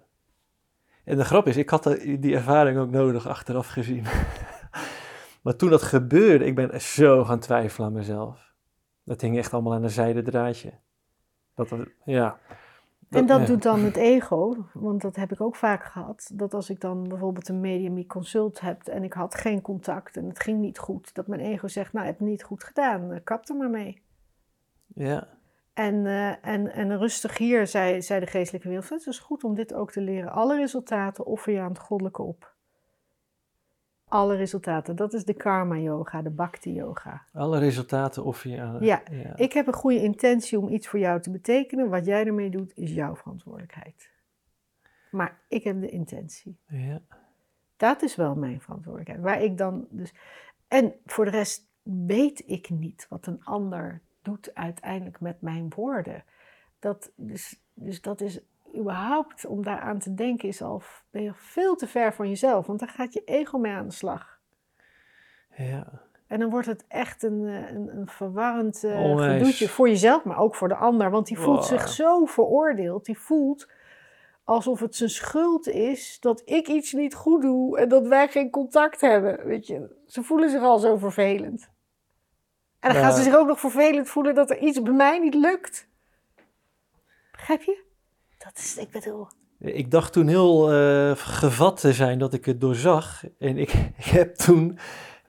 [1.05, 4.05] En de grap is, ik had die ervaring ook nodig achteraf gezien.
[5.43, 8.52] maar toen dat gebeurde, ik ben zo gaan twijfelen aan mezelf.
[9.05, 10.73] Dat hing echt allemaal aan een zijde draadje.
[11.55, 12.39] Dat, was- ja.
[13.11, 13.47] En dat ja.
[13.47, 16.31] doet dan het ego, want dat heb ik ook vaak gehad.
[16.35, 20.29] Dat als ik dan bijvoorbeeld een medium consult heb en ik had geen contact en
[20.29, 23.21] het ging niet goed, dat mijn ego zegt, nou, heb het niet goed gedaan, eh,
[23.25, 24.03] kap er maar mee.
[24.95, 25.29] Ja,
[25.75, 29.55] En, eh, en, en rustig hier, zei, zei de geestelijke wereld, het is goed om
[29.55, 30.33] dit ook te leren.
[30.33, 32.52] Alle resultaten offer je aan het goddelijke op.
[34.13, 37.25] Alle resultaten, dat is de karma yoga, de bhakti yoga.
[37.33, 38.85] alle resultaten of je aan...
[38.85, 39.37] Ja, ja.
[39.37, 41.89] Ik heb een goede intentie om iets voor jou te betekenen.
[41.89, 44.11] Wat jij ermee doet, is jouw verantwoordelijkheid.
[45.11, 46.59] Maar ik heb de intentie.
[46.67, 47.01] ja.
[47.77, 49.21] Dat is wel mijn verantwoordelijkheid.
[49.21, 50.15] Waar ik dan dus.
[50.69, 56.25] En voor de rest weet ik niet wat een ander doet uiteindelijk met mijn woorden.
[56.79, 58.41] Dat, dus, dus dat is
[58.77, 62.67] überhaupt om daaraan te denken, is al ben je veel te ver van jezelf.
[62.67, 64.39] Want daar gaat je ego mee aan de slag.
[65.57, 65.87] ja.
[66.27, 69.39] En dan wordt het echt een, eh, een, een verwarrend Onwijs.
[69.39, 71.11] gedoetje voor jezelf, maar ook voor de ander.
[71.11, 71.67] Want die voelt Wow.
[71.79, 73.05] zich zo veroordeeld.
[73.05, 73.69] Die voelt
[74.45, 78.51] alsof het zijn schuld is dat ik iets niet goed doe en dat wij geen
[78.51, 79.47] contact hebben.
[79.47, 81.71] Weet je, ze voelen zich al zo vervelend.
[82.81, 83.05] En dan Ja.
[83.07, 85.89] gaan ze zich ook nog vervelend voelen dat er iets bij mij niet lukt.
[87.33, 87.83] Begrijp je?
[88.45, 89.27] Dat is, ik bedoel,
[89.59, 93.25] Ik dacht toen heel eh, gevat te zijn dat ik het doorzag.
[93.39, 94.79] En ik, ik heb toen,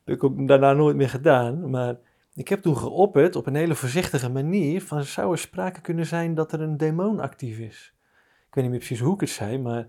[0.03, 1.95] heb ik ook daarna nooit meer gedaan, maar
[2.33, 6.35] ik heb toen geopperd op een hele voorzichtige manier van zou er sprake kunnen zijn
[6.35, 7.93] dat er een demon actief is.
[8.47, 9.87] Ik weet niet meer precies hoe ik het zei, maar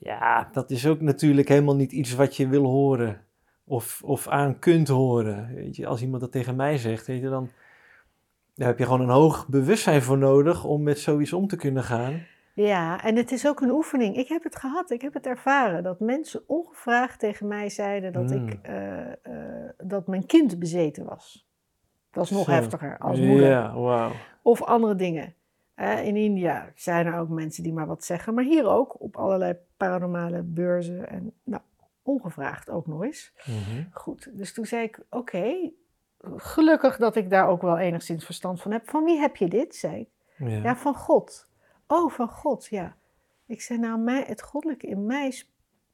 [0.00, 3.24] ja, dat is ook natuurlijk helemaal niet iets wat je wil horen
[3.64, 5.54] of, of aan kunt horen.
[5.54, 7.50] Weet je, als iemand dat tegen mij zegt, weet je, dan
[8.58, 11.82] daar heb je gewoon een hoog bewustzijn voor nodig om met zoiets om te kunnen
[11.82, 12.22] gaan.
[12.54, 14.16] Ja, en het is ook een oefening.
[14.16, 18.30] Ik heb het gehad, ik heb het ervaren dat mensen ongevraagd tegen mij zeiden dat,
[18.30, 18.48] Mm.
[18.48, 19.12] ik, eh, eh,
[19.84, 21.46] dat mijn kind bezeten was.
[22.10, 22.50] Dat is nog Zo.
[22.50, 23.48] heftiger als moeder.
[23.48, 24.10] Ja, wauw.
[24.42, 25.34] Of andere dingen.
[26.02, 29.56] In India zijn er ook mensen die maar wat zeggen, maar hier ook op allerlei
[29.76, 31.62] paranormale beurzen en nou,
[32.02, 33.32] ongevraagd ook nog eens.
[33.46, 33.84] Mhm.
[33.90, 35.70] Goed, dus toen zei ik: Oké,
[36.36, 38.88] gelukkig dat ik daar ook wel enigszins verstand van heb.
[38.88, 39.74] Van wie heb je dit?
[39.76, 40.08] zei ik.
[40.48, 40.62] Ja.
[40.62, 41.48] Ja, van God.
[41.86, 42.96] Oh, van God, ja.
[43.46, 45.42] Ik zei, nou, mij, het goddelijke in mij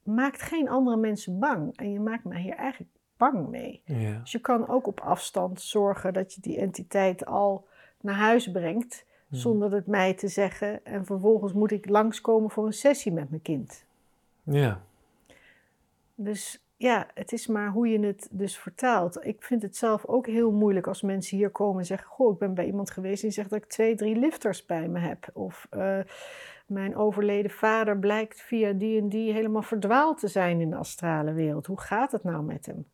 [0.02, 1.76] maakt geen andere mensen bang.
[1.76, 3.82] En je maakt mij hier eigenlijk bang mee.
[3.84, 4.18] ja.
[4.18, 7.66] Dus je kan ook op afstand zorgen dat je die entiteit al
[8.00, 9.38] naar huis brengt, Hmm.
[9.38, 10.84] zonder het mij te zeggen.
[10.84, 13.84] En vervolgens moet ik langskomen voor een sessie met mijn kind.
[14.42, 14.80] Ja.
[16.14, 19.24] Dus ja, het is maar hoe je het dus vertaalt.
[19.24, 22.38] Ik vind het zelf ook heel moeilijk als mensen hier komen en zeggen: Goh, ik
[22.38, 25.30] ben bij iemand geweest die zegt dat ik twee, drie lifters bij me heb.
[25.32, 25.98] Of eh,
[26.66, 31.32] mijn overleden vader blijkt via die en die helemaal verdwaald te zijn in de astrale
[31.32, 31.66] wereld.
[31.66, 32.86] Hoe gaat het nou met hem?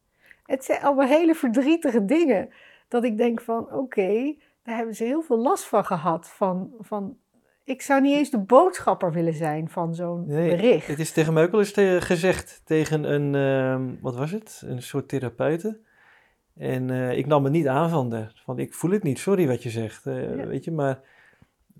[0.46, 2.50] Het zijn allemaal hele verdrietige dingen.
[2.88, 6.28] Dat ik denk van oké, daar hebben ze heel veel last van gehad.
[6.28, 7.18] Van, van,
[7.64, 10.86] ik zou niet eens de boodschapper willen zijn van zo'n Nee, bericht.
[10.86, 14.62] Het is tegen mij ook wel eens te- gezegd tegen een, ehm, wat was het?
[14.66, 15.80] Een soort therapeute.
[16.56, 19.46] En eh, ik nam het niet aan van de, van ik voel het niet, sorry
[19.46, 20.06] wat je zegt.
[20.06, 20.46] eh, Ja.
[20.46, 21.00] Weet je, maar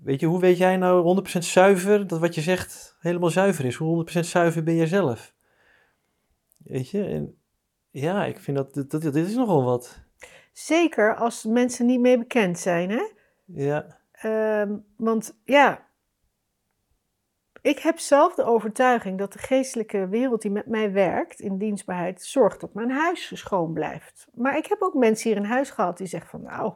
[0.03, 3.75] weet je, hoe weet jij nou 100% zuiver dat wat je zegt helemaal zuiver is?
[3.75, 5.33] Hoe 100% zuiver ben jij zelf?
[6.57, 7.37] Weet je, en
[7.89, 9.99] ja, ik vind dat, dat, dit is nogal wat.
[10.53, 13.01] Zeker als mensen niet mee bekend zijn, hè?
[13.45, 13.99] Ja.
[14.21, 15.85] Ehm, want ja,
[17.61, 22.21] ik heb zelf de overtuiging dat de geestelijke wereld die met mij werkt in dienstbaarheid
[22.21, 24.27] zorgt dat mijn huis schoon blijft.
[24.33, 26.73] Maar ik heb ook mensen hier in huis gehad die zeggen van nou,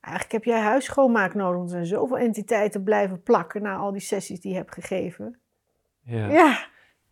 [0.00, 3.92] eigenlijk heb jij huis schoonmaak nodig, want er zijn zoveel entiteiten blijven plakken na al
[3.92, 5.40] die sessies die je hebt gegeven.
[6.00, 6.28] Ja.
[6.28, 6.68] Ja,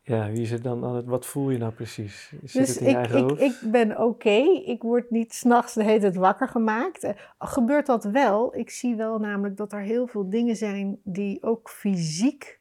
[0.08, 2.32] Ja, wie is het dan aan het, wat voel je nou precies?
[2.44, 3.40] Zit dus het in je ik, eigen ik, hoofd?
[3.40, 4.38] ik ben oké.
[4.64, 7.02] Ik word niet s'nachts de hele tijd wakker gemaakt.
[7.02, 8.56] Eh, Gebeurt dat wel?
[8.56, 12.60] Ik zie wel namelijk dat er heel veel dingen zijn die ook fysiek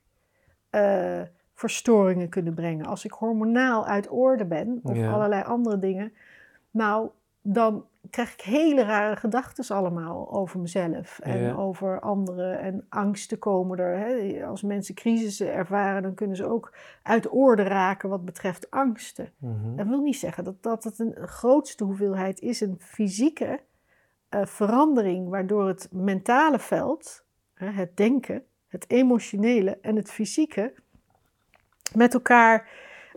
[0.69, 1.21] eh,
[1.53, 2.85] verstoringen kunnen brengen.
[2.85, 5.11] Als ik hormonaal uit orde ben of Ja.
[5.11, 6.13] allerlei andere dingen,
[6.71, 7.09] nou,
[7.41, 11.53] dan krijg ik hele rare gedachten allemaal over mezelf en Ja.
[11.53, 12.59] over anderen.
[12.59, 13.97] En angsten komen er.
[13.97, 14.45] Hè.
[14.45, 16.73] Als mensen crisissen ervaren, dan kunnen ze ook
[17.03, 19.31] uit orde raken wat betreft angsten.
[19.37, 19.75] Mhm.
[19.75, 23.59] Dat wil niet zeggen dat, dat het een grootste hoeveelheid is, een fysieke
[24.29, 30.73] eh, verandering, waardoor het mentale veld, hè, het denken, het emotionele en het fysieke,
[31.95, 32.69] met elkaar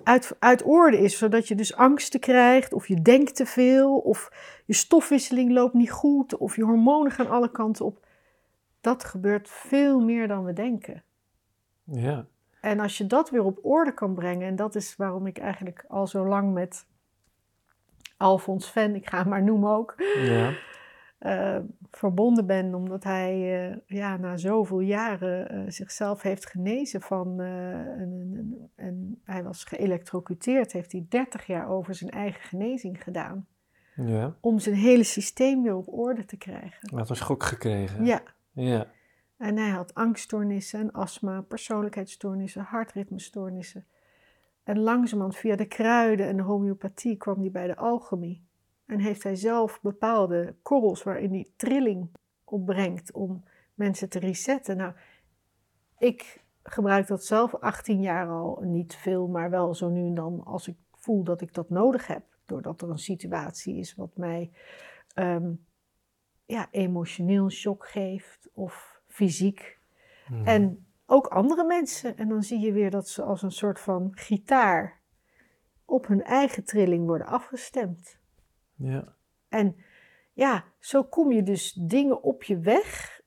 [0.04, 1.18] uit, uit orde is.
[1.18, 4.30] Zodat je dus angsten krijgt, of je denkt te veel, of
[4.64, 8.06] je stofwisseling loopt niet goed, of je hormonen gaan alle kanten op.
[8.80, 11.02] Dat gebeurt veel meer dan we denken.
[11.84, 12.26] Ja.
[12.60, 15.84] En als je dat weer op orde kan brengen, en dat is waarom ik eigenlijk
[15.88, 16.86] al zo lang met
[18.16, 20.52] Alfons Ven, ik ga hem maar noemen ook, Ja.
[21.20, 21.58] Eh,
[21.90, 23.32] verbonden ben, omdat hij
[23.70, 27.38] eh, ja, na zoveel jaren eh, zichzelf heeft genezen van.
[27.38, 33.46] een- hij was geëlectrocuteerd, heeft hij 30 jaar over zijn eigen genezing gedaan.
[33.94, 34.36] Ja.
[34.40, 36.78] Om zijn hele systeem weer op orde te krijgen.
[36.90, 38.04] Hij had een schok gekregen.
[38.04, 38.22] Ja,
[38.52, 38.86] Ja.
[39.36, 43.86] En hij had angststoornissen en astma, persoonlijkheidsstoornissen, hartritmestoornissen.
[44.64, 48.48] En langzamerhand via de kruiden en de homeopathie kwam hij bij de alchemie.
[48.90, 52.10] En heeft hij zelf bepaalde korrels waarin hij trilling
[52.44, 53.44] opbrengt om
[53.74, 54.76] mensen te resetten.
[54.76, 54.92] Nou,
[55.98, 60.44] ik gebruik dat zelf 18 jaar al, niet veel, maar wel zo nu en dan
[60.44, 62.22] als ik voel dat ik dat nodig heb.
[62.46, 64.50] Doordat er een situatie is wat mij
[65.14, 65.52] ehm,
[66.46, 69.80] ja, emotioneel shock geeft of fysiek.
[70.28, 70.46] Mhm.
[70.46, 72.16] En ook andere mensen.
[72.16, 75.00] En dan zie je weer dat ze als een soort van gitaar
[75.84, 78.19] op hun eigen trilling worden afgestemd.
[78.82, 79.14] Ja.
[79.48, 79.76] En
[80.32, 83.20] ja, zo kom je dus dingen op je weg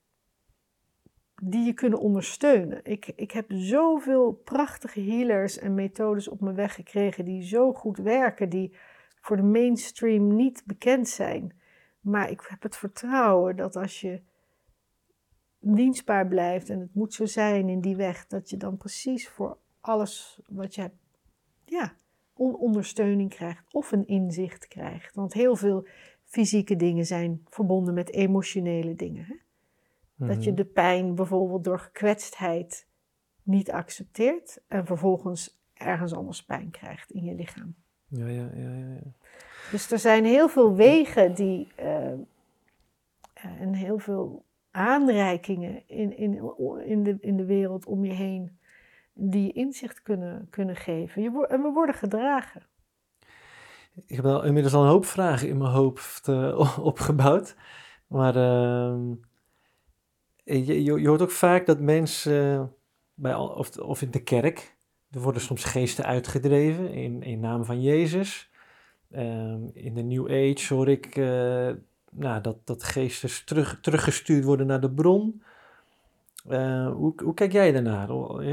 [1.42, 2.80] die je kunnen ondersteunen.
[2.84, 7.98] Ik, ik heb zoveel prachtige healers en methodes op mijn weg gekregen die zo goed
[7.98, 8.76] werken, die
[9.22, 11.62] voor de mainstream niet bekend zijn.
[12.00, 14.22] Maar ik heb het vertrouwen dat als je
[15.60, 19.58] dienstbaar blijft en het moet zo zijn in die weg, dat je dan precies voor
[19.80, 20.98] alles wat je hebt,
[21.66, 21.94] ja,
[22.52, 25.16] ondersteuning krijgt of een inzicht krijgt.
[25.16, 25.88] Want heel veel
[26.26, 29.26] fysieke dingen zijn verbonden met emotionele dingen.
[29.26, 29.36] Hè?
[30.28, 30.58] Dat je Mhm.
[30.60, 32.88] de pijn bijvoorbeeld door gekwetstheid
[33.44, 37.76] niet accepteert en vervolgens ergens anders pijn krijgt in je lichaam.
[38.08, 38.94] Ja, ja, ja, ja.
[38.94, 39.12] ja.
[39.72, 42.16] Dus er zijn heel veel wegen die, eh, eh,
[43.34, 46.42] en heel veel aanreikingen in, in,
[46.86, 48.58] in, de, in de wereld om je heen
[49.14, 51.22] die inzicht kunnen, kunnen geven.
[51.22, 52.62] Je, en we worden gedragen.
[54.06, 57.56] Ik heb al inmiddels al een hoop vragen in mijn hoofd eh, opgebouwd.
[58.08, 59.10] Maar ehm,
[60.44, 62.64] je, je, je hoort ook vaak dat mensen, eh,
[63.14, 64.76] bij, of, of in de kerk,
[65.12, 68.52] er worden soms geesten uitgedreven in, in naam van Jezus.
[69.12, 71.72] Ehm, in de New Age hoor ik eh,
[72.12, 75.44] nou, dat, dat geesten terug, teruggestuurd worden naar de bron.
[76.48, 78.08] Eh, hoe, kijk jij daarnaar?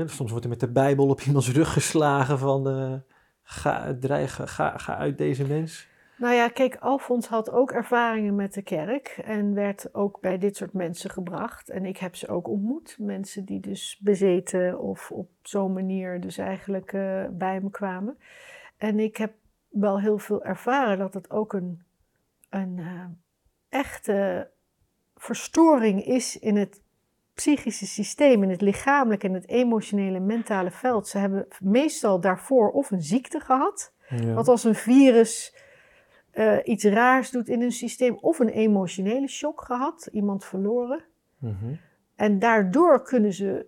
[0.08, 2.94] Soms wordt er met de Bijbel op iemands rug geslagen van eh,
[3.42, 3.96] ga,
[4.26, 5.88] ga, ga uit deze mens.
[6.16, 10.56] Nou ja, kijk, Alfons had ook ervaringen met de kerk en werd ook bij dit
[10.56, 11.70] soort mensen gebracht.
[11.70, 12.96] En ik heb ze ook ontmoet.
[12.98, 18.18] Mensen die dus bezeten of op zo'n manier dus eigenlijk eh, bij me kwamen.
[18.76, 19.32] En ik heb
[19.68, 21.82] wel heel veel ervaren dat het ook een,
[22.48, 22.80] een
[23.68, 24.50] echte
[25.16, 26.80] verstoring is in het
[27.40, 31.08] psychische systeem, in het lichamelijke en het emotionele en mentale veld.
[31.08, 34.32] Ze hebben meestal daarvoor of een ziekte gehad, Ja.
[34.34, 35.56] wat als een virus
[36.30, 41.04] eh, iets raars doet in hun systeem, of een emotionele shock gehad, iemand verloren.
[41.38, 41.74] Mhm.
[42.16, 43.66] En daardoor kunnen ze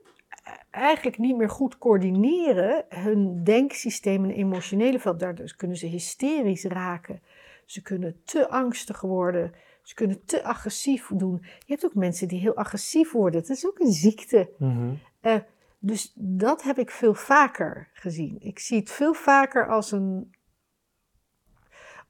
[0.71, 5.21] eigenlijk niet meer goed coördineren hun denksysteem en emotionele veld.
[5.21, 7.23] Daardoor kunnen ze hysterisch raken.
[7.65, 9.53] Ze kunnen te angstig worden.
[9.83, 11.39] Ze kunnen te agressief doen.
[11.43, 13.41] Je hebt ook mensen die heel agressief worden.
[13.41, 14.51] Dat is ook een ziekte.
[14.59, 14.95] Mhm.
[15.21, 15.37] Eh,
[15.79, 18.37] dus dat heb ik veel vaker gezien.
[18.41, 20.35] Ik zie het veel vaker als een,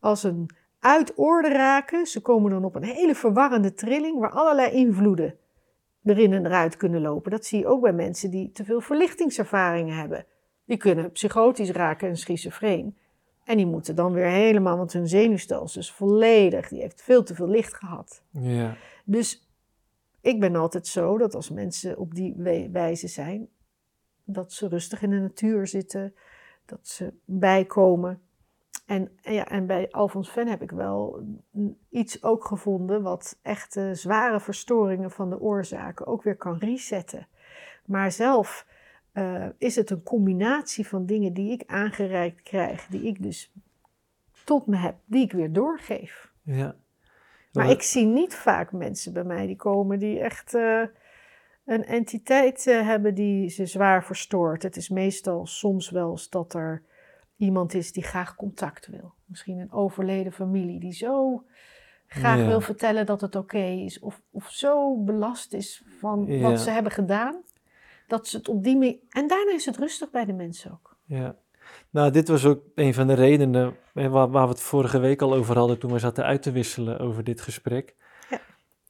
[0.00, 2.06] als een uit orde raken.
[2.06, 5.38] Ze komen dan op een hele verwarrende trilling waar allerlei invloeden
[6.04, 7.30] erin en eruit kunnen lopen.
[7.30, 10.26] Dat zie je ook bij mensen die te veel verlichtingservaringen hebben.
[10.64, 12.96] Die kunnen psychotisch raken en schizofreen.
[13.44, 17.34] En die moeten dan weer helemaal, want hun zenuwstelsel is volledig, die heeft veel te
[17.34, 18.22] veel licht gehad.
[18.30, 18.76] Ja.
[19.04, 19.48] Dus
[20.20, 22.34] ik ben altijd zo dat als mensen op die
[22.72, 23.48] wijze zijn,
[24.24, 26.14] dat ze rustig in de natuur zitten,
[26.66, 28.20] dat ze bijkomen.
[28.86, 31.22] En, ja, en bij Alfons Ven heb ik wel
[31.88, 37.28] iets ook gevonden wat echte zware verstoringen van de oorzaken ook weer kan resetten.
[37.84, 38.66] Maar zelf
[39.12, 43.52] eh, is het een combinatie van dingen die ik aangereikt krijg, die ik dus
[44.44, 46.32] tot me heb, die ik weer doorgeef.
[46.42, 46.74] ja.
[47.52, 50.82] Maar ik zie niet vaak mensen bij mij die komen die echt eh,
[51.64, 54.62] een entiteit eh, hebben die ze zwaar verstoort.
[54.62, 56.82] Het is meestal soms wel eens dat er
[57.36, 59.12] iemand is die graag contact wil.
[59.24, 61.44] Misschien een overleden familie die zo
[62.06, 62.46] graag Ja.
[62.46, 63.98] wil vertellen dat het oké is.
[64.00, 66.40] Of, of zo belast is van Ja.
[66.50, 67.42] wat ze hebben gedaan.
[68.12, 68.96] Dat ze het op die manier...
[69.10, 70.96] En daarna is het rustig bij de mensen ook.
[71.04, 71.36] Ja.
[71.90, 75.34] Nou, dit was ook een van de redenen waar, waar we het vorige week al
[75.34, 77.96] over hadden toen we zaten uit te wisselen over dit gesprek.
[78.30, 78.40] Ja.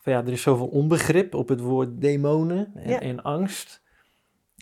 [0.01, 3.01] Van ja, er is zoveel onbegrip op het woord demonen en, Ja.
[3.01, 3.83] en angst.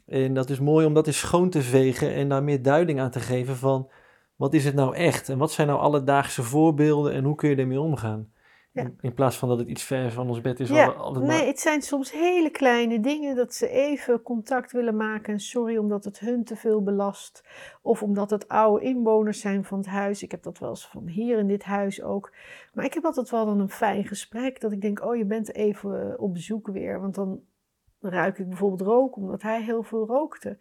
[0.07, 3.11] En dat is mooi om dat eens schoon te vegen en daar meer duiding aan
[3.11, 3.91] te geven van
[4.37, 7.57] wat is het nou echt en wat zijn nou alledaagse voorbeelden en hoe kun je
[7.57, 8.33] ermee omgaan.
[8.73, 8.83] Ja.
[8.83, 10.69] In, in plaats van dat het iets ver van ons bed is.
[10.69, 14.73] Ja, al- altijd maar- nee, het zijn soms hele kleine dingen dat ze even contact
[14.73, 15.33] willen maken.
[15.33, 17.45] En sorry omdat het hun te veel belast.
[17.83, 20.23] Of omdat het oude inwoners zijn van het huis.
[20.23, 22.33] Ik heb dat wel eens van hier in dit huis ook.
[22.75, 24.61] Maar ik heb altijd wel dan een fijn gesprek.
[24.61, 27.01] Dat ik denk, oh je bent even op bezoek weer.
[27.01, 27.41] Want dan
[28.01, 30.59] ruik ik bijvoorbeeld rook, omdat hij heel veel rookte.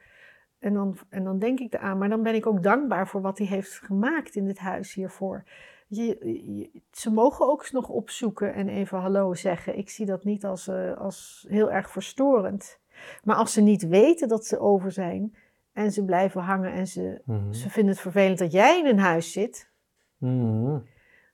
[0.59, 1.97] En dan, en dan denk ik eraan.
[1.97, 5.43] Maar dan ben ik ook dankbaar voor wat hij heeft gemaakt in dit huis hiervoor.
[5.91, 6.17] Je,
[6.55, 9.77] je- ze mogen ook eens nog opzoeken en even hallo zeggen.
[9.77, 12.79] Ik zie dat niet als, eh, als heel erg verstorend.
[13.23, 15.35] Maar als ze niet weten dat ze over zijn
[15.73, 17.51] en ze blijven hangen en ze, Mhm.
[17.53, 19.71] ze vinden het vervelend dat jij in een huis zit,
[20.17, 20.79] Mhm.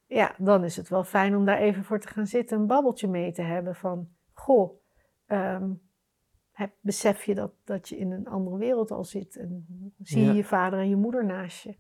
[0.08, 3.08] ja, dan is het wel fijn om daar even voor te gaan zitten, een babbeltje
[3.08, 4.72] mee te hebben van, goh,
[5.26, 5.70] ehm,
[6.52, 9.66] heb, besef je dat, dat je in een andere wereld al zit en
[10.04, 10.34] zie je Ja.
[10.34, 11.76] je vader en je moeder naast je.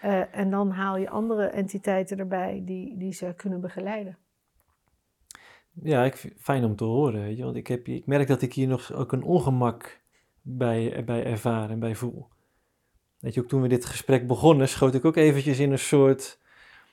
[0.00, 4.18] Eh, en dan haal je andere entiteiten erbij die, die ze kunnen begeleiden.
[5.82, 8.28] Ja, ik vind het fijn om te horen, weet je, want ik, heb, ik merk
[8.28, 10.00] dat ik hier nog ook een ongemak
[10.42, 12.28] bij, bij ervaar en bij voel.
[13.18, 16.40] Weet je, ook toen we dit gesprek begonnen, schoot ik ook eventjes in een soort,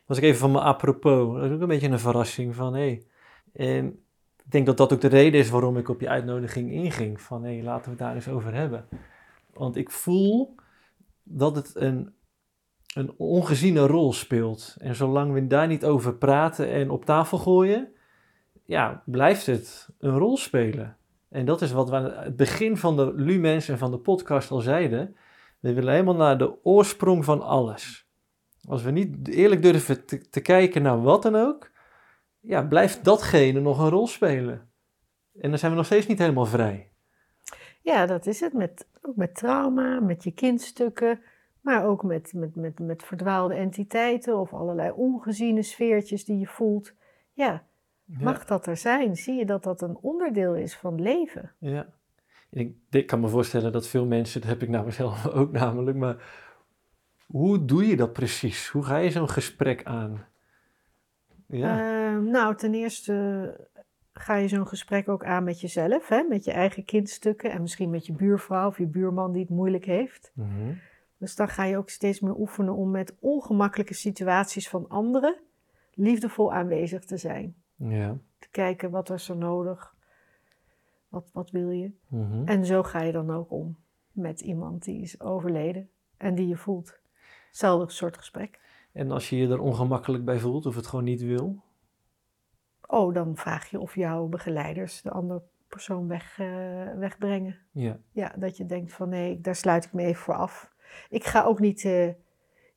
[0.05, 3.03] was ik even van me apropos, dat is ook een beetje een verrassing van, hé,
[3.53, 3.77] hey.
[4.45, 7.43] ik denk dat dat ook de reden is waarom ik op je uitnodiging inging, van,
[7.43, 8.88] hé, hey, laten we het daar eens over hebben.
[9.53, 10.55] Want ik voel
[11.23, 12.13] dat het een,
[12.94, 14.76] een ongeziene rol speelt.
[14.78, 17.94] En zolang we daar niet over praten en op tafel gooien,
[18.65, 20.98] ja, blijft het een rol spelen.
[21.30, 24.52] En dat is wat we aan het begin van de Lumens en van de podcast
[24.52, 25.15] al zeiden.
[25.60, 28.07] We willen helemaal naar de oorsprong van alles.
[28.68, 31.72] Als we niet eerlijk durven te, te kijken naar wat dan ook,
[32.40, 34.72] ja, blijft datgene nog een rol spelen.
[35.40, 36.91] En dan zijn we nog steeds niet helemaal vrij.
[37.82, 38.53] Ja, dat is het.
[38.53, 41.22] Met, ook met trauma, met je kindstukken,
[41.64, 46.94] maar ook met, met, met, met verdwaalde entiteiten of allerlei ongeziene sfeertjes die je voelt.
[47.34, 47.64] Ja,
[48.06, 48.18] Ja.
[48.23, 49.15] mag dat er zijn?
[49.15, 51.52] Zie je dat dat een onderdeel is van leven?
[51.60, 51.88] Ja.
[52.49, 55.98] Ik, ik kan me voorstellen dat veel mensen, dat heb ik nou mezelf ook namelijk,
[55.98, 56.41] maar
[57.27, 58.68] hoe doe je dat precies?
[58.68, 60.26] Hoe ga je zo'n gesprek aan?
[61.48, 63.68] Ja, Ehm, nou, ten eerste
[64.14, 66.23] ga je zo'n gesprek ook aan met jezelf, hè?
[66.23, 69.85] met je eigen kindstukken en misschien met je buurvrouw of je buurman die het moeilijk
[69.85, 70.31] heeft.
[70.34, 70.73] Mhm.
[71.23, 75.35] Dus dan ga je ook steeds meer oefenen om met ongemakkelijke situaties van anderen
[75.93, 77.55] liefdevol aanwezig te zijn.
[77.75, 78.17] ja.
[78.39, 79.95] Te kijken wat is er nodig,
[81.07, 81.91] wat, wat wil je.
[82.07, 82.47] Mhm.
[82.47, 83.77] En zo ga je dan ook om
[84.11, 86.99] met iemand die is overleden en die je voelt.
[87.47, 88.59] Hetzelfde soort gesprek.
[88.91, 91.63] En als je je er ongemakkelijk bij voelt of het gewoon niet wil?
[92.87, 97.57] Oh, dan vraag je of jouw begeleiders de andere persoon weg, eh, wegbrengen.
[97.71, 97.97] Ja.
[98.11, 100.72] Ja, dat je denkt van nee, daar sluit ik me even voor af.
[101.10, 102.07] Ik ga ook niet eh,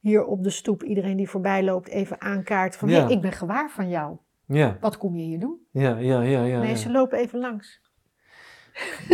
[0.00, 3.08] hier op de stoep iedereen die voorbij loopt even aankaarten van Ja.
[3.08, 4.16] ik ben gewaar van jou.
[4.46, 5.66] Ja, Wat kom je hier doen?
[5.70, 6.42] ja, ja, ja.
[6.44, 6.74] ja, nee, ja.
[6.76, 7.80] ze lopen even langs.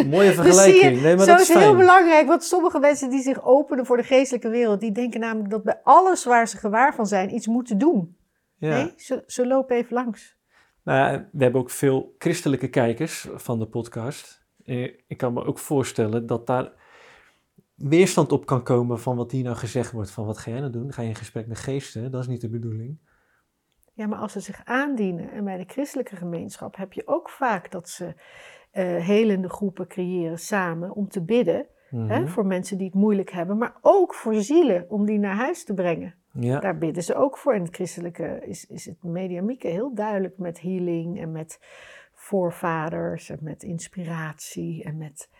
[0.06, 0.94] Mooie Dus vergelijking.
[0.96, 3.86] je, nee, maar zo dat is is heel belangrijk, want sommige mensen die zich openen
[3.86, 7.34] voor de geestelijke wereld, die denken namelijk dat bij alles waar ze gewaar van zijn
[7.34, 8.16] iets moeten doen.
[8.56, 8.68] Ja.
[8.76, 10.36] Nee, ze, ze lopen even langs.
[10.84, 14.44] Nou ja, we hebben ook veel christelijke kijkers van de podcast.
[14.64, 16.72] Eh, Ik kan me ook voorstellen dat daar
[17.82, 20.10] weerstand op kan komen van wat hier nou gezegd wordt.
[20.10, 20.92] Van wat ga jij nou doen?
[20.92, 22.10] Ga je in gesprek met geesten?
[22.10, 22.98] Dat is niet de bedoeling.
[23.94, 27.70] Ja, maar als ze zich aandienen, en bij de christelijke gemeenschap heb je ook vaak
[27.70, 28.14] dat ze
[28.70, 32.26] eh, helende groepen creëren samen om te bidden hè, Mhm.
[32.26, 35.74] voor mensen die het moeilijk hebben, maar ook voor zielen om die naar huis te
[35.74, 36.14] brengen.
[36.32, 37.54] Ja, Daar bidden ze ook voor.
[37.54, 41.58] In het christelijke is, is het mediamieke heel duidelijk met healing en met
[42.12, 45.30] voorvaders en met inspiratie en met,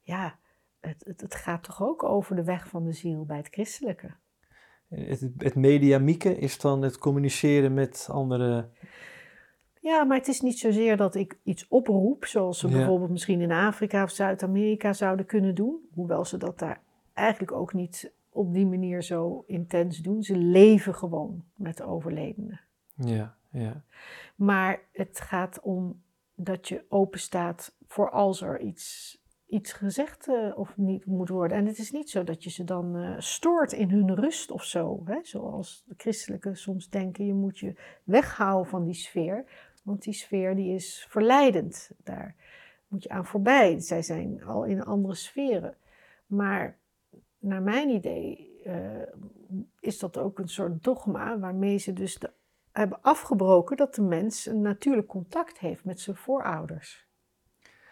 [0.00, 0.38] ja,
[0.80, 4.10] het, het, het gaat toch ook over de weg van de ziel bij het christelijke.
[4.88, 8.68] het, het mediamieke is dan het communiceren met andere.
[9.80, 12.76] Ja, maar het is niet zozeer dat ik iets oproep, zoals ze Ja.
[12.76, 15.88] bijvoorbeeld misschien in Afrika of Zuid-Amerika zouden kunnen doen.
[15.94, 16.80] Hoewel ze dat daar
[17.12, 20.22] eigenlijk ook niet op die manier zo intens doen.
[20.22, 22.60] Ze leven gewoon met de overledenen.
[22.94, 23.82] Ja, ja.
[24.36, 26.02] Maar het gaat om
[26.34, 29.18] dat je open staat voor als er iets,
[29.50, 31.56] iets gezegd eh, of niet moet worden.
[31.56, 34.64] En het is niet zo dat je ze dan eh, stoort in hun rust of
[34.64, 35.02] zo.
[35.04, 35.18] Hè?
[35.22, 37.74] Zoals de christelijke soms denken, je moet je
[38.04, 39.44] weghouden van die sfeer.
[39.82, 41.90] Want die sfeer die is verleidend.
[42.04, 42.34] Daar
[42.88, 43.80] moet je aan voorbij.
[43.80, 45.76] Zij zijn al in andere sferen.
[46.26, 46.78] Maar
[47.38, 49.02] naar mijn idee eh,
[49.80, 52.18] is dat ook een soort dogma waarmee ze dus
[52.72, 57.08] hebben afgebroken dat de mens een natuurlijk contact heeft met zijn voorouders.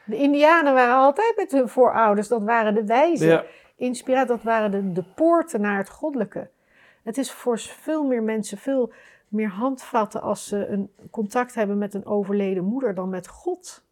[0.09, 3.29] De Indianen waren altijd met hun voorouders, dat waren de wijzen.
[3.29, 3.45] ja.
[3.77, 6.51] Inspiratie, dat waren de, de poorten naar het goddelijke.
[7.03, 8.93] Het is voor veel meer mensen veel
[9.29, 13.85] meer handvatten als ze een contact hebben met een overleden moeder dan met God.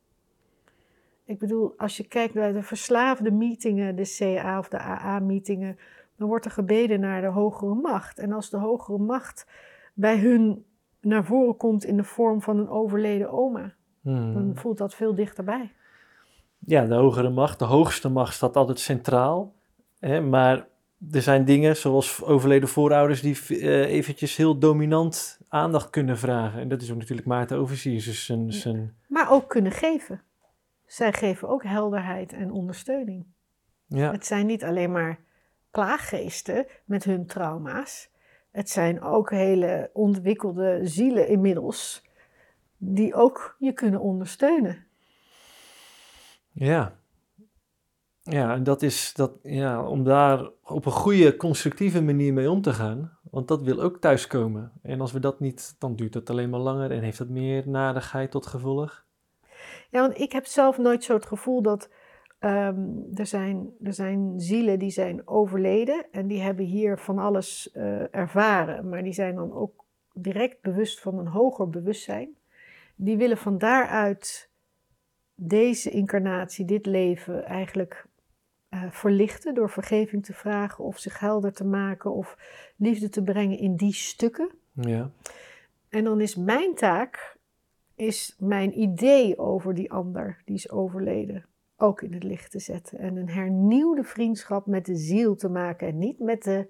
[1.24, 5.78] Ik bedoel, als je kijkt naar de verslaafde meetingen, de CA of de AA-meetingen,
[6.16, 8.18] dan wordt er gebeden naar de hogere macht.
[8.18, 9.46] En als de hogere macht
[9.94, 10.64] bij hun
[11.00, 14.34] naar voren komt in de vorm van een overleden oma, Hmm.
[14.34, 15.72] dan voelt dat veel dichterbij.
[16.66, 19.54] Ja, de hogere macht, de hoogste macht staat altijd centraal.
[19.98, 20.66] Hè, maar
[21.10, 26.60] er zijn dingen zoals overleden voorouders die eh, eventjes heel dominant aandacht kunnen vragen.
[26.60, 28.04] En dat is ook natuurlijk Maarten Overziers.
[28.04, 30.22] Dus zijn, zijn, Maar ook kunnen geven.
[30.86, 33.26] Zij geven ook helderheid en ondersteuning.
[33.86, 35.18] ja, Het zijn niet alleen maar
[35.70, 38.10] plaaggeesten met hun trauma's.
[38.50, 42.02] Het zijn ook hele ontwikkelde zielen inmiddels,
[42.76, 44.85] die ook je kunnen ondersteunen.
[46.58, 46.98] Ja.
[48.22, 52.62] Ja, en dat is dat, ja, om daar op een goede, constructieve manier mee om
[52.62, 53.18] te gaan.
[53.30, 54.72] Want dat wil ook thuiskomen.
[54.82, 57.68] En als we dat niet, dan duurt het alleen maar langer en heeft dat meer
[57.68, 59.04] nadigheid tot gevolg.
[59.90, 61.90] Ja, want ik heb zelf nooit zo het gevoel dat
[62.38, 62.80] ehm,
[63.14, 68.14] er, zijn, er zijn zielen die zijn overleden en die hebben hier van alles eh,
[68.14, 72.36] ervaren, maar die zijn dan ook direct bewust van een hoger bewustzijn.
[72.94, 74.50] Die willen van daaruit
[75.36, 78.06] deze incarnatie, dit leven eigenlijk
[78.68, 82.38] eh, verlichten door vergeving te vragen of zich helder te maken of
[82.76, 84.50] liefde te brengen in die stukken.
[84.72, 85.10] Ja,
[85.88, 87.36] En dan is mijn taak,
[87.94, 91.46] is mijn idee over die ander die is overleden,
[91.76, 92.98] ook in het licht te zetten.
[92.98, 96.66] En een hernieuwde vriendschap met de ziel te maken en niet met de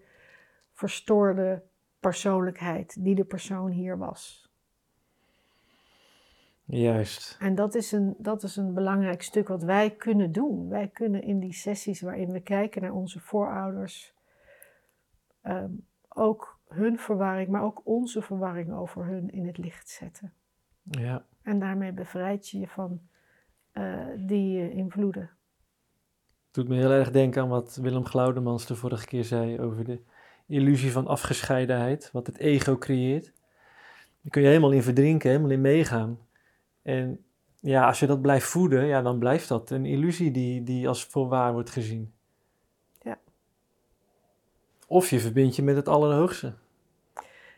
[0.73, 1.63] verstoorde
[2.01, 4.46] persoonlijkheid die de persoon hier was.
[6.67, 7.37] Juist.
[7.41, 10.69] En dat is, een, dat is een belangrijk stuk wat wij kunnen doen.
[10.69, 14.15] Wij kunnen in die sessies waarin we kijken naar onze voorouders,
[15.43, 15.71] ehm,
[16.09, 20.33] ook hun verwarring, maar ook onze verwarring over hun in het licht zetten.
[20.83, 21.25] Ja.
[21.43, 23.01] En daarmee bevrijd je je van
[23.73, 25.31] eh, die eh, invloeden.
[26.51, 30.01] doet me heel erg denken aan wat Willem Glaudemans de vorige keer zei over de
[30.47, 33.25] illusie van afgescheidenheid, wat het ego creëert.
[34.23, 36.19] Daar kun je helemaal in verdrinken, helemaal in meegaan.
[36.87, 37.25] En
[37.61, 41.05] ja, als je dat blijft voeden, ja, dan blijft dat een illusie die, die als
[41.05, 42.13] voor waar wordt gezien.
[43.03, 43.19] Ja.
[44.87, 46.55] Of je verbindt je met het Allerhoogste.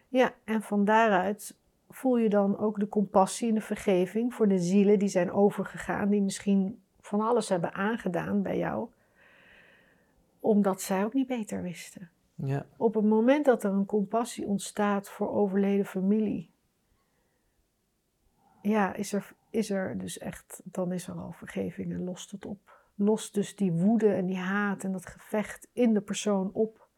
[0.09, 1.57] Ja, en van daaruit
[1.91, 6.09] voel je dan ook de compassie en de vergeving voor de zielen die zijn overgegaan,
[6.09, 8.89] die misschien van alles hebben aangedaan bij jou,
[10.41, 12.11] omdat zij ook niet beter wisten.
[12.35, 16.51] Ja, Op het moment dat er een compassie ontstaat voor overleden familie,
[18.63, 22.47] ja, is er, is er dus echt, dan is er al vergeving en lost het
[22.47, 22.77] op.
[22.95, 26.89] Lost dus die woede en die haat en dat gevecht in de persoon op.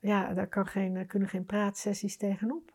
[0.00, 2.72] Ja, daar kan geen, kunnen geen praatsessies tegenop.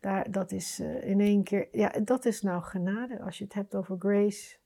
[0.00, 3.54] Daar, dat is eh, in één keer, ja, dat is nou genade als je het
[3.54, 4.56] hebt over grace.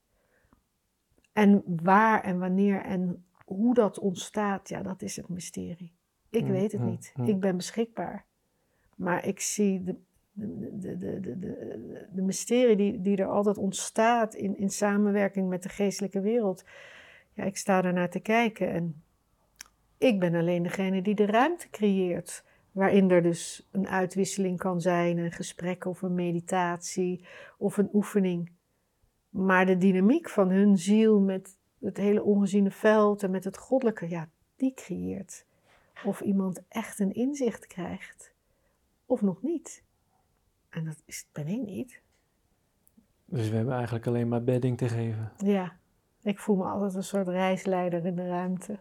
[1.33, 5.97] En waar en wanneer en hoe dat ontstaat, ja, dat is het mysterie.
[6.31, 7.13] Ik Mm, weet het mm, niet.
[7.17, 7.25] mm.
[7.27, 8.27] Ik ben beschikbaar.
[8.97, 9.97] Maar ik zie de,
[10.39, 15.69] de, de, de, de, mysterie die, die er altijd ontstaat in, in samenwerking met de
[15.69, 16.65] geestelijke wereld.
[17.33, 19.03] Ja, ik sta daar naar te kijken en
[19.99, 22.45] ik ben alleen degene die de ruimte creëert.
[22.73, 27.25] Waarin er dus een uitwisseling kan zijn, een gesprek of een meditatie
[27.59, 28.51] of een oefening.
[29.29, 34.09] Maar de dynamiek van hun ziel met het hele ongeziene veld en met het goddelijke,
[34.09, 35.47] ja, die creëert.
[36.05, 38.35] Of iemand echt een inzicht krijgt,
[39.07, 39.87] of nog niet.
[40.79, 42.01] En dat is, ben ik niet.
[43.25, 45.33] Dus we hebben eigenlijk alleen maar bedding te geven.
[45.37, 45.73] Ja,
[46.23, 48.79] ik voel me altijd een soort reisleider in de ruimte.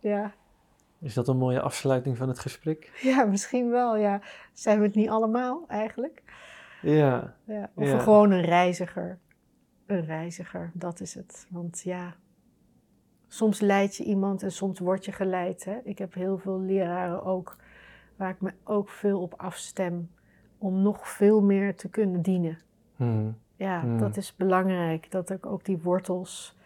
[0.00, 0.34] Ja.
[0.98, 2.98] Is dat een mooie afsluiting van het gesprek?
[3.02, 4.20] Ja, misschien wel, ja.
[4.52, 6.22] Zijn we het niet allemaal eigenlijk?
[6.82, 7.34] Ja.
[7.44, 7.70] ja.
[7.74, 7.98] Of Ja.
[7.98, 9.18] gewoon een reiziger.
[9.86, 11.46] Een reiziger, dat is het.
[11.50, 12.16] Want ja,
[13.28, 15.64] soms leid je iemand en soms word je geleid.
[15.64, 15.78] Hè?
[15.84, 17.56] Ik heb heel veel leraren ook,
[18.16, 20.10] waar ik me ook veel op afstem.
[20.58, 22.58] Om nog veel meer te kunnen dienen.
[22.96, 23.30] Mhm.
[23.56, 23.98] Ja, Hmm.
[23.98, 25.10] dat is belangrijk.
[25.10, 26.56] Dat ik ook die wortels,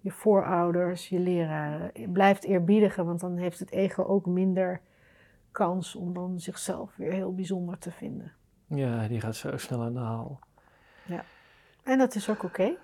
[0.00, 3.06] je voorouders, je leraren, blijft eerbiedigen.
[3.06, 4.80] Want dan heeft het ego ook minder
[5.52, 8.32] kans om dan zichzelf weer heel bijzonder te vinden.
[8.66, 10.38] Ja, die gaat zo snel aan de haal.
[11.84, 12.76] En dat is ook oké.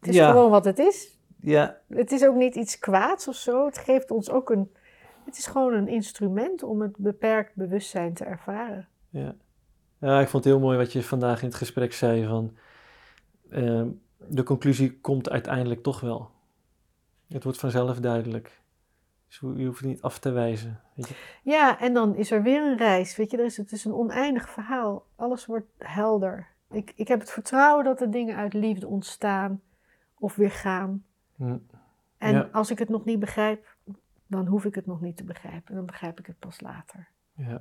[0.00, 0.30] Het is Ja.
[0.30, 1.18] gewoon wat het is.
[1.40, 3.66] Ja, Het is ook niet iets kwaads of zo.
[3.66, 4.72] Het geeft ons ook een.
[5.24, 8.88] Het is gewoon een instrument om het beperkt bewustzijn te ervaren.
[9.12, 9.34] Ja.
[9.98, 12.56] Ja, ik vond het heel mooi wat je vandaag in het gesprek zei van...
[13.50, 16.30] ehm, de conclusie komt uiteindelijk toch wel.
[17.28, 18.60] Het wordt vanzelf duidelijk.
[19.28, 20.80] Dus je hoeft het niet af te wijzen.
[20.94, 21.14] Weet je?
[21.42, 23.16] Ja, en dan is er weer een reis.
[23.16, 25.06] Weet je, er is, het is een oneindig verhaal.
[25.16, 26.46] Alles wordt helder.
[26.70, 29.60] Ik, ik heb het vertrouwen dat er dingen uit liefde ontstaan
[30.18, 31.04] of weer gaan.
[31.36, 31.56] Hm.
[32.18, 32.48] En Ja.
[32.52, 33.76] als ik het nog niet begrijp,
[34.26, 35.74] dan hoef ik het nog niet te begrijpen.
[35.74, 37.08] Dan begrijp ik het pas later.
[37.36, 37.60] Ja.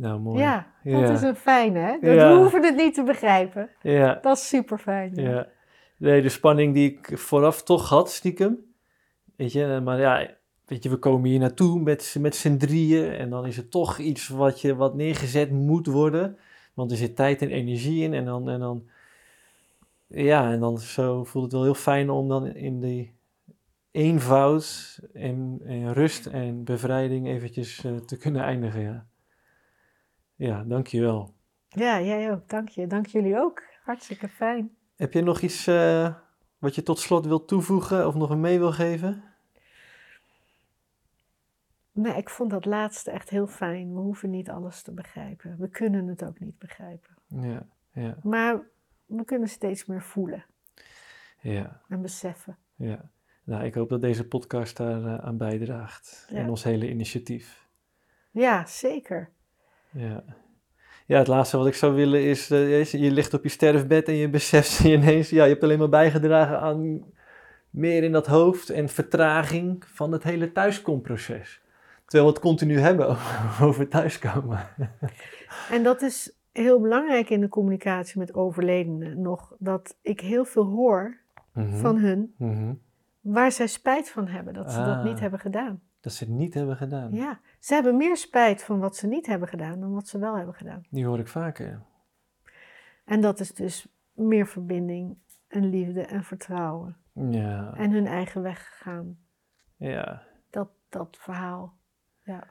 [0.00, 0.38] Nou, mooi.
[0.38, 1.10] Ja, dat Ja.
[1.12, 1.92] is een fijne, hè?
[2.00, 2.32] Dat Ja.
[2.32, 3.68] We hoeven het niet te begrijpen.
[3.82, 5.14] Ja, Dat is super fijn.
[5.14, 5.46] ja.
[5.96, 8.58] Nee, de spanning die ik vooraf toch had, stiekem.
[9.36, 10.30] Weet je, maar ja,
[10.66, 13.12] weet je, we komen hier naartoe met, z'n- met z'n drieën.
[13.12, 16.38] En dan is het toch iets wat, je, wat neergezet moet worden.
[16.74, 18.14] Want er zit tijd en energie in.
[18.14, 18.82] En dan, en dan,
[20.06, 23.14] ja, en dan zo voelt het wel heel fijn om dan in die
[23.90, 28.80] eenvoud en, en rust en bevrijding eventjes eh, te kunnen eindigen.
[28.82, 29.06] Ja,
[30.40, 31.34] ja dankjewel.
[31.68, 32.48] Ja, jij ook.
[32.48, 32.86] Dank je.
[32.86, 33.62] Dank jullie ook.
[33.82, 34.76] Hartstikke fijn.
[34.96, 36.14] Heb je nog iets eh,
[36.58, 39.22] wat je tot slot wilt toevoegen of nog een mee wil geven?
[41.92, 43.94] Nee, ik vond dat laatste echt heel fijn.
[43.94, 45.56] We hoeven niet alles te begrijpen.
[45.58, 47.10] We kunnen het ook niet begrijpen.
[47.26, 48.60] Ja, ja, Maar
[49.06, 50.44] we kunnen steeds meer voelen
[51.40, 52.56] ja, en beseffen.
[52.76, 53.10] ja.
[53.44, 56.26] Nou, ik hoop dat deze podcast daar eh, aan bijdraagt.
[56.30, 56.36] Ja.
[56.36, 57.68] En ons hele initiatief.
[58.30, 59.30] Ja, zeker.
[59.92, 60.22] Ja.
[61.06, 64.14] ja, het laatste wat ik zou willen is, eh, je ligt op je sterfbed en
[64.14, 67.04] je beseft ineens, ja, je hebt alleen maar bijgedragen aan
[67.70, 71.60] meer in dat hoofd en vertraging van het hele thuiskomproces.
[72.04, 74.66] Terwijl we het continu hebben over, over thuiskomen.
[75.70, 79.54] En dat is heel belangrijk in de communicatie met overledenen nog.
[79.58, 81.18] Dat ik heel veel hoor
[81.52, 82.72] Mhm, van hun mhm.
[83.20, 85.04] waar zij spijt van hebben dat ze dat Ah.
[85.04, 85.80] niet hebben gedaan.
[86.00, 87.12] Dat ze het niet hebben gedaan.
[87.12, 90.36] Ja, ze hebben meer spijt van wat ze niet hebben gedaan dan wat ze wel
[90.36, 90.82] hebben gedaan.
[90.90, 91.82] Die hoor ik vaker.
[93.04, 95.18] En dat is dus meer verbinding
[95.48, 96.96] en liefde en vertrouwen.
[97.12, 99.18] Ja, En hun eigen weg gaan.
[99.76, 100.22] ja.
[100.50, 101.78] Dat, dat verhaal.
[102.22, 102.44] Ja.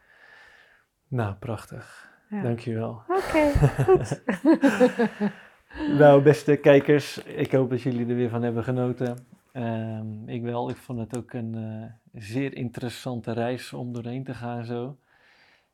[1.08, 2.10] Nou, prachtig.
[2.30, 2.42] ja.
[2.42, 3.02] Dankjewel.
[3.08, 3.52] Oké,
[3.84, 4.22] goed.
[6.00, 9.28] Nou, beste kijkers, ik hoop dat jullie er weer van hebben genoten.
[9.52, 14.34] Ehm, ik wel, ik vond het ook een eh, zeer interessante reis om doorheen te
[14.34, 14.98] gaan zo.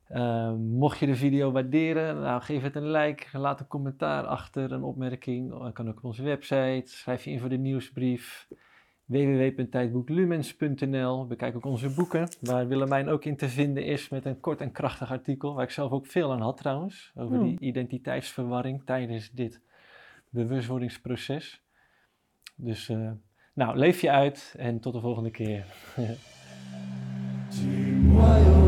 [0.08, 4.72] Ehm, mocht je de video waarderen, nou, geef het een like, laat een commentaar achter,
[4.72, 5.50] een opmerking.
[5.50, 8.48] Dat kan ook op onze website, schrijf je in voor de nieuwsbrief
[9.04, 11.26] www.tijdboeklumens.nl.
[11.26, 14.72] Bekijk ook onze boeken, waar Willemijn ook in te vinden is met een kort en
[14.72, 19.60] krachtig artikel, waar ik zelf ook veel aan had trouwens, over die identiteitsverwarring tijdens dit
[20.30, 21.62] bewustwordingsproces.
[22.54, 23.10] Dus, eh,
[23.56, 25.64] nou, leef je uit en tot de volgende keer.